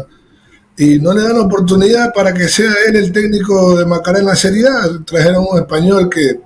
y 0.79 0.99
no 0.99 1.13
le 1.13 1.23
dan 1.23 1.39
oportunidad 1.39 2.13
para 2.15 2.33
que 2.33 2.49
sea 2.49 2.71
él 2.89 2.97
el 2.97 3.13
técnico 3.13 3.77
de 3.79 3.85
Macará 3.85 4.21
en 4.21 4.27
la 4.27 4.37
Serie 4.37 4.67
A. 4.67 5.05
Trajeron 5.05 5.45
un 5.51 5.59
español 5.59 6.09
que 6.09 6.41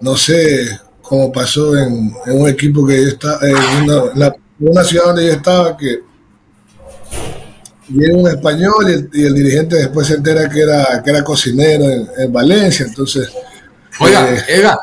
no 0.00 0.16
sé 0.16 0.78
cómo 1.10 1.32
pasó 1.32 1.76
en, 1.76 2.14
en 2.24 2.40
un 2.40 2.48
equipo 2.48 2.86
que 2.86 3.02
yo 3.02 3.08
estaba, 3.08 3.40
en 3.42 3.82
una, 3.82 4.02
la- 4.14 4.36
en 4.60 4.68
una 4.68 4.84
ciudad 4.84 5.06
donde 5.06 5.26
yo 5.26 5.32
estaba, 5.32 5.76
que 5.76 5.98
llega 7.88 8.16
un 8.16 8.28
español 8.28 8.88
y 8.88 8.92
el, 8.92 9.10
y 9.12 9.24
el 9.26 9.34
dirigente 9.34 9.74
después 9.74 10.06
se 10.06 10.14
entera 10.14 10.48
que 10.48 10.60
era, 10.60 11.02
que 11.02 11.10
era 11.10 11.24
cocinero 11.24 11.82
en, 11.84 12.08
en 12.16 12.32
Valencia, 12.32 12.86
entonces... 12.86 13.28
Oiga, 13.98 14.32
eh, 14.32 14.40
Ega, 14.48 14.78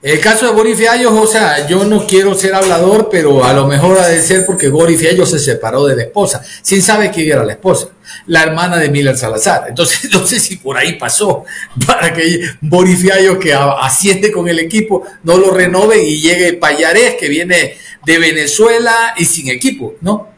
el 0.00 0.20
caso 0.20 0.46
de 0.46 0.52
Boris 0.52 0.76
Fiallos, 0.78 1.12
o 1.12 1.26
sea, 1.26 1.66
yo 1.66 1.84
no 1.84 2.06
quiero 2.06 2.32
ser 2.34 2.54
hablador, 2.54 3.08
pero 3.10 3.44
a 3.44 3.52
lo 3.52 3.66
mejor 3.66 3.98
ha 3.98 4.06
de 4.06 4.22
ser 4.22 4.46
porque 4.46 4.68
Boris 4.68 5.00
Fiallos 5.00 5.30
se 5.30 5.38
separó 5.40 5.86
de 5.86 5.96
la 5.96 6.02
esposa. 6.04 6.40
¿Quién 6.66 6.80
sabe 6.82 7.10
quién 7.10 7.28
era 7.32 7.44
la 7.44 7.52
esposa? 7.54 7.88
La 8.26 8.44
hermana 8.44 8.76
de 8.78 8.90
Miller 8.90 9.16
Salazar. 9.16 9.64
Entonces, 9.68 10.08
no 10.12 10.24
sé 10.24 10.38
si 10.38 10.56
por 10.56 10.76
ahí 10.78 10.94
pasó 10.98 11.44
para 11.86 12.12
que 12.12 12.42
Boris 12.60 13.00
Fiallos, 13.00 13.38
que 13.38 13.52
asciende 13.52 14.30
con 14.30 14.48
el 14.48 14.60
equipo, 14.60 15.04
no 15.24 15.36
lo 15.36 15.50
renove 15.50 16.02
y 16.04 16.20
llegue 16.20 16.52
Payarés, 16.54 17.16
que 17.16 17.28
viene 17.28 17.76
de 18.06 18.18
Venezuela 18.18 19.14
y 19.16 19.24
sin 19.24 19.48
equipo, 19.48 19.96
¿no? 20.00 20.28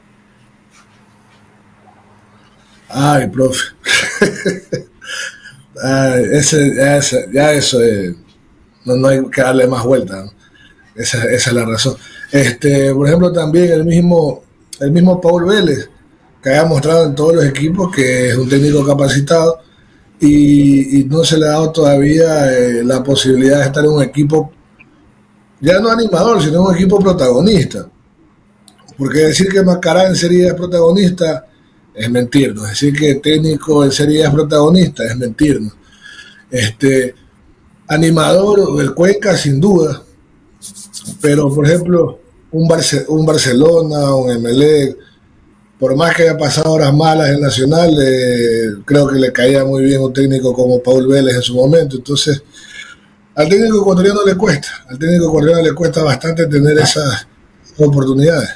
Ay, 2.88 3.28
profe. 3.28 3.60
Ese, 6.32 6.96
ese- 6.96 7.28
ya 7.32 7.52
eso 7.52 7.80
es- 7.82 8.14
no, 8.84 8.96
no 8.96 9.08
hay 9.08 9.24
que 9.30 9.42
darle 9.42 9.66
más 9.66 9.84
vuelta. 9.84 10.24
¿no? 10.24 10.32
Esa, 10.94 11.24
esa 11.24 11.50
es 11.50 11.52
la 11.56 11.64
razón. 11.64 11.96
Este, 12.30 12.94
por 12.94 13.06
ejemplo, 13.06 13.32
también 13.32 13.72
el 13.72 13.84
mismo, 13.84 14.42
el 14.80 14.92
mismo 14.92 15.20
Paul 15.20 15.46
Vélez, 15.46 15.88
que 16.42 16.54
ha 16.54 16.64
mostrado 16.64 17.06
en 17.06 17.14
todos 17.14 17.34
los 17.34 17.44
equipos 17.44 17.94
que 17.94 18.30
es 18.30 18.36
un 18.36 18.48
técnico 18.48 18.84
capacitado 18.84 19.60
y, 20.20 21.04
no 21.08 21.24
se 21.24 21.38
le 21.38 21.46
ha 21.46 21.50
dado 21.50 21.72
todavía 21.72 22.52
eh, 22.52 22.84
la 22.84 23.02
posibilidad 23.02 23.58
de 23.58 23.64
estar 23.64 23.84
en 23.84 23.90
un 23.90 24.02
equipo, 24.02 24.52
ya 25.60 25.80
no 25.80 25.90
animador, 25.90 26.42
sino 26.42 26.62
un 26.62 26.74
equipo 26.74 26.98
protagonista. 26.98 27.88
Porque 28.96 29.20
decir 29.20 29.48
que 29.48 29.62
Macará 29.62 30.06
en 30.06 30.14
Serie 30.14 30.44
A 30.44 30.48
es 30.48 30.54
protagonista 30.54 31.46
es 31.94 32.10
mentirnos. 32.10 32.68
Decir 32.68 32.94
que 32.94 33.14
técnico 33.16 33.82
en 33.82 33.92
Serie 33.92 34.24
es 34.24 34.30
protagonista 34.30 35.04
es 35.04 35.16
mentirnos. 35.16 35.72
Este, 36.50 37.14
animador, 37.90 38.80
el 38.80 38.94
Cuenca 38.94 39.36
sin 39.36 39.60
duda, 39.60 40.02
pero 41.20 41.52
por 41.52 41.66
ejemplo, 41.66 42.20
un, 42.52 42.68
Barce- 42.68 43.04
un 43.08 43.26
Barcelona, 43.26 44.14
un 44.14 44.30
Emelec, 44.30 44.96
por 45.78 45.96
más 45.96 46.14
que 46.14 46.22
haya 46.22 46.38
pasado 46.38 46.72
horas 46.72 46.94
malas 46.94 47.30
en 47.30 47.40
Nacional, 47.40 47.90
eh, 48.00 48.82
creo 48.84 49.08
que 49.08 49.18
le 49.18 49.32
caía 49.32 49.64
muy 49.64 49.82
bien 49.82 50.00
un 50.02 50.12
técnico 50.12 50.52
como 50.54 50.80
Paul 50.82 51.08
Vélez 51.08 51.34
en 51.36 51.42
su 51.42 51.54
momento. 51.54 51.96
Entonces, 51.96 52.42
al 53.34 53.48
técnico 53.48 53.80
ecuatoriano 53.80 54.20
le 54.24 54.36
cuesta, 54.36 54.68
al 54.88 54.98
técnico 54.98 55.28
ecuatoriano 55.28 55.62
le 55.62 55.72
cuesta 55.72 56.02
bastante 56.02 56.46
tener 56.46 56.78
esas 56.78 57.26
oportunidades. 57.78 58.50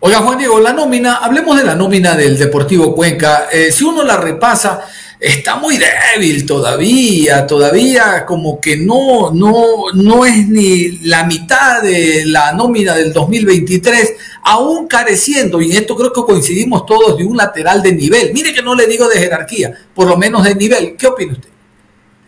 Oiga, 0.00 0.18
Juan 0.18 0.38
Diego, 0.38 0.60
la 0.60 0.72
nómina, 0.72 1.16
hablemos 1.16 1.56
de 1.56 1.64
la 1.64 1.74
nómina 1.74 2.14
del 2.14 2.36
Deportivo 2.36 2.94
Cuenca. 2.94 3.46
Eh, 3.50 3.72
si 3.72 3.84
uno 3.84 4.04
la 4.04 4.16
repasa, 4.16 4.80
está 5.20 5.56
muy 5.56 5.78
débil 5.78 6.46
todavía, 6.46 7.46
todavía 7.46 8.24
como 8.24 8.60
que 8.60 8.76
no, 8.76 9.32
no, 9.32 9.90
no 9.94 10.24
es 10.24 10.48
ni 10.48 10.98
la 10.98 11.24
mitad 11.24 11.82
de 11.82 12.24
la 12.26 12.52
nómina 12.52 12.94
del 12.94 13.12
2023, 13.12 14.14
aún 14.44 14.86
careciendo, 14.86 15.60
y 15.60 15.70
en 15.70 15.78
esto 15.78 15.96
creo 15.96 16.12
que 16.12 16.22
coincidimos 16.22 16.86
todos, 16.86 17.16
de 17.18 17.24
un 17.24 17.36
lateral 17.36 17.82
de 17.82 17.92
nivel. 17.92 18.32
Mire 18.32 18.52
que 18.52 18.62
no 18.62 18.74
le 18.74 18.86
digo 18.86 19.08
de 19.08 19.18
jerarquía, 19.18 19.74
por 19.94 20.06
lo 20.06 20.16
menos 20.16 20.44
de 20.44 20.54
nivel. 20.54 20.96
¿Qué 20.96 21.06
opina 21.06 21.32
usted? 21.32 21.48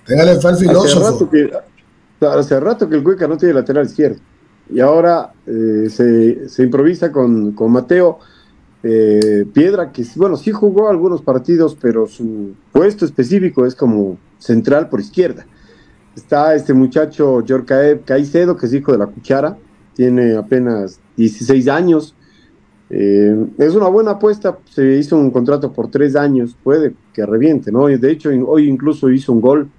Téngale 0.07 0.41
fe 0.41 0.49
al 0.49 0.55
Hace 0.55 0.67
filósofo. 0.67 1.11
rato, 1.11 1.31
que, 1.31 2.27
hace 2.27 2.61
rato 2.61 2.89
que 2.89 2.97
el 2.97 3.03
Cuenca 3.03 3.29
no 3.29 3.37
tiene 3.37 3.55
lateral 3.55 3.87
izquierdo. 3.87 4.19
Y 4.73 4.81
ahora 4.81 5.33
eh, 5.47 5.89
se, 5.89 6.49
se 6.49 6.63
improvisa 6.63 7.11
con, 7.11 7.53
con 7.53 7.73
Mateo 7.73 8.19
eh, 8.83 9.47
Piedra, 9.53 9.93
que 9.93 10.05
bueno, 10.17 10.37
sí 10.37 10.53
jugó 10.53 10.89
algunos 10.89 11.23
partidos, 11.23 11.77
pero 11.81 12.07
su 12.07 12.55
puesto 12.73 13.05
específico 13.05 13.67
es 13.67 13.75
como 13.75 14.17
central 14.39 14.89
por 14.89 15.01
izquierda. 15.01 15.47
Está 16.17 16.55
este 16.55 16.73
muchacho 16.73 17.45
Yorcaev 17.45 18.05
Caicedo, 18.05 18.57
que 18.57 18.67
es 18.67 18.75
hijo 18.75 18.93
de 18.93 18.99
la 18.99 19.07
cuchara, 19.07 19.57
tiene 19.95 20.35
apenas 20.35 20.99
16 21.17 21.69
años. 21.69 22.15
Eh, 22.89 23.47
es 23.59 23.75
una 23.75 23.89
buena 23.89 24.13
apuesta, 24.13 24.59
se 24.65 24.97
hizo 24.97 25.17
un 25.17 25.31
contrato 25.31 25.73
por 25.73 25.91
tres 25.91 26.17
años, 26.17 26.57
puede 26.63 26.95
que 27.13 27.25
reviente, 27.25 27.71
¿no? 27.71 27.87
De 27.87 28.11
hecho, 28.11 28.31
hoy 28.47 28.69
incluso 28.69 29.11
hizo 29.11 29.33
un 29.33 29.41
gol, 29.41 29.71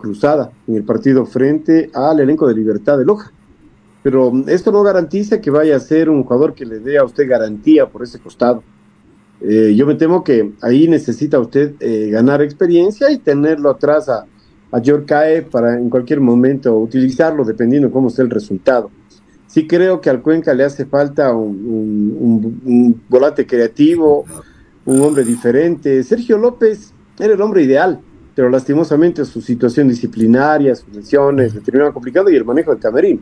cruzada 0.00 0.50
en 0.66 0.76
el 0.76 0.84
partido 0.84 1.26
frente 1.26 1.90
al 1.94 2.20
elenco 2.20 2.46
de 2.46 2.54
Libertad 2.54 2.98
de 2.98 3.04
Loja. 3.04 3.32
Pero 4.02 4.32
esto 4.48 4.72
no 4.72 4.82
garantiza 4.82 5.40
que 5.40 5.50
vaya 5.50 5.76
a 5.76 5.80
ser 5.80 6.10
un 6.10 6.24
jugador 6.24 6.54
que 6.54 6.66
le 6.66 6.80
dé 6.80 6.98
a 6.98 7.04
usted 7.04 7.28
garantía 7.28 7.86
por 7.86 8.02
ese 8.02 8.18
costado. 8.18 8.62
Eh, 9.40 9.74
yo 9.76 9.86
me 9.86 9.94
temo 9.94 10.22
que 10.22 10.52
ahí 10.60 10.88
necesita 10.88 11.38
usted 11.38 11.74
eh, 11.80 12.10
ganar 12.10 12.42
experiencia 12.42 13.10
y 13.10 13.18
tenerlo 13.18 13.70
atrás 13.70 14.08
a, 14.08 14.26
a 14.70 14.80
Yorcae 14.80 15.42
para 15.42 15.78
en 15.78 15.90
cualquier 15.90 16.20
momento 16.20 16.76
utilizarlo 16.76 17.44
dependiendo 17.44 17.90
cómo 17.90 18.10
sea 18.10 18.24
el 18.24 18.30
resultado. 18.30 18.90
Sí 19.46 19.66
creo 19.66 20.00
que 20.00 20.08
al 20.10 20.22
Cuenca 20.22 20.54
le 20.54 20.64
hace 20.64 20.86
falta 20.86 21.34
un 21.34 23.02
volante 23.08 23.46
creativo, 23.46 24.24
un 24.86 25.00
hombre 25.00 25.24
diferente. 25.24 26.02
Sergio 26.02 26.38
López 26.38 26.92
era 27.18 27.34
el 27.34 27.40
hombre 27.40 27.62
ideal, 27.62 28.00
pero 28.34 28.48
lastimosamente 28.48 29.24
su 29.24 29.40
situación 29.40 29.88
disciplinaria, 29.88 30.74
sus 30.74 30.94
lesiones, 30.94 31.54
le 31.54 31.60
terminaron 31.60 31.92
complicado 31.92 32.30
y 32.30 32.36
el 32.36 32.44
manejo 32.44 32.70
del 32.70 32.80
camerino. 32.80 33.20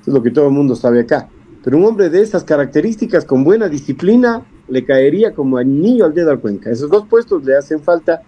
Eso 0.00 0.10
es 0.10 0.14
lo 0.14 0.22
que 0.22 0.30
todo 0.30 0.46
el 0.46 0.52
mundo 0.52 0.74
sabe 0.74 1.00
acá. 1.00 1.28
Pero 1.62 1.76
un 1.76 1.84
hombre 1.84 2.08
de 2.08 2.22
esas 2.22 2.44
características, 2.44 3.24
con 3.24 3.44
buena 3.44 3.68
disciplina, 3.68 4.42
le 4.68 4.84
caería 4.84 5.34
como 5.34 5.56
anillo 5.56 6.04
al 6.04 6.14
dedo 6.14 6.30
al 6.30 6.40
Cuenca. 6.40 6.70
Esos 6.70 6.90
dos 6.90 7.06
puestos 7.08 7.44
le 7.44 7.56
hacen 7.56 7.80
falta, 7.80 8.22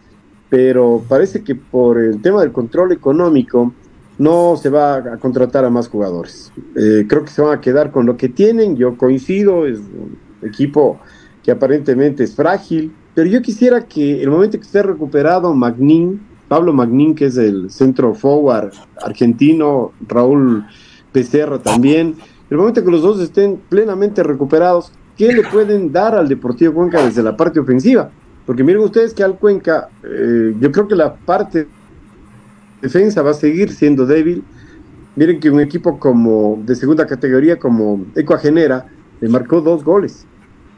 pero 0.49 1.03
parece 1.09 1.43
que 1.43 1.55
por 1.55 1.99
el 1.99 2.21
tema 2.21 2.41
del 2.41 2.53
control 2.53 2.93
económico 2.93 3.73
no 4.19 4.57
se 4.57 4.69
va 4.69 4.97
a 4.97 5.17
contratar 5.17 5.65
a 5.65 5.71
más 5.71 5.89
jugadores. 5.89 6.53
Eh, 6.77 7.07
creo 7.09 7.25
que 7.25 7.31
se 7.31 7.41
van 7.41 7.57
a 7.57 7.61
quedar 7.61 7.91
con 7.91 8.05
lo 8.05 8.17
que 8.17 8.29
tienen. 8.29 8.77
Yo 8.77 8.97
coincido, 8.99 9.67
es 9.67 9.79
un 9.79 10.19
equipo 10.43 11.01
que 11.43 11.51
aparentemente 11.51 12.25
es 12.25 12.35
frágil, 12.35 12.93
pero 13.15 13.29
yo 13.29 13.41
quisiera 13.41 13.87
que 13.87 14.23
el 14.23 14.31
momento 14.31 14.59
que 14.59 14.67
esté 14.67 14.83
recuperado 14.83 15.55
Magnin, 15.55 16.21
Pablo 16.49 16.73
Magnin, 16.73 17.15
que 17.15 17.27
es 17.27 17.37
el 17.37 17.71
centro 17.71 18.15
forward 18.15 18.73
argentino, 19.03 19.93
Raúl 20.07 20.67
Becerra 21.13 21.59
también, 21.59 22.17
el 22.51 22.57
momento 22.57 22.85
que 22.85 22.91
los 22.91 23.03
dos 23.03 23.21
estén 23.21 23.61
plenamente 23.69 24.23
recuperados, 24.23 24.93
¿qué 25.17 25.33
le 25.33 25.43
pueden 25.45 25.93
dar 25.93 26.15
al 26.15 26.29
Deportivo 26.29 26.75
Cuenca 26.75 27.05
desde 27.05 27.23
la 27.23 27.37
parte 27.37 27.61
ofensiva? 27.61 28.11
Porque 28.45 28.65
miren 28.65 28.83
ustedes 28.83 29.15
que 29.15 29.23
al 29.23 29.39
Cuenca, 29.39 29.89
eh, 30.03 30.55
yo 30.59 30.73
creo 30.73 30.89
que 30.89 30.97
la 30.97 31.15
parte 31.15 31.69
defensa 32.83 33.23
va 33.23 33.31
a 33.31 33.35
seguir 33.35 33.71
siendo 33.73 34.07
débil. 34.07 34.43
Miren 35.15 35.39
que 35.39 35.51
un 35.51 35.61
equipo 35.61 35.99
como 35.99 36.61
de 36.65 36.75
segunda 36.75 37.07
categoría 37.07 37.59
como 37.59 38.05
Ecuagenera 38.17 38.87
le 39.21 39.29
marcó 39.29 39.61
dos 39.61 39.85
goles. 39.85 40.27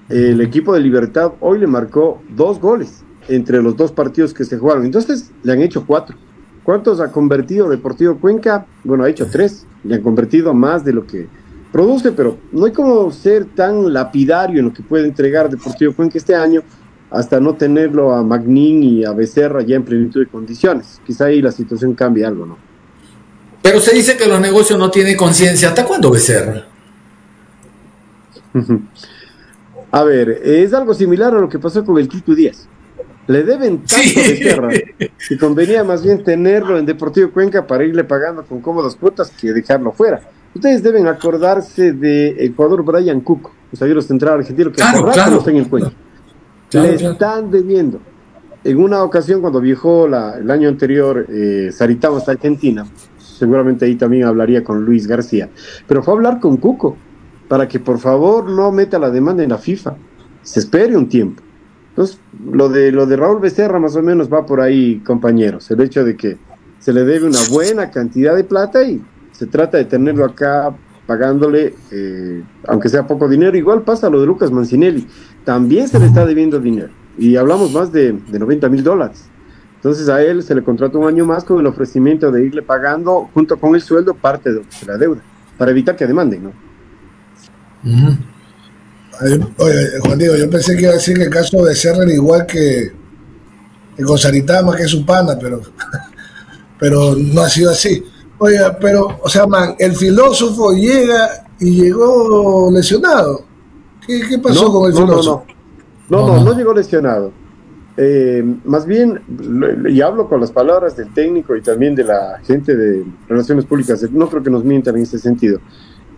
El 0.08 0.40
equipo 0.40 0.74
de 0.74 0.80
Libertad 0.80 1.32
hoy 1.40 1.58
le 1.58 1.66
marcó 1.66 2.20
dos 2.36 2.60
goles 2.60 3.04
entre 3.28 3.62
los 3.62 3.76
dos 3.76 3.92
partidos 3.92 4.34
que 4.34 4.44
se 4.44 4.58
jugaron. 4.58 4.84
Entonces 4.84 5.30
le 5.42 5.52
han 5.52 5.62
hecho 5.62 5.86
cuatro. 5.86 6.16
¿Cuántos 6.64 7.00
ha 7.00 7.10
convertido 7.10 7.68
Deportivo 7.68 8.18
Cuenca? 8.18 8.66
Bueno, 8.84 9.04
ha 9.04 9.10
hecho 9.10 9.26
tres. 9.26 9.66
Le 9.84 9.96
han 9.96 10.02
convertido 10.02 10.54
más 10.54 10.84
de 10.84 10.92
lo 10.92 11.06
que 11.06 11.26
produce, 11.72 12.12
pero 12.12 12.38
no 12.52 12.66
hay 12.66 12.72
como 12.72 13.10
ser 13.10 13.46
tan 13.46 13.92
lapidario 13.92 14.60
en 14.60 14.66
lo 14.66 14.72
que 14.72 14.82
puede 14.82 15.06
entregar 15.06 15.50
Deportivo 15.50 15.92
Cuenca 15.94 16.18
este 16.18 16.34
año 16.34 16.62
hasta 17.10 17.40
no 17.40 17.54
tenerlo 17.54 18.14
a 18.14 18.22
Magnin 18.22 18.82
y 18.82 19.04
a 19.04 19.12
Becerra 19.12 19.62
ya 19.62 19.76
en 19.76 19.84
plenitud 19.84 20.20
de 20.20 20.26
condiciones. 20.26 21.00
Quizá 21.06 21.26
ahí 21.26 21.42
la 21.42 21.52
situación 21.52 21.94
cambie 21.94 22.24
algo, 22.24 22.46
¿no? 22.46 22.56
Pero 23.60 23.80
se 23.80 23.94
dice 23.94 24.16
que 24.16 24.26
los 24.26 24.40
negocios 24.40 24.78
no 24.78 24.90
tienen 24.90 25.16
conciencia. 25.16 25.68
¿Hasta 25.68 25.84
cuándo 25.84 26.10
Becerra? 26.10 26.66
A 29.90 30.04
ver, 30.04 30.40
es 30.42 30.72
algo 30.72 30.94
similar 30.94 31.34
a 31.34 31.38
lo 31.40 31.50
que 31.50 31.58
pasó 31.58 31.84
con 31.84 31.98
el 31.98 32.08
Quito 32.08 32.34
Díaz. 32.34 32.66
Le 33.26 33.42
deben 33.42 33.82
tanto 33.84 34.20
a 34.20 34.22
Becerra 34.22 34.70
que 35.28 35.38
convenía 35.38 35.84
más 35.84 36.02
bien 36.02 36.22
tenerlo 36.24 36.78
en 36.78 36.86
Deportivo 36.86 37.30
Cuenca 37.30 37.66
para 37.66 37.84
irle 37.84 38.04
pagando 38.04 38.44
con 38.44 38.60
cómodas 38.60 38.96
cuotas 38.96 39.30
que 39.30 39.52
dejarlo 39.52 39.92
fuera. 39.92 40.20
Ustedes 40.54 40.82
deben 40.82 41.06
acordarse 41.06 41.92
de 41.92 42.44
Ecuador 42.44 42.82
Brian 42.84 43.20
Cook, 43.20 43.50
el 43.72 43.78
zaguero 43.78 44.02
central 44.02 44.38
argentino 44.40 44.70
que 44.70 44.76
Claro, 44.76 44.98
rato 45.00 45.12
claro. 45.12 45.30
no 45.32 45.38
está 45.38 45.50
en 45.50 45.56
el 45.56 45.68
Cuenca. 45.68 45.92
Claro, 46.70 46.88
Le 46.88 46.94
están 46.94 47.50
debiendo. 47.50 48.00
En 48.64 48.76
una 48.78 49.02
ocasión, 49.02 49.40
cuando 49.40 49.60
viajó 49.60 50.06
la- 50.06 50.36
el 50.38 50.50
año 50.50 50.68
anterior 50.68 51.26
eh, 51.28 51.70
Saritama 51.72 52.18
hasta 52.18 52.32
Argentina, 52.32 52.86
seguramente 53.18 53.84
ahí 53.86 53.96
también 53.96 54.24
hablaría 54.24 54.62
con 54.62 54.84
Luis 54.84 55.06
García, 55.06 55.48
pero 55.88 56.02
fue 56.02 56.14
a 56.14 56.16
hablar 56.16 56.38
con 56.40 56.56
Cuco 56.58 56.96
para 57.48 57.66
que 57.66 57.80
por 57.80 57.98
favor 57.98 58.48
no 58.48 58.70
meta 58.70 58.98
la 58.98 59.10
demanda 59.10 59.42
en 59.42 59.50
la 59.50 59.58
FIFA, 59.58 59.96
se 60.42 60.60
espere 60.60 60.96
un 60.96 61.08
tiempo. 61.08 61.42
Entonces, 61.92 62.18
lo 62.50 62.70
de, 62.70 62.90
lo 62.90 63.04
de 63.04 63.16
Raúl 63.16 63.40
Becerra 63.40 63.78
más 63.78 63.94
o 63.96 64.02
menos 64.02 64.32
va 64.32 64.46
por 64.46 64.62
ahí, 64.62 65.00
compañeros, 65.00 65.70
el 65.70 65.82
hecho 65.82 66.04
de 66.04 66.16
que 66.16 66.38
se 66.78 66.92
le 66.92 67.04
debe 67.04 67.26
una 67.26 67.38
buena 67.50 67.90
cantidad 67.90 68.34
de 68.34 68.44
plata 68.44 68.82
y 68.82 69.02
se 69.32 69.46
trata 69.46 69.76
de 69.76 69.84
tenerlo 69.84 70.24
acá 70.24 70.74
pagándole, 71.06 71.74
eh, 71.90 72.42
aunque 72.66 72.88
sea 72.88 73.06
poco 73.06 73.28
dinero. 73.28 73.56
Igual 73.56 73.82
pasa 73.82 74.08
lo 74.08 74.20
de 74.20 74.26
Lucas 74.26 74.50
Mancinelli, 74.50 75.06
también 75.44 75.86
se 75.86 75.98
le 75.98 76.06
está 76.06 76.24
debiendo 76.24 76.58
dinero 76.58 76.90
y 77.18 77.36
hablamos 77.36 77.72
más 77.72 77.92
de, 77.92 78.12
de 78.12 78.38
90 78.38 78.68
mil 78.70 78.82
dólares. 78.82 79.28
Entonces 79.76 80.08
a 80.08 80.22
él 80.22 80.42
se 80.42 80.54
le 80.54 80.62
contrató 80.62 80.98
un 81.00 81.08
año 81.08 81.26
más 81.26 81.44
con 81.44 81.60
el 81.60 81.66
ofrecimiento 81.66 82.30
de 82.30 82.46
irle 82.46 82.62
pagando 82.62 83.28
junto 83.34 83.58
con 83.58 83.74
el 83.74 83.82
sueldo 83.82 84.14
parte 84.14 84.52
de 84.52 84.62
la 84.86 84.96
deuda, 84.96 85.20
para 85.58 85.72
evitar 85.72 85.94
que 85.94 86.06
demanden, 86.06 86.44
¿no? 86.44 86.52
Oye, 89.58 89.98
Juan 90.04 90.18
Diego, 90.18 90.36
yo 90.36 90.50
pensé 90.50 90.74
que 90.76 90.82
iba 90.82 90.90
a 90.90 90.94
decir 90.94 91.16
que 91.16 91.24
el 91.24 91.30
caso 91.30 91.64
de 91.64 91.74
Serra 91.74 92.02
era 92.04 92.12
igual 92.12 92.46
que, 92.46 92.92
que 93.96 94.02
con 94.02 94.18
Saritama, 94.18 94.74
que 94.76 94.84
es 94.84 94.90
su 94.90 95.04
pana, 95.06 95.38
pero, 95.40 95.60
pero 96.78 97.14
no 97.16 97.42
ha 97.42 97.48
sido 97.48 97.70
así. 97.70 98.02
Oye, 98.38 98.58
pero, 98.80 99.18
o 99.22 99.28
sea, 99.28 99.46
man, 99.46 99.74
el 99.78 99.94
filósofo 99.94 100.72
llega 100.72 101.46
y 101.60 101.82
llegó 101.82 102.70
lesionado. 102.72 103.44
¿Qué, 104.06 104.20
qué 104.28 104.38
pasó 104.38 104.64
No, 104.64 104.72
con 104.72 104.88
el 104.90 104.94
no, 104.94 105.00
no, 105.00 105.06
filósofo? 105.06 105.44
No, 106.08 106.26
no, 106.26 106.44
no, 106.44 106.56
llegó 106.56 106.74
lesionado. 106.74 107.32
Eh, 107.96 108.42
más 108.64 108.86
bien, 108.86 109.20
lo- 109.38 109.88
y 109.88 110.00
hablo 110.00 110.28
con 110.28 110.40
las 110.40 110.50
palabras 110.50 110.96
del 110.96 111.12
técnico 111.14 111.54
y 111.54 111.60
también 111.62 111.94
de 111.94 112.04
la 112.04 112.40
gente 112.44 112.74
de 112.74 113.04
Relaciones 113.28 113.64
Públicas, 113.66 114.02
no 114.10 114.28
creo 114.28 114.42
que 114.42 114.50
nos 114.50 114.64
mientan 114.64 114.96
en 114.96 115.02
ese 115.02 115.18
sentido, 115.18 115.60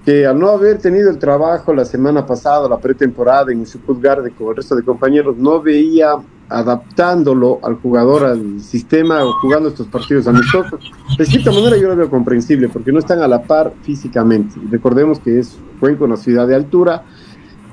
que 0.05 0.27
al 0.27 0.39
no 0.39 0.49
haber 0.49 0.79
tenido 0.79 1.11
el 1.11 1.19
trabajo 1.19 1.73
la 1.73 1.85
semana 1.85 2.27
pasada, 2.27 2.69
la 2.69 2.79
pretemporada 2.79 3.53
en 3.53 3.65
su 3.67 3.81
Garde 4.01 4.31
con 4.33 4.49
el 4.49 4.57
resto 4.57 4.77
de 4.77 4.83
compañeros, 4.83 5.37
no 5.37 5.63
veía 5.63 6.15
adaptándolo 6.49 7.59
al 7.63 7.77
jugador 7.77 8.25
al 8.25 8.61
sistema 8.61 9.25
o 9.25 9.33
jugando 9.41 9.71
estos 9.71 9.87
partidos 9.87 10.27
amistosos. 10.27 10.93
De 11.17 11.25
cierta 11.25 11.51
manera 11.51 11.77
yo 11.77 11.89
lo 11.89 11.97
veo 11.97 12.11
comprensible 12.11 12.69
porque 12.69 12.93
no 12.93 12.99
están 12.99 13.21
a 13.21 13.29
la 13.29 13.43
par 13.43 13.73
físicamente. 13.83 14.61
Recordemos 14.71 15.19
que 15.21 15.39
es 15.39 15.57
Cuenca 15.81 16.05
una 16.05 16.17
ciudad 16.17 16.47
de 16.47 16.55
altura, 16.55 17.05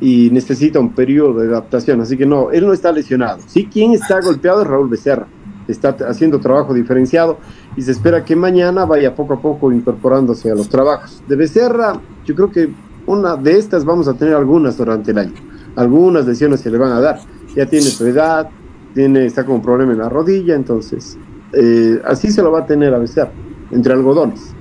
y 0.01 0.32
necesita 0.32 0.79
un 0.79 0.93
periodo 0.93 1.39
de 1.39 1.47
adaptación. 1.47 2.01
Así 2.01 2.17
que 2.17 2.25
no, 2.25 2.51
él 2.51 2.65
no 2.65 2.73
está 2.73 2.91
lesionado. 2.91 3.39
Sí, 3.45 3.69
quien 3.71 3.93
está 3.93 4.19
golpeado 4.19 4.63
es 4.63 4.67
Raúl 4.67 4.89
Becerra. 4.89 5.27
Está 5.72 5.95
haciendo 6.07 6.39
trabajo 6.39 6.74
diferenciado 6.74 7.38
y 7.76 7.82
se 7.82 7.91
espera 7.91 8.24
que 8.24 8.36
mañana 8.36 8.86
vaya 8.86 9.15
poco 9.15 9.34
a 9.34 9.41
poco 9.41 9.72
incorporándose 9.72 10.51
a 10.51 10.55
los 10.55 10.69
trabajos. 10.69 11.24
De 11.28 11.36
Becerra, 11.36 11.99
yo 12.26 12.36
creo 12.36 12.51
que 12.51 12.69
una 13.05 13.36
de 13.36 13.57
estas 13.57 13.86
vamos 13.86 14.07
a 14.07 14.13
tener 14.13 14.36
algunas 14.36 14.78
durante 14.78 15.11
el 15.11 15.17
año. 15.17 15.34
Algunas 15.76 16.26
lesiones 16.26 16.59
se 16.59 16.69
le 16.69 16.78
van 16.78 16.91
a 16.91 16.99
dar. 16.99 17.19
Ya 17.55 17.65
tiene 17.65 17.86
su 17.86 18.05
edad, 18.05 18.49
tiene, 18.93 19.26
está 19.26 19.45
con 19.45 19.55
un 19.55 19.61
problema 19.61 19.93
en 19.93 19.99
la 19.99 20.09
rodilla, 20.09 20.55
entonces 20.55 21.17
eh, 21.53 22.01
así 22.05 22.32
se 22.32 22.41
lo 22.41 22.51
va 22.51 22.59
a 22.59 22.65
tener 22.65 22.93
a 22.93 22.97
Becerra, 22.97 23.32
entre 23.72 23.93
algodones. 23.93 24.53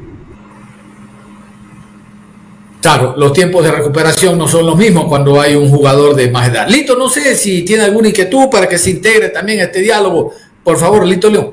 Claro, 2.81 3.15
los 3.19 3.35
tiempos 3.35 3.63
de 3.63 3.73
recuperación 3.73 4.39
no 4.39 4.49
son 4.49 4.65
los 4.65 4.77
mismos 4.77 5.05
cuando 5.05 5.39
hay 5.39 5.55
un 5.55 5.69
jugador 5.69 6.15
de 6.17 6.31
más 6.31 6.49
edad. 6.49 6.67
Lito, 6.67 6.97
no 6.97 7.11
sé 7.11 7.35
si 7.35 7.63
tiene 7.63 7.83
alguna 7.83 8.09
inquietud 8.09 8.49
para 8.51 8.67
que 8.67 8.79
se 8.79 8.91
integre 8.91 9.29
también 9.29 9.61
a 9.61 9.65
este 9.65 9.81
diálogo. 9.81 10.33
Por 10.71 10.79
favor, 10.79 11.05
Lito 11.05 11.29
León. 11.29 11.53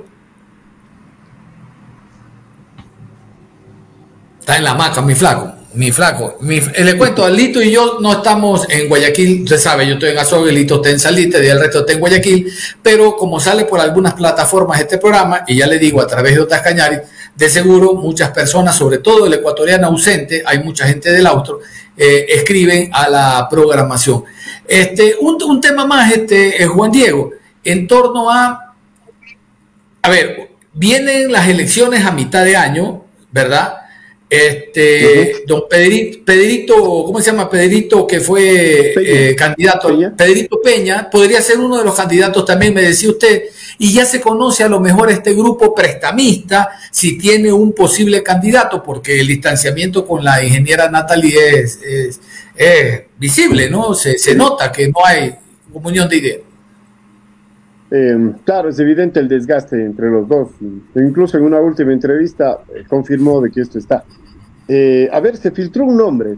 Está 4.39 4.57
en 4.57 4.63
la 4.63 4.75
maca, 4.75 5.01
mi 5.01 5.15
flaco. 5.15 5.53
Mi 5.73 5.91
flaco. 5.91 6.37
Mi- 6.41 6.57
eh, 6.57 6.83
le 6.83 6.95
cuento, 6.95 7.25
a 7.25 7.29
Lito 7.31 7.59
y 7.59 7.71
yo 7.71 7.97
no 7.99 8.11
estamos 8.13 8.69
en 8.69 8.87
Guayaquil. 8.87 9.41
Usted 9.41 9.57
sabe, 9.57 9.87
yo 9.87 9.95
estoy 9.95 10.11
en 10.11 10.19
Azogue, 10.19 10.51
Lito 10.51 10.75
está 10.75 10.91
en 10.91 10.99
Salite, 10.99 11.43
y 11.43 11.47
el 11.47 11.59
resto 11.59 11.79
está 11.79 11.93
en 11.93 11.99
Guayaquil. 11.99 12.53
Pero 12.83 13.15
como 13.15 13.39
sale 13.39 13.65
por 13.65 13.79
algunas 13.79 14.13
plataformas 14.13 14.79
este 14.79 14.99
programa, 14.99 15.43
y 15.47 15.55
ya 15.57 15.65
le 15.65 15.79
digo 15.79 15.99
a 15.99 16.05
través 16.05 16.35
de 16.35 16.41
otras 16.41 16.61
cañaris, 16.61 16.99
de 17.35 17.49
seguro 17.49 17.95
muchas 17.95 18.29
personas, 18.29 18.75
sobre 18.75 18.99
todo 18.99 19.25
el 19.25 19.33
ecuatoriano 19.33 19.87
ausente, 19.87 20.43
hay 20.45 20.59
mucha 20.63 20.85
gente 20.85 21.11
del 21.11 21.25
austro, 21.25 21.61
eh, 21.97 22.27
escriben 22.29 22.91
a 22.93 23.09
la 23.09 23.47
programación. 23.49 24.25
Este, 24.67 25.15
un, 25.19 25.41
un 25.41 25.59
tema 25.59 25.87
más, 25.87 26.11
este, 26.13 26.61
eh, 26.61 26.67
Juan 26.67 26.91
Diego, 26.91 27.31
en 27.63 27.87
torno 27.87 28.29
a, 28.31 28.66
a 30.07 30.09
ver, 30.09 30.49
vienen 30.73 31.31
las 31.31 31.47
elecciones 31.49 32.05
a 32.05 32.11
mitad 32.11 32.45
de 32.45 32.55
año, 32.55 33.03
¿verdad? 33.31 33.73
Este, 34.29 35.43
don 35.47 35.63
Pedrito, 35.69 36.19
Pedrito, 36.25 36.75
¿cómo 37.05 37.19
se 37.21 37.31
llama? 37.31 37.49
Pedrito 37.49 38.05
que 38.07 38.19
fue 38.19 38.93
eh, 39.31 39.35
candidato, 39.35 39.87
Pedrito 40.17 40.61
Peña, 40.61 41.09
podría 41.09 41.41
ser 41.41 41.59
uno 41.59 41.77
de 41.77 41.83
los 41.85 41.95
candidatos 41.95 42.45
también, 42.45 42.73
me 42.73 42.81
decía 42.81 43.09
usted, 43.09 43.43
y 43.79 43.93
ya 43.93 44.05
se 44.05 44.19
conoce 44.21 44.63
a 44.63 44.69
lo 44.69 44.79
mejor 44.79 45.09
este 45.11 45.33
grupo 45.33 45.73
prestamista 45.75 46.69
si 46.91 47.17
tiene 47.17 47.51
un 47.51 47.73
posible 47.73 48.23
candidato, 48.23 48.81
porque 48.83 49.19
el 49.19 49.27
distanciamiento 49.27 50.05
con 50.05 50.23
la 50.23 50.43
ingeniera 50.43 50.89
Natalie 50.89 51.59
es, 51.59 51.79
es- 51.83 52.19
es 52.55 53.01
visible, 53.17 53.69
¿no? 53.69 53.93
Se, 53.93 54.17
se 54.17 54.33
nota 54.35 54.71
que 54.71 54.87
no 54.87 54.95
hay 55.05 55.35
comunión 55.71 56.09
de 56.09 56.17
ideas. 56.17 56.39
Eh, 57.89 58.33
claro, 58.43 58.69
es 58.69 58.79
evidente 58.79 59.19
el 59.19 59.27
desgaste 59.27 59.83
entre 59.83 60.09
los 60.09 60.27
dos. 60.27 60.49
Incluso 60.95 61.37
en 61.37 61.43
una 61.43 61.59
última 61.59 61.93
entrevista 61.93 62.59
eh, 62.73 62.83
confirmó 62.87 63.41
de 63.41 63.51
que 63.51 63.61
esto 63.61 63.77
está. 63.77 64.03
Eh, 64.67 65.09
a 65.11 65.19
ver, 65.19 65.37
se 65.37 65.51
filtró 65.51 65.85
un 65.85 65.97
nombre. 65.97 66.37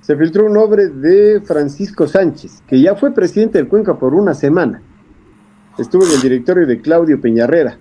Se 0.00 0.16
filtró 0.16 0.46
un 0.46 0.54
nombre 0.54 0.88
de 0.88 1.40
Francisco 1.42 2.06
Sánchez, 2.06 2.62
que 2.66 2.80
ya 2.80 2.94
fue 2.94 3.12
presidente 3.12 3.58
del 3.58 3.68
Cuenca 3.68 3.98
por 3.98 4.14
una 4.14 4.34
semana. 4.34 4.82
Estuvo 5.78 6.04
en 6.04 6.12
el 6.12 6.20
directorio 6.20 6.66
de 6.66 6.80
Claudio 6.80 7.20
Peñarrera. 7.20 7.78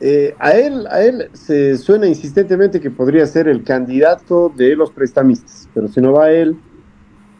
Eh, 0.00 0.34
a 0.38 0.52
él, 0.52 0.86
a 0.90 1.02
él 1.02 1.30
se 1.32 1.78
suena 1.78 2.06
insistentemente 2.06 2.80
que 2.80 2.90
podría 2.90 3.26
ser 3.26 3.48
el 3.48 3.62
candidato 3.64 4.52
de 4.54 4.76
los 4.76 4.90
prestamistas, 4.90 5.68
pero 5.72 5.88
si 5.88 6.00
no 6.00 6.12
va 6.12 6.26
a 6.26 6.32
él, 6.32 6.56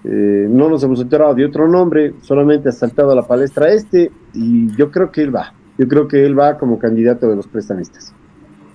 eh, 0.04 0.46
no 0.50 0.68
nos 0.68 0.82
hemos 0.82 1.00
enterado 1.00 1.34
de 1.34 1.46
otro 1.46 1.66
nombre, 1.66 2.14
solamente 2.20 2.68
ha 2.68 2.72
saltado 2.72 3.10
a 3.10 3.14
la 3.14 3.26
palestra 3.26 3.72
este 3.72 4.10
y 4.34 4.74
yo 4.76 4.90
creo 4.90 5.10
que 5.10 5.22
él 5.22 5.34
va. 5.34 5.54
Yo 5.78 5.88
creo 5.88 6.06
que 6.06 6.24
él 6.24 6.38
va 6.38 6.58
como 6.58 6.78
candidato 6.78 7.28
de 7.28 7.36
los 7.36 7.46
prestamistas. 7.46 8.12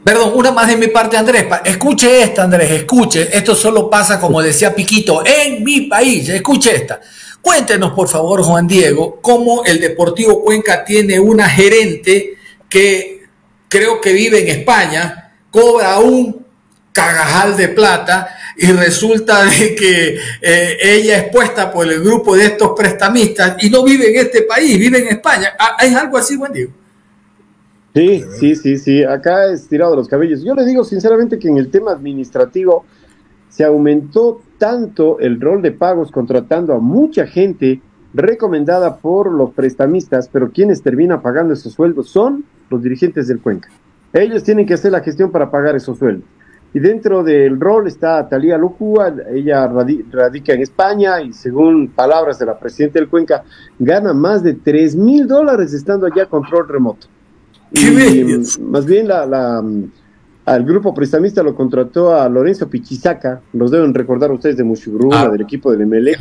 Perdón, 0.04 0.32
una 0.36 0.52
más 0.52 0.68
de 0.68 0.78
mi 0.78 0.88
parte, 0.88 1.18
Andrés. 1.18 1.46
Escuche 1.64 2.24
esta, 2.24 2.44
Andrés, 2.44 2.72
escuche. 2.72 3.30
Esto 3.32 3.54
solo 3.54 3.90
pasa, 3.90 4.20
como 4.20 4.42
decía 4.42 4.74
Piquito, 4.74 5.22
en 5.26 5.64
mi 5.64 5.82
país. 5.82 6.28
Escuche 6.30 6.76
esta. 6.76 7.00
Cuéntenos, 7.42 7.92
por 7.92 8.08
favor, 8.08 8.42
Juan 8.42 8.68
Diego, 8.68 9.20
cómo 9.22 9.64
el 9.64 9.80
Deportivo 9.80 10.42
Cuenca 10.44 10.84
tiene 10.84 11.20
una 11.20 11.48
gerente 11.48 12.36
que 12.68 13.24
creo 13.68 14.02
que 14.02 14.14
vive 14.14 14.42
en 14.42 14.60
España, 14.60 15.34
cobra 15.52 16.00
un 16.00 16.39
cagajal 17.00 17.56
de 17.56 17.70
plata 17.70 18.30
y 18.58 18.72
resulta 18.72 19.46
de 19.46 19.74
que 19.76 20.18
eh, 20.42 20.78
ella 20.82 21.18
es 21.18 21.32
puesta 21.32 21.72
por 21.72 21.90
el 21.90 22.02
grupo 22.02 22.36
de 22.36 22.48
estos 22.48 22.72
prestamistas 22.76 23.56
y 23.64 23.70
no 23.70 23.84
vive 23.84 24.10
en 24.10 24.26
este 24.26 24.42
país, 24.42 24.78
vive 24.78 25.00
en 25.00 25.08
España. 25.08 25.54
Ah, 25.58 25.78
¿Es 25.82 25.96
algo 25.96 26.18
así, 26.18 26.36
Juan 26.36 26.52
Diego? 26.52 26.72
Sí, 27.96 28.24
sí, 28.38 28.56
sí, 28.56 28.78
sí. 28.78 29.04
Acá 29.04 29.52
es 29.52 29.68
tirado 29.68 29.96
los 29.96 30.08
cabellos. 30.08 30.44
Yo 30.44 30.54
le 30.56 30.66
digo 30.66 30.84
sinceramente 30.84 31.40
que 31.40 31.48
en 31.48 31.58
el 31.58 31.72
tema 31.72 31.92
administrativo 31.92 32.86
se 33.48 33.64
aumentó 33.64 34.42
tanto 34.58 35.20
el 35.20 35.40
rol 35.40 35.62
de 35.62 35.72
pagos 35.72 36.12
contratando 36.12 36.74
a 36.74 36.80
mucha 36.80 37.26
gente 37.26 37.82
recomendada 38.14 38.98
por 38.98 39.32
los 39.32 39.52
prestamistas, 39.52 40.30
pero 40.32 40.52
quienes 40.52 40.82
terminan 40.82 41.22
pagando 41.22 41.54
esos 41.54 41.74
sueldos 41.74 42.10
son 42.10 42.44
los 42.70 42.84
dirigentes 42.84 43.28
del 43.28 43.40
Cuenca. 43.40 43.70
Ellos 44.12 44.44
tienen 44.44 44.66
que 44.66 44.74
hacer 44.74 44.92
la 44.92 45.02
gestión 45.02 45.32
para 45.32 45.50
pagar 45.50 45.76
esos 45.76 45.98
sueldos. 45.98 46.28
Y 46.74 46.80
dentro 46.80 47.24
del 47.24 47.60
rol 47.60 47.88
está 47.88 48.30
Talía 48.30 48.58
Locúa, 48.58 49.12
ella 49.34 49.68
radi- 49.68 50.06
radica 50.12 50.54
en 50.54 50.62
España 50.62 51.20
y 51.22 51.34
según 51.34 51.88
palabras 51.90 52.38
de 52.38 52.46
la 52.46 52.60
presidenta 52.60 53.00
del 53.00 53.10
Cuenca, 53.10 53.44
gana 53.80 54.14
más 54.14 54.44
de 54.44 54.54
3 54.54 54.96
mil 54.96 55.28
dólares 55.28 55.74
estando 55.74 56.06
allá 56.06 56.24
a 56.24 56.26
control 56.28 56.68
remoto. 56.68 57.08
Y, 57.72 58.24
mm, 58.24 58.70
más 58.72 58.86
bien 58.86 59.08
la, 59.08 59.26
la, 59.26 59.62
mm, 59.64 59.92
al 60.46 60.64
grupo 60.64 60.94
prestamista 60.94 61.42
lo 61.42 61.56
contrató 61.56 62.16
a 62.16 62.30
Lorenzo 62.30 62.68
Pichizaca, 62.70 63.42
los 63.54 63.72
deben 63.72 63.94
recordar 63.94 64.32
ustedes 64.32 64.58
de 64.58 64.64
Mushugruna, 64.64 65.24
del 65.32 65.42
equipo 65.42 65.72
del 65.72 65.82
MLE. 65.88 66.16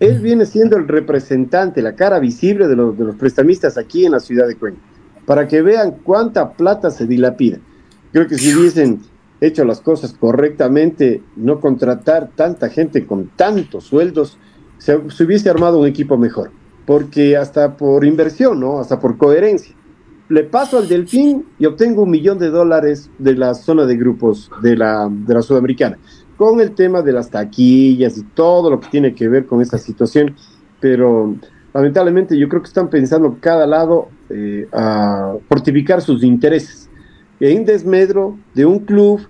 Él 0.00 0.18
viene 0.20 0.44
siendo 0.44 0.76
el 0.76 0.88
representante, 0.88 1.80
la 1.80 1.94
cara 1.94 2.18
visible 2.18 2.68
de 2.68 2.76
los, 2.76 2.98
de 2.98 3.04
los 3.04 3.16
prestamistas 3.16 3.78
aquí 3.78 4.04
en 4.04 4.12
la 4.12 4.20
ciudad 4.20 4.46
de 4.46 4.56
Cuenca, 4.56 4.80
para 5.24 5.48
que 5.48 5.62
vean 5.62 5.96
cuánta 6.02 6.52
plata 6.52 6.90
se 6.90 7.06
dilapida. 7.06 7.58
Creo 8.12 8.26
que 8.26 8.36
si 8.36 8.54
hubiesen 8.54 9.00
hecho 9.40 9.64
las 9.64 9.80
cosas 9.80 10.12
correctamente, 10.12 11.22
no 11.36 11.60
contratar 11.60 12.30
tanta 12.34 12.68
gente 12.68 13.06
con 13.06 13.28
tantos 13.28 13.84
sueldos, 13.84 14.38
se, 14.78 14.98
se 15.10 15.24
hubiese 15.24 15.50
armado 15.50 15.78
un 15.78 15.86
equipo 15.86 16.16
mejor. 16.16 16.50
Porque 16.86 17.36
hasta 17.36 17.76
por 17.76 18.04
inversión, 18.04 18.60
¿no? 18.60 18.78
Hasta 18.78 19.00
por 19.00 19.16
coherencia 19.16 19.74
le 20.28 20.42
paso 20.44 20.78
al 20.78 20.88
Delfín 20.88 21.46
y 21.58 21.66
obtengo 21.66 22.02
un 22.02 22.10
millón 22.10 22.38
de 22.38 22.50
dólares 22.50 23.10
de 23.18 23.34
la 23.34 23.54
zona 23.54 23.86
de 23.86 23.96
grupos 23.96 24.50
de 24.62 24.76
la, 24.76 25.08
de 25.10 25.34
la 25.34 25.42
Sudamericana, 25.42 25.98
con 26.36 26.60
el 26.60 26.72
tema 26.72 27.02
de 27.02 27.12
las 27.12 27.30
taquillas 27.30 28.18
y 28.18 28.22
todo 28.22 28.70
lo 28.70 28.80
que 28.80 28.88
tiene 28.88 29.14
que 29.14 29.28
ver 29.28 29.46
con 29.46 29.60
esta 29.60 29.78
situación, 29.78 30.34
pero 30.80 31.34
lamentablemente 31.72 32.36
yo 32.36 32.48
creo 32.48 32.62
que 32.62 32.68
están 32.68 32.90
pensando 32.90 33.36
cada 33.40 33.66
lado 33.66 34.08
eh, 34.28 34.66
a 34.72 35.34
fortificar 35.48 36.02
sus 36.02 36.24
intereses, 36.24 36.85
en 37.40 37.64
desmedro 37.64 38.38
de 38.54 38.66
un 38.66 38.80
club 38.80 39.20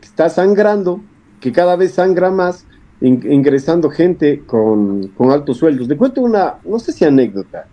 que 0.00 0.06
está 0.06 0.28
sangrando, 0.28 1.00
que 1.40 1.52
cada 1.52 1.76
vez 1.76 1.92
sangra 1.92 2.30
más, 2.30 2.66
in- 3.00 3.22
ingresando 3.30 3.90
gente 3.90 4.44
con, 4.46 5.08
con 5.08 5.30
altos 5.30 5.58
sueldos. 5.58 5.88
Le 5.88 5.96
cuento 5.96 6.20
una, 6.22 6.56
no 6.64 6.78
sé 6.78 6.92
si 6.92 7.04
anécdota, 7.04 7.66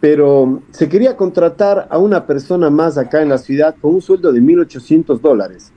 pero 0.00 0.62
se 0.70 0.88
quería 0.88 1.16
contratar 1.16 1.86
a 1.90 1.98
una 1.98 2.26
persona 2.26 2.70
más 2.70 2.96
acá 2.98 3.22
en 3.22 3.28
la 3.28 3.38
ciudad 3.38 3.76
con 3.80 3.94
un 3.94 4.00
sueldo 4.02 4.32
de 4.32 4.40
1.800 4.40 5.20
dólares. 5.20 5.72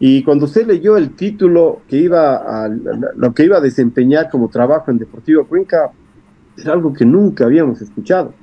Y 0.00 0.22
cuando 0.24 0.46
usted 0.46 0.66
leyó 0.66 0.96
el 0.96 1.14
título 1.14 1.82
que 1.88 1.96
iba 1.98 2.36
a, 2.36 2.68
lo 2.68 3.32
que 3.32 3.44
iba 3.44 3.58
a 3.58 3.60
desempeñar 3.60 4.28
como 4.30 4.48
trabajo 4.48 4.90
en 4.90 4.98
Deportivo 4.98 5.46
Cuenca, 5.46 5.90
era 6.56 6.72
algo 6.72 6.92
que 6.92 7.04
nunca 7.06 7.44
habíamos 7.44 7.80
escuchado. 7.80 8.34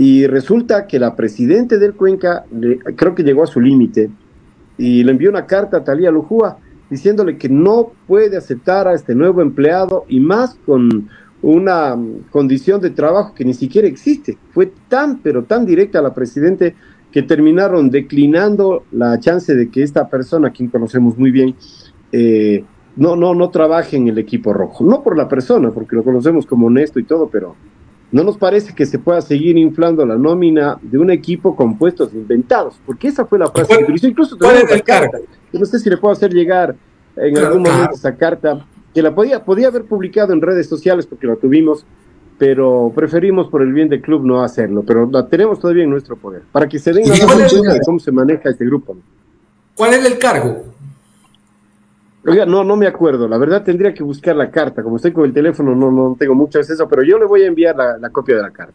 Y 0.00 0.26
resulta 0.26 0.86
que 0.86 0.98
la 0.98 1.14
presidente 1.14 1.78
del 1.78 1.92
Cuenca, 1.92 2.46
le- 2.50 2.78
creo 2.78 3.14
que 3.14 3.22
llegó 3.22 3.42
a 3.42 3.46
su 3.46 3.60
límite, 3.60 4.08
y 4.78 5.04
le 5.04 5.12
envió 5.12 5.28
una 5.28 5.44
carta 5.44 5.76
a 5.76 5.84
Talía 5.84 6.10
Lujúa 6.10 6.56
diciéndole 6.88 7.36
que 7.36 7.50
no 7.50 7.92
puede 8.06 8.38
aceptar 8.38 8.88
a 8.88 8.94
este 8.94 9.14
nuevo 9.14 9.42
empleado 9.42 10.06
y 10.08 10.18
más 10.18 10.56
con 10.64 11.10
una 11.42 11.94
condición 12.30 12.80
de 12.80 12.88
trabajo 12.88 13.34
que 13.34 13.44
ni 13.44 13.52
siquiera 13.52 13.86
existe. 13.86 14.38
Fue 14.54 14.72
tan, 14.88 15.18
pero 15.18 15.44
tan 15.44 15.66
directa 15.66 16.00
la 16.00 16.14
presidente 16.14 16.74
que 17.12 17.20
terminaron 17.22 17.90
declinando 17.90 18.84
la 18.92 19.20
chance 19.20 19.54
de 19.54 19.68
que 19.68 19.82
esta 19.82 20.08
persona, 20.08 20.48
quien 20.50 20.70
conocemos 20.70 21.18
muy 21.18 21.30
bien, 21.30 21.54
eh, 22.10 22.64
no, 22.96 23.16
no, 23.16 23.34
no 23.34 23.50
trabaje 23.50 23.98
en 23.98 24.08
el 24.08 24.16
equipo 24.16 24.54
rojo. 24.54 24.82
No 24.82 25.02
por 25.02 25.14
la 25.14 25.28
persona, 25.28 25.70
porque 25.72 25.94
lo 25.94 26.02
conocemos 26.02 26.46
como 26.46 26.68
honesto 26.68 26.98
y 26.98 27.04
todo, 27.04 27.28
pero 27.28 27.54
no 28.12 28.24
nos 28.24 28.36
parece 28.36 28.74
que 28.74 28.86
se 28.86 28.98
pueda 28.98 29.20
seguir 29.20 29.56
inflando 29.56 30.04
la 30.04 30.16
nómina 30.16 30.78
de 30.82 30.98
un 30.98 31.10
equipo 31.10 31.54
con 31.54 31.78
puestos 31.78 32.12
inventados, 32.12 32.80
porque 32.84 33.08
esa 33.08 33.24
fue 33.24 33.38
la 33.38 33.48
frase 33.50 33.76
que 33.76 33.82
utilizó. 33.84 34.08
Incluso 34.08 34.36
cuál 34.36 34.52
tenemos 34.52 34.70
la 34.72 34.80
carta. 34.80 35.18
Yo 35.52 35.58
no 35.60 35.66
sé 35.66 35.78
si 35.78 35.88
le 35.88 35.96
puedo 35.96 36.12
hacer 36.12 36.32
llegar 36.32 36.74
en 37.16 37.34
Claro, 37.34 37.48
algún 37.48 37.62
claro. 37.64 37.76
momento 37.78 37.96
esa 37.96 38.16
carta, 38.16 38.66
que 38.94 39.02
la 39.02 39.14
podía, 39.14 39.44
podía 39.44 39.68
haber 39.68 39.84
publicado 39.84 40.32
en 40.32 40.40
redes 40.40 40.68
sociales 40.68 41.06
porque 41.06 41.26
la 41.26 41.36
tuvimos, 41.36 41.84
pero 42.38 42.90
preferimos 42.94 43.48
por 43.48 43.62
el 43.62 43.72
bien 43.72 43.88
del 43.88 44.00
club 44.00 44.24
no 44.24 44.42
hacerlo, 44.42 44.82
pero 44.86 45.08
la 45.10 45.26
tenemos 45.28 45.60
todavía 45.60 45.84
en 45.84 45.90
nuestro 45.90 46.16
poder, 46.16 46.42
para 46.50 46.68
que 46.68 46.78
se 46.78 46.92
den 46.92 47.04
¿Y 47.06 47.10
una 47.10 47.16
idea 47.16 47.74
de 47.74 47.80
cómo 47.84 47.98
se 48.00 48.10
maneja 48.10 48.50
este 48.50 48.64
grupo. 48.64 48.96
¿Cuál 49.76 49.94
es 49.94 50.04
el 50.04 50.18
cargo? 50.18 50.64
Oiga, 52.26 52.44
no, 52.44 52.64
no 52.64 52.76
me 52.76 52.86
acuerdo. 52.86 53.26
La 53.26 53.38
verdad 53.38 53.62
tendría 53.62 53.94
que 53.94 54.02
buscar 54.02 54.36
la 54.36 54.50
carta. 54.50 54.82
Como 54.82 54.96
estoy 54.96 55.12
con 55.12 55.24
el 55.24 55.32
teléfono, 55.32 55.74
no, 55.74 55.90
no 55.90 56.16
tengo 56.18 56.34
mucho 56.34 56.58
acceso, 56.58 56.88
pero 56.88 57.02
yo 57.02 57.18
le 57.18 57.24
voy 57.24 57.42
a 57.42 57.46
enviar 57.46 57.76
la, 57.76 57.96
la 57.98 58.10
copia 58.10 58.36
de 58.36 58.42
la 58.42 58.50
carta. 58.50 58.74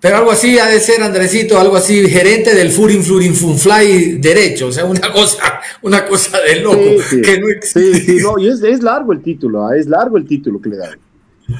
Pero 0.00 0.16
algo 0.16 0.30
así 0.30 0.58
ha 0.58 0.66
de 0.66 0.78
ser, 0.78 1.02
Andresito, 1.02 1.58
algo 1.58 1.74
así, 1.74 2.06
gerente 2.08 2.54
del 2.54 2.70
Furin 2.70 3.02
Flurin 3.02 3.34
Funfly 3.34 4.18
derecho, 4.18 4.68
o 4.68 4.72
sea, 4.72 4.84
una 4.84 5.12
cosa, 5.12 5.60
una 5.82 6.06
cosa 6.06 6.38
de 6.40 6.60
loco, 6.60 6.78
Sí, 6.78 7.16
sí. 7.16 7.22
que 7.22 7.40
no 7.40 7.48
existe. 7.48 7.94
Sí, 7.94 8.18
sí, 8.18 8.22
no, 8.22 8.38
y 8.38 8.48
es, 8.48 8.62
es 8.62 8.80
largo 8.80 9.12
el 9.12 9.22
título, 9.22 9.66
ah, 9.66 9.76
es 9.76 9.88
largo 9.88 10.16
el 10.16 10.24
título 10.24 10.60
que 10.60 10.68
le 10.68 10.76
dan. 10.76 10.98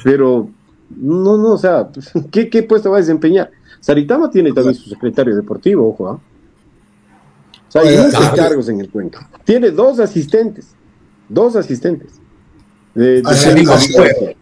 Pero, 0.05 0.49
no, 0.95 1.35
no, 1.35 1.53
o 1.53 1.57
sea, 1.57 1.89
¿qué, 2.31 2.49
qué 2.49 2.63
puesto 2.63 2.89
va 2.89 2.97
a 2.97 3.01
desempeñar? 3.01 3.51
Saritama 3.81 4.31
tiene 4.31 4.53
también 4.53 4.75
su 4.75 4.89
secretario 4.89 5.35
deportivo, 5.35 5.89
ojo, 5.89 6.07
¿ah? 6.07 6.19
O 7.67 7.71
sea, 7.71 7.81
hay 7.81 7.97
muchos 7.97 8.19
claro. 8.19 8.35
cargos 8.37 8.69
en 8.69 8.79
el 8.79 8.89
Cuenca. 8.89 9.29
Tiene 9.43 9.69
dos 9.71 9.99
asistentes, 9.99 10.75
dos 11.29 11.55
asistentes. 11.55 12.11
De, 12.93 13.21
de 13.21 14.35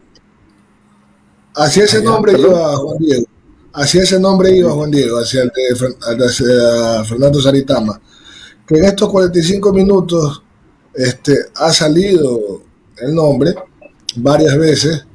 Hacia 1.53 1.83
ese 1.83 2.01
nombre 2.01 2.33
perdón. 2.33 2.51
iba 2.51 2.77
Juan 2.77 2.97
Diego. 2.99 3.25
Hacia 3.73 4.03
ese 4.03 4.19
nombre 4.19 4.55
iba 4.55 4.71
Juan 4.71 4.89
Diego, 4.91 5.19
hacia 5.19 5.43
el 5.43 5.49
de 5.49 6.25
hacia 6.25 7.03
Fernando 7.03 7.41
Saritama. 7.41 7.99
Que 8.65 8.77
en 8.77 8.85
estos 8.85 9.09
45 9.09 9.73
minutos 9.73 10.43
este, 10.93 11.37
ha 11.55 11.71
salido 11.71 12.63
el 12.97 13.13
nombre 13.13 13.53
varias 14.15 14.57
veces 14.57 15.05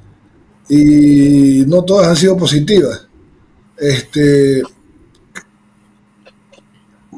y 0.69 1.65
no 1.67 1.85
todas 1.85 2.09
han 2.09 2.17
sido 2.17 2.37
positivas. 2.37 3.07
Este, 3.77 4.63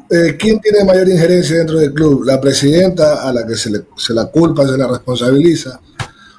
eh, 0.09 0.35
¿Quién 0.37 0.59
tiene 0.59 0.83
mayor 0.83 1.09
injerencia 1.09 1.57
dentro 1.57 1.79
del 1.79 1.93
club? 1.93 2.23
La 2.25 2.39
presidenta 2.39 3.27
a 3.27 3.33
la 3.33 3.45
que 3.45 3.55
se, 3.55 3.71
le, 3.71 3.81
se 3.97 4.13
la 4.13 4.25
culpa, 4.25 4.67
se 4.67 4.77
la 4.77 4.87
responsabiliza. 4.87 5.79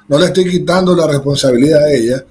No 0.07 0.17
le 0.17 0.27
estoy 0.27 0.49
quitando 0.49 0.95
la 0.95 1.05
responsabilidad 1.07 1.83
a 1.83 1.91
ella. 1.91 2.25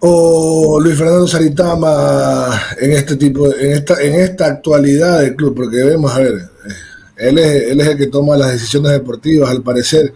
O 0.00 0.78
Luis 0.80 0.96
Fernando 0.98 1.26
Saritama 1.26 2.60
en 2.78 2.92
este 2.92 3.16
tipo, 3.16 3.46
en 3.54 3.72
esta, 3.72 4.02
en 4.02 4.14
esta 4.14 4.46
actualidad 4.46 5.20
del 5.20 5.36
club, 5.36 5.54
porque 5.54 5.76
debemos 5.78 6.12
a 6.12 6.18
ver, 6.18 6.34
eh, 6.34 6.72
él 7.16 7.38
es, 7.38 7.62
él 7.70 7.80
es 7.80 7.86
el 7.88 7.96
que 7.96 8.06
toma 8.08 8.36
las 8.36 8.52
decisiones 8.52 8.92
deportivas, 8.92 9.50
al 9.50 9.62
parecer, 9.62 10.12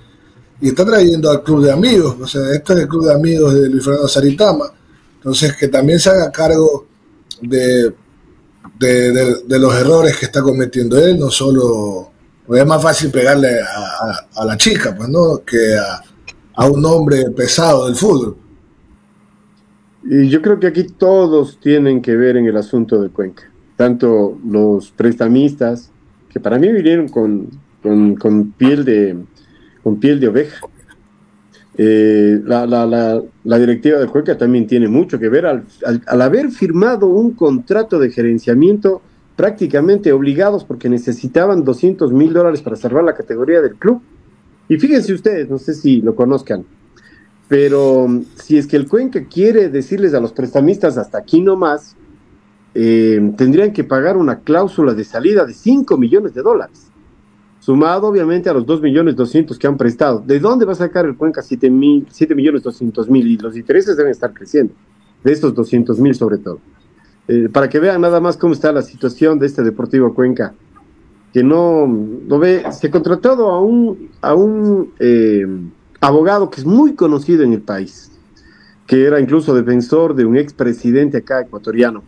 y 0.60 0.68
está 0.68 0.84
trayendo 0.84 1.30
al 1.30 1.42
club 1.42 1.64
de 1.64 1.72
amigos. 1.72 2.16
O 2.20 2.26
sea, 2.26 2.52
este 2.52 2.74
es 2.74 2.78
el 2.80 2.88
club 2.88 3.06
de 3.06 3.14
amigos 3.14 3.54
de 3.54 3.68
Luis 3.68 3.84
Fernando 3.84 4.08
Saritama. 4.08 4.66
Entonces, 5.16 5.56
que 5.56 5.68
también 5.68 5.98
se 5.98 6.10
haga 6.10 6.30
cargo 6.30 6.86
de, 7.40 7.92
de, 8.78 9.12
de- 9.46 9.58
los 9.58 9.74
errores 9.74 10.16
que 10.16 10.26
está 10.26 10.42
cometiendo 10.42 10.98
él, 10.98 11.18
no 11.18 11.30
solo, 11.30 12.10
pues 12.46 12.60
es 12.62 12.66
más 12.66 12.82
fácil 12.82 13.10
pegarle 13.10 13.60
a, 13.60 14.26
a- 14.40 14.44
la 14.44 14.56
chica, 14.56 14.94
pues 14.96 15.08
no, 15.08 15.42
que 15.44 15.74
a, 15.76 16.02
a 16.54 16.68
un 16.68 16.84
hombre 16.84 17.30
pesado 17.30 17.86
del 17.86 17.96
fútbol. 17.96 18.36
Y 20.04 20.28
yo 20.28 20.40
creo 20.40 20.58
que 20.58 20.66
aquí 20.66 20.84
todos 20.84 21.58
tienen 21.60 22.00
que 22.00 22.16
ver 22.16 22.36
en 22.36 22.46
el 22.46 22.56
asunto 22.56 23.00
de 23.00 23.10
Cuenca, 23.10 23.44
tanto 23.76 24.38
los 24.46 24.90
prestamistas, 24.90 25.90
que 26.30 26.40
para 26.40 26.58
mí 26.58 26.72
vinieron 26.72 27.08
con, 27.08 27.48
con 28.18 28.52
piel, 28.52 28.84
de, 28.84 29.16
con 29.82 29.98
piel 30.00 30.18
de 30.20 30.28
oveja. 30.28 30.66
Eh, 31.82 32.42
la, 32.44 32.66
la, 32.66 32.84
la, 32.84 33.22
la 33.42 33.58
directiva 33.58 33.98
de 33.98 34.06
Cuenca 34.06 34.36
también 34.36 34.66
tiene 34.66 34.86
mucho 34.86 35.18
que 35.18 35.30
ver 35.30 35.46
al, 35.46 35.64
haber 36.06 36.50
firmado 36.50 37.06
un 37.06 37.30
contrato 37.30 37.98
de 37.98 38.10
gerenciamiento 38.10 39.00
prácticamente 39.34 40.12
obligados 40.12 40.62
porque 40.62 40.90
necesitaban 40.90 41.64
200 41.64 42.12
mil 42.12 42.34
dólares 42.34 42.60
para 42.60 42.76
salvar 42.76 43.04
la 43.04 43.14
categoría 43.14 43.62
del 43.62 43.76
club. 43.76 44.02
Y 44.68 44.76
fíjense 44.76 45.14
ustedes, 45.14 45.48
no 45.48 45.56
sé 45.56 45.72
si 45.72 46.02
lo 46.02 46.14
conozcan, 46.14 46.66
pero 47.48 48.06
mm, 48.06 48.24
si 48.34 48.58
es 48.58 48.66
que 48.66 48.76
el 48.76 48.86
Cuenca 48.86 49.24
quiere 49.24 49.70
decirles 49.70 50.12
a 50.12 50.20
los 50.20 50.34
prestamistas 50.34 50.98
hasta 50.98 51.16
aquí 51.16 51.40
no 51.40 51.56
más, 51.56 51.96
eh, 52.74 53.32
tendrían 53.38 53.72
que 53.72 53.84
pagar 53.84 54.18
una 54.18 54.40
cláusula 54.40 54.92
de 54.92 55.04
salida 55.04 55.46
de 55.46 55.54
5 55.54 55.96
millones 55.96 56.34
de 56.34 56.42
dólares, 56.42 56.89
sumado 57.60 58.08
obviamente 58.08 58.48
a 58.48 58.54
los 58.54 58.66
2 58.66 58.80
millones 58.80 59.14
200 59.14 59.58
que 59.58 59.66
han 59.66 59.76
prestado. 59.76 60.20
¿De 60.26 60.40
dónde 60.40 60.64
va 60.64 60.72
a 60.72 60.76
sacar 60.76 61.04
el 61.04 61.16
Cuenca 61.16 61.42
7, 61.42 61.70
mil, 61.70 62.06
7 62.10 62.34
millones 62.34 62.62
200 62.62 63.08
mil? 63.08 63.26
Y 63.28 63.36
los 63.36 63.56
intereses 63.56 63.96
deben 63.96 64.10
estar 64.10 64.32
creciendo, 64.32 64.74
de 65.22 65.32
estos 65.32 65.54
200 65.54 65.98
mil 66.00 66.14
sobre 66.14 66.38
todo. 66.38 66.58
Eh, 67.28 67.48
para 67.52 67.68
que 67.68 67.78
vean 67.78 68.00
nada 68.00 68.18
más 68.18 68.36
cómo 68.36 68.54
está 68.54 68.72
la 68.72 68.82
situación 68.82 69.38
de 69.38 69.46
este 69.46 69.62
Deportivo 69.62 70.12
Cuenca, 70.14 70.54
que 71.32 71.44
no, 71.44 71.86
no 71.86 72.38
ve, 72.38 72.64
se 72.72 72.90
contratado 72.90 73.50
a 73.50 73.60
un, 73.60 74.10
a 74.20 74.34
un 74.34 74.92
eh, 74.98 75.46
abogado 76.00 76.50
que 76.50 76.60
es 76.60 76.66
muy 76.66 76.94
conocido 76.94 77.44
en 77.44 77.52
el 77.52 77.60
país, 77.60 78.10
que 78.86 79.04
era 79.04 79.20
incluso 79.20 79.54
defensor 79.54 80.14
de 80.14 80.24
un 80.24 80.36
expresidente 80.36 81.18
acá 81.18 81.42
ecuatoriano, 81.42 82.02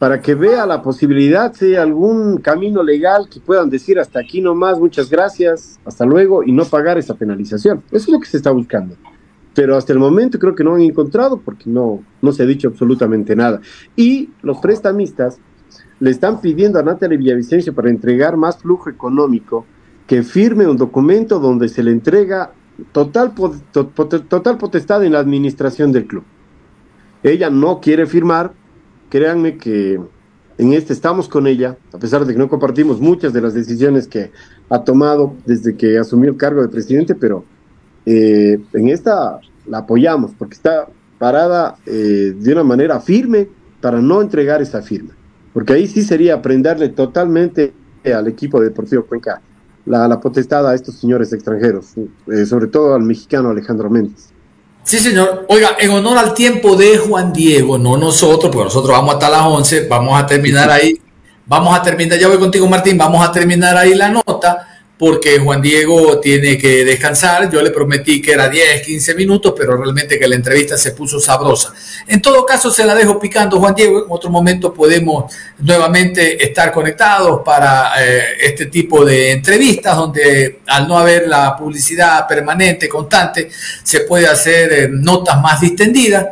para 0.00 0.22
que 0.22 0.34
vea 0.34 0.64
la 0.64 0.80
posibilidad 0.80 1.54
de 1.54 1.76
algún 1.76 2.38
camino 2.38 2.82
legal 2.82 3.28
que 3.28 3.38
puedan 3.38 3.68
decir 3.68 3.98
hasta 3.98 4.18
aquí 4.18 4.40
nomás, 4.40 4.80
muchas 4.80 5.10
gracias, 5.10 5.78
hasta 5.84 6.06
luego, 6.06 6.42
y 6.42 6.52
no 6.52 6.64
pagar 6.64 6.96
esa 6.96 7.12
penalización. 7.12 7.82
Eso 7.90 8.04
es 8.04 8.08
lo 8.08 8.18
que 8.18 8.26
se 8.26 8.38
está 8.38 8.50
buscando. 8.50 8.96
Pero 9.54 9.76
hasta 9.76 9.92
el 9.92 9.98
momento 9.98 10.38
creo 10.38 10.54
que 10.54 10.64
no 10.64 10.74
han 10.74 10.80
encontrado 10.80 11.38
porque 11.44 11.64
no, 11.66 12.02
no 12.22 12.32
se 12.32 12.44
ha 12.44 12.46
dicho 12.46 12.68
absolutamente 12.68 13.36
nada. 13.36 13.60
Y 13.94 14.30
los 14.40 14.56
prestamistas 14.60 15.38
le 15.98 16.10
están 16.10 16.40
pidiendo 16.40 16.78
a 16.78 16.82
Natalia 16.82 17.18
Villavicencio 17.18 17.74
para 17.74 17.90
entregar 17.90 18.38
más 18.38 18.56
flujo 18.56 18.88
económico 18.88 19.66
que 20.06 20.22
firme 20.22 20.66
un 20.66 20.78
documento 20.78 21.38
donde 21.40 21.68
se 21.68 21.82
le 21.82 21.90
entrega 21.90 22.52
total, 22.92 23.34
total 23.70 24.56
potestad 24.56 25.04
en 25.04 25.12
la 25.12 25.18
administración 25.18 25.92
del 25.92 26.06
club. 26.06 26.24
Ella 27.22 27.50
no 27.50 27.80
quiere 27.80 28.06
firmar, 28.06 28.54
créanme 29.10 29.58
que 29.58 30.00
en 30.56 30.72
este 30.72 30.92
estamos 30.92 31.28
con 31.28 31.46
ella, 31.46 31.76
a 31.92 31.98
pesar 31.98 32.24
de 32.24 32.32
que 32.32 32.38
no 32.38 32.48
compartimos 32.48 33.00
muchas 33.00 33.32
de 33.32 33.40
las 33.40 33.54
decisiones 33.54 34.06
que 34.06 34.30
ha 34.68 34.82
tomado 34.84 35.34
desde 35.46 35.76
que 35.76 35.98
asumió 35.98 36.30
el 36.30 36.36
cargo 36.36 36.62
de 36.62 36.68
presidente, 36.68 37.14
pero 37.14 37.44
eh, 38.06 38.58
en 38.72 38.88
esta 38.88 39.40
la 39.66 39.78
apoyamos 39.78 40.32
porque 40.38 40.54
está 40.54 40.88
parada 41.18 41.76
eh, 41.86 42.34
de 42.36 42.52
una 42.52 42.64
manera 42.64 43.00
firme 43.00 43.48
para 43.80 44.00
no 44.00 44.22
entregar 44.22 44.62
esa 44.62 44.82
firma. 44.82 45.14
Porque 45.52 45.72
ahí 45.72 45.86
sí 45.86 46.02
sería 46.02 46.40
prenderle 46.40 46.90
totalmente 46.90 47.72
al 48.04 48.28
equipo 48.28 48.60
deportivo 48.60 49.04
Cuenca 49.04 49.42
la, 49.86 50.06
la 50.08 50.20
potestad 50.20 50.68
a 50.68 50.74
estos 50.74 50.96
señores 50.96 51.32
extranjeros, 51.32 51.94
eh, 51.96 52.46
sobre 52.46 52.66
todo 52.66 52.94
al 52.94 53.02
mexicano 53.02 53.50
Alejandro 53.50 53.90
Méndez. 53.90 54.32
Sí, 54.82 54.98
señor. 54.98 55.46
Oiga, 55.48 55.76
en 55.78 55.90
honor 55.90 56.18
al 56.18 56.34
tiempo 56.34 56.74
de 56.76 56.98
Juan 56.98 57.32
Diego, 57.32 57.78
no 57.78 57.96
nosotros, 57.96 58.50
porque 58.50 58.64
nosotros 58.64 58.96
vamos 58.96 59.14
hasta 59.14 59.28
las 59.28 59.42
11, 59.42 59.86
vamos 59.88 60.20
a 60.20 60.26
terminar 60.26 60.70
ahí. 60.70 61.00
Vamos 61.46 61.76
a 61.76 61.82
terminar, 61.82 62.16
ya 62.16 62.28
voy 62.28 62.38
contigo 62.38 62.68
Martín, 62.68 62.96
vamos 62.96 63.26
a 63.26 63.32
terminar 63.32 63.76
ahí 63.76 63.94
la 63.94 64.08
nota, 64.08 64.69
porque 65.00 65.38
Juan 65.38 65.62
Diego 65.62 66.20
tiene 66.20 66.58
que 66.58 66.84
descansar. 66.84 67.50
Yo 67.50 67.62
le 67.62 67.70
prometí 67.70 68.20
que 68.20 68.32
era 68.32 68.50
10, 68.50 68.82
15 68.84 69.14
minutos, 69.14 69.54
pero 69.56 69.74
realmente 69.74 70.18
que 70.18 70.28
la 70.28 70.34
entrevista 70.34 70.76
se 70.76 70.92
puso 70.92 71.18
sabrosa. 71.18 71.72
En 72.06 72.20
todo 72.20 72.44
caso, 72.44 72.70
se 72.70 72.84
la 72.84 72.94
dejo 72.94 73.18
picando, 73.18 73.58
Juan 73.58 73.74
Diego. 73.74 74.04
En 74.04 74.04
otro 74.10 74.28
momento 74.28 74.74
podemos 74.74 75.32
nuevamente 75.58 76.44
estar 76.44 76.70
conectados 76.70 77.40
para 77.42 77.92
eh, 77.98 78.24
este 78.42 78.66
tipo 78.66 79.02
de 79.02 79.32
entrevistas, 79.32 79.96
donde 79.96 80.60
al 80.66 80.86
no 80.86 80.98
haber 80.98 81.26
la 81.26 81.56
publicidad 81.56 82.28
permanente, 82.28 82.86
constante, 82.86 83.48
se 83.82 84.00
puede 84.00 84.26
hacer 84.26 84.70
eh, 84.70 84.88
notas 84.92 85.40
más 85.40 85.62
distendidas. 85.62 86.26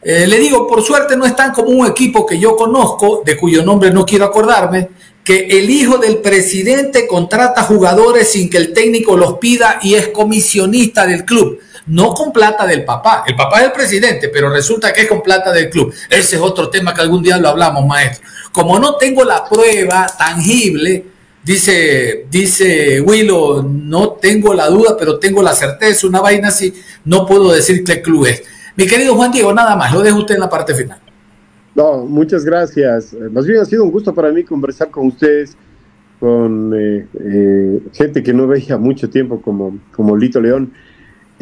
Eh, 0.00 0.28
le 0.28 0.38
digo, 0.38 0.68
por 0.68 0.80
suerte 0.80 1.16
no 1.16 1.24
es 1.24 1.34
tan 1.34 1.52
como 1.52 1.70
un 1.70 1.88
equipo 1.88 2.24
que 2.24 2.38
yo 2.38 2.54
conozco, 2.54 3.22
de 3.26 3.36
cuyo 3.36 3.64
nombre 3.64 3.90
no 3.90 4.06
quiero 4.06 4.26
acordarme, 4.26 4.90
que 5.24 5.46
el 5.58 5.70
hijo 5.70 5.98
del 5.98 6.18
presidente 6.18 7.06
contrata 7.06 7.62
jugadores 7.62 8.32
sin 8.32 8.50
que 8.50 8.58
el 8.58 8.72
técnico 8.72 9.16
los 9.16 9.38
pida 9.38 9.78
y 9.82 9.94
es 9.94 10.08
comisionista 10.08 11.06
del 11.06 11.24
club. 11.24 11.60
No 11.86 12.14
con 12.14 12.32
plata 12.32 12.66
del 12.66 12.84
papá. 12.84 13.24
El 13.26 13.34
papá 13.34 13.60
es 13.60 13.66
el 13.66 13.72
presidente, 13.72 14.28
pero 14.28 14.50
resulta 14.50 14.92
que 14.92 15.02
es 15.02 15.08
con 15.08 15.22
plata 15.22 15.52
del 15.52 15.68
club. 15.68 15.92
Ese 16.08 16.36
es 16.36 16.42
otro 16.42 16.70
tema 16.70 16.94
que 16.94 17.00
algún 17.00 17.22
día 17.22 17.38
lo 17.38 17.48
hablamos, 17.48 17.84
maestro. 17.86 18.26
Como 18.52 18.78
no 18.78 18.96
tengo 18.96 19.24
la 19.24 19.44
prueba 19.48 20.06
tangible, 20.06 21.04
dice, 21.42 22.26
dice 22.30 23.00
Willow, 23.00 23.62
no 23.62 24.10
tengo 24.10 24.54
la 24.54 24.68
duda, 24.68 24.96
pero 24.96 25.18
tengo 25.18 25.42
la 25.42 25.54
certeza, 25.54 26.06
una 26.06 26.20
vaina 26.20 26.48
así, 26.48 26.72
no 27.04 27.26
puedo 27.26 27.52
decir 27.52 27.82
qué 27.82 28.00
club 28.00 28.26
es. 28.26 28.42
Mi 28.76 28.86
querido 28.86 29.14
Juan 29.14 29.32
Diego, 29.32 29.52
nada 29.52 29.76
más, 29.76 29.92
lo 29.92 30.00
dejo 30.00 30.18
usted 30.18 30.34
en 30.34 30.40
la 30.40 30.48
parte 30.48 30.74
final. 30.74 31.01
No, 31.74 32.04
muchas 32.04 32.44
gracias. 32.44 33.12
Eh, 33.14 33.28
Más 33.30 33.46
bien 33.46 33.60
ha 33.60 33.64
sido 33.64 33.84
un 33.84 33.90
gusto 33.90 34.14
para 34.14 34.30
mí 34.30 34.44
conversar 34.44 34.90
con 34.90 35.06
ustedes, 35.06 35.56
con 36.20 36.72
eh, 36.74 37.06
eh, 37.20 37.80
gente 37.92 38.22
que 38.22 38.32
no 38.32 38.46
veía 38.46 38.76
mucho 38.76 39.08
tiempo 39.08 39.40
como, 39.40 39.78
como 39.92 40.16
Lito 40.16 40.40
León, 40.40 40.72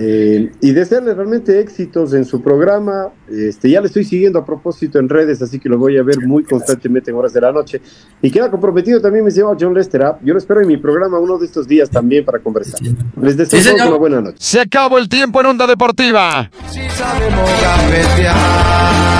eh, 0.03 0.51
y 0.63 0.71
desearle 0.71 1.13
realmente 1.13 1.61
éxitos 1.61 2.15
en 2.15 2.25
su 2.25 2.41
programa. 2.41 3.11
Este, 3.31 3.69
ya 3.69 3.83
le 3.83 3.89
estoy 3.89 4.05
siguiendo 4.05 4.39
a 4.39 4.47
propósito 4.47 4.99
en 4.99 5.11
redes, 5.11 5.43
así 5.43 5.59
que 5.59 5.69
lo 5.69 5.77
voy 5.77 5.99
a 5.99 6.03
ver 6.03 6.27
muy 6.27 6.43
constantemente 6.43 7.11
en 7.11 7.19
horas 7.19 7.35
de 7.35 7.43
la 7.43 7.53
noche. 7.53 7.83
Y 8.23 8.31
queda 8.31 8.51
comprometido 8.51 8.99
también 9.03 9.27
mi 9.27 9.31
señor 9.31 9.59
John 9.61 9.75
Lester. 9.75 10.03
¿ah? 10.03 10.19
Yo 10.23 10.33
lo 10.33 10.39
espero 10.39 10.63
en 10.63 10.69
mi 10.69 10.79
programa 10.79 11.19
uno 11.19 11.37
de 11.37 11.45
estos 11.45 11.69
días 11.69 11.91
también 11.91 12.25
para 12.25 12.39
conversar. 12.39 12.81
Les 13.21 13.37
deseo 13.37 13.61
todos 13.75 13.89
una 13.89 13.99
buena 13.99 14.21
noche. 14.23 14.39
Se 14.39 14.61
acabó 14.61 14.97
el 14.97 15.11
tiempo 15.11 15.39
en 15.41 15.47
Onda 15.47 15.67
Deportiva. 15.67 16.51
sabemos 16.97 17.51
gambetear 17.61 19.20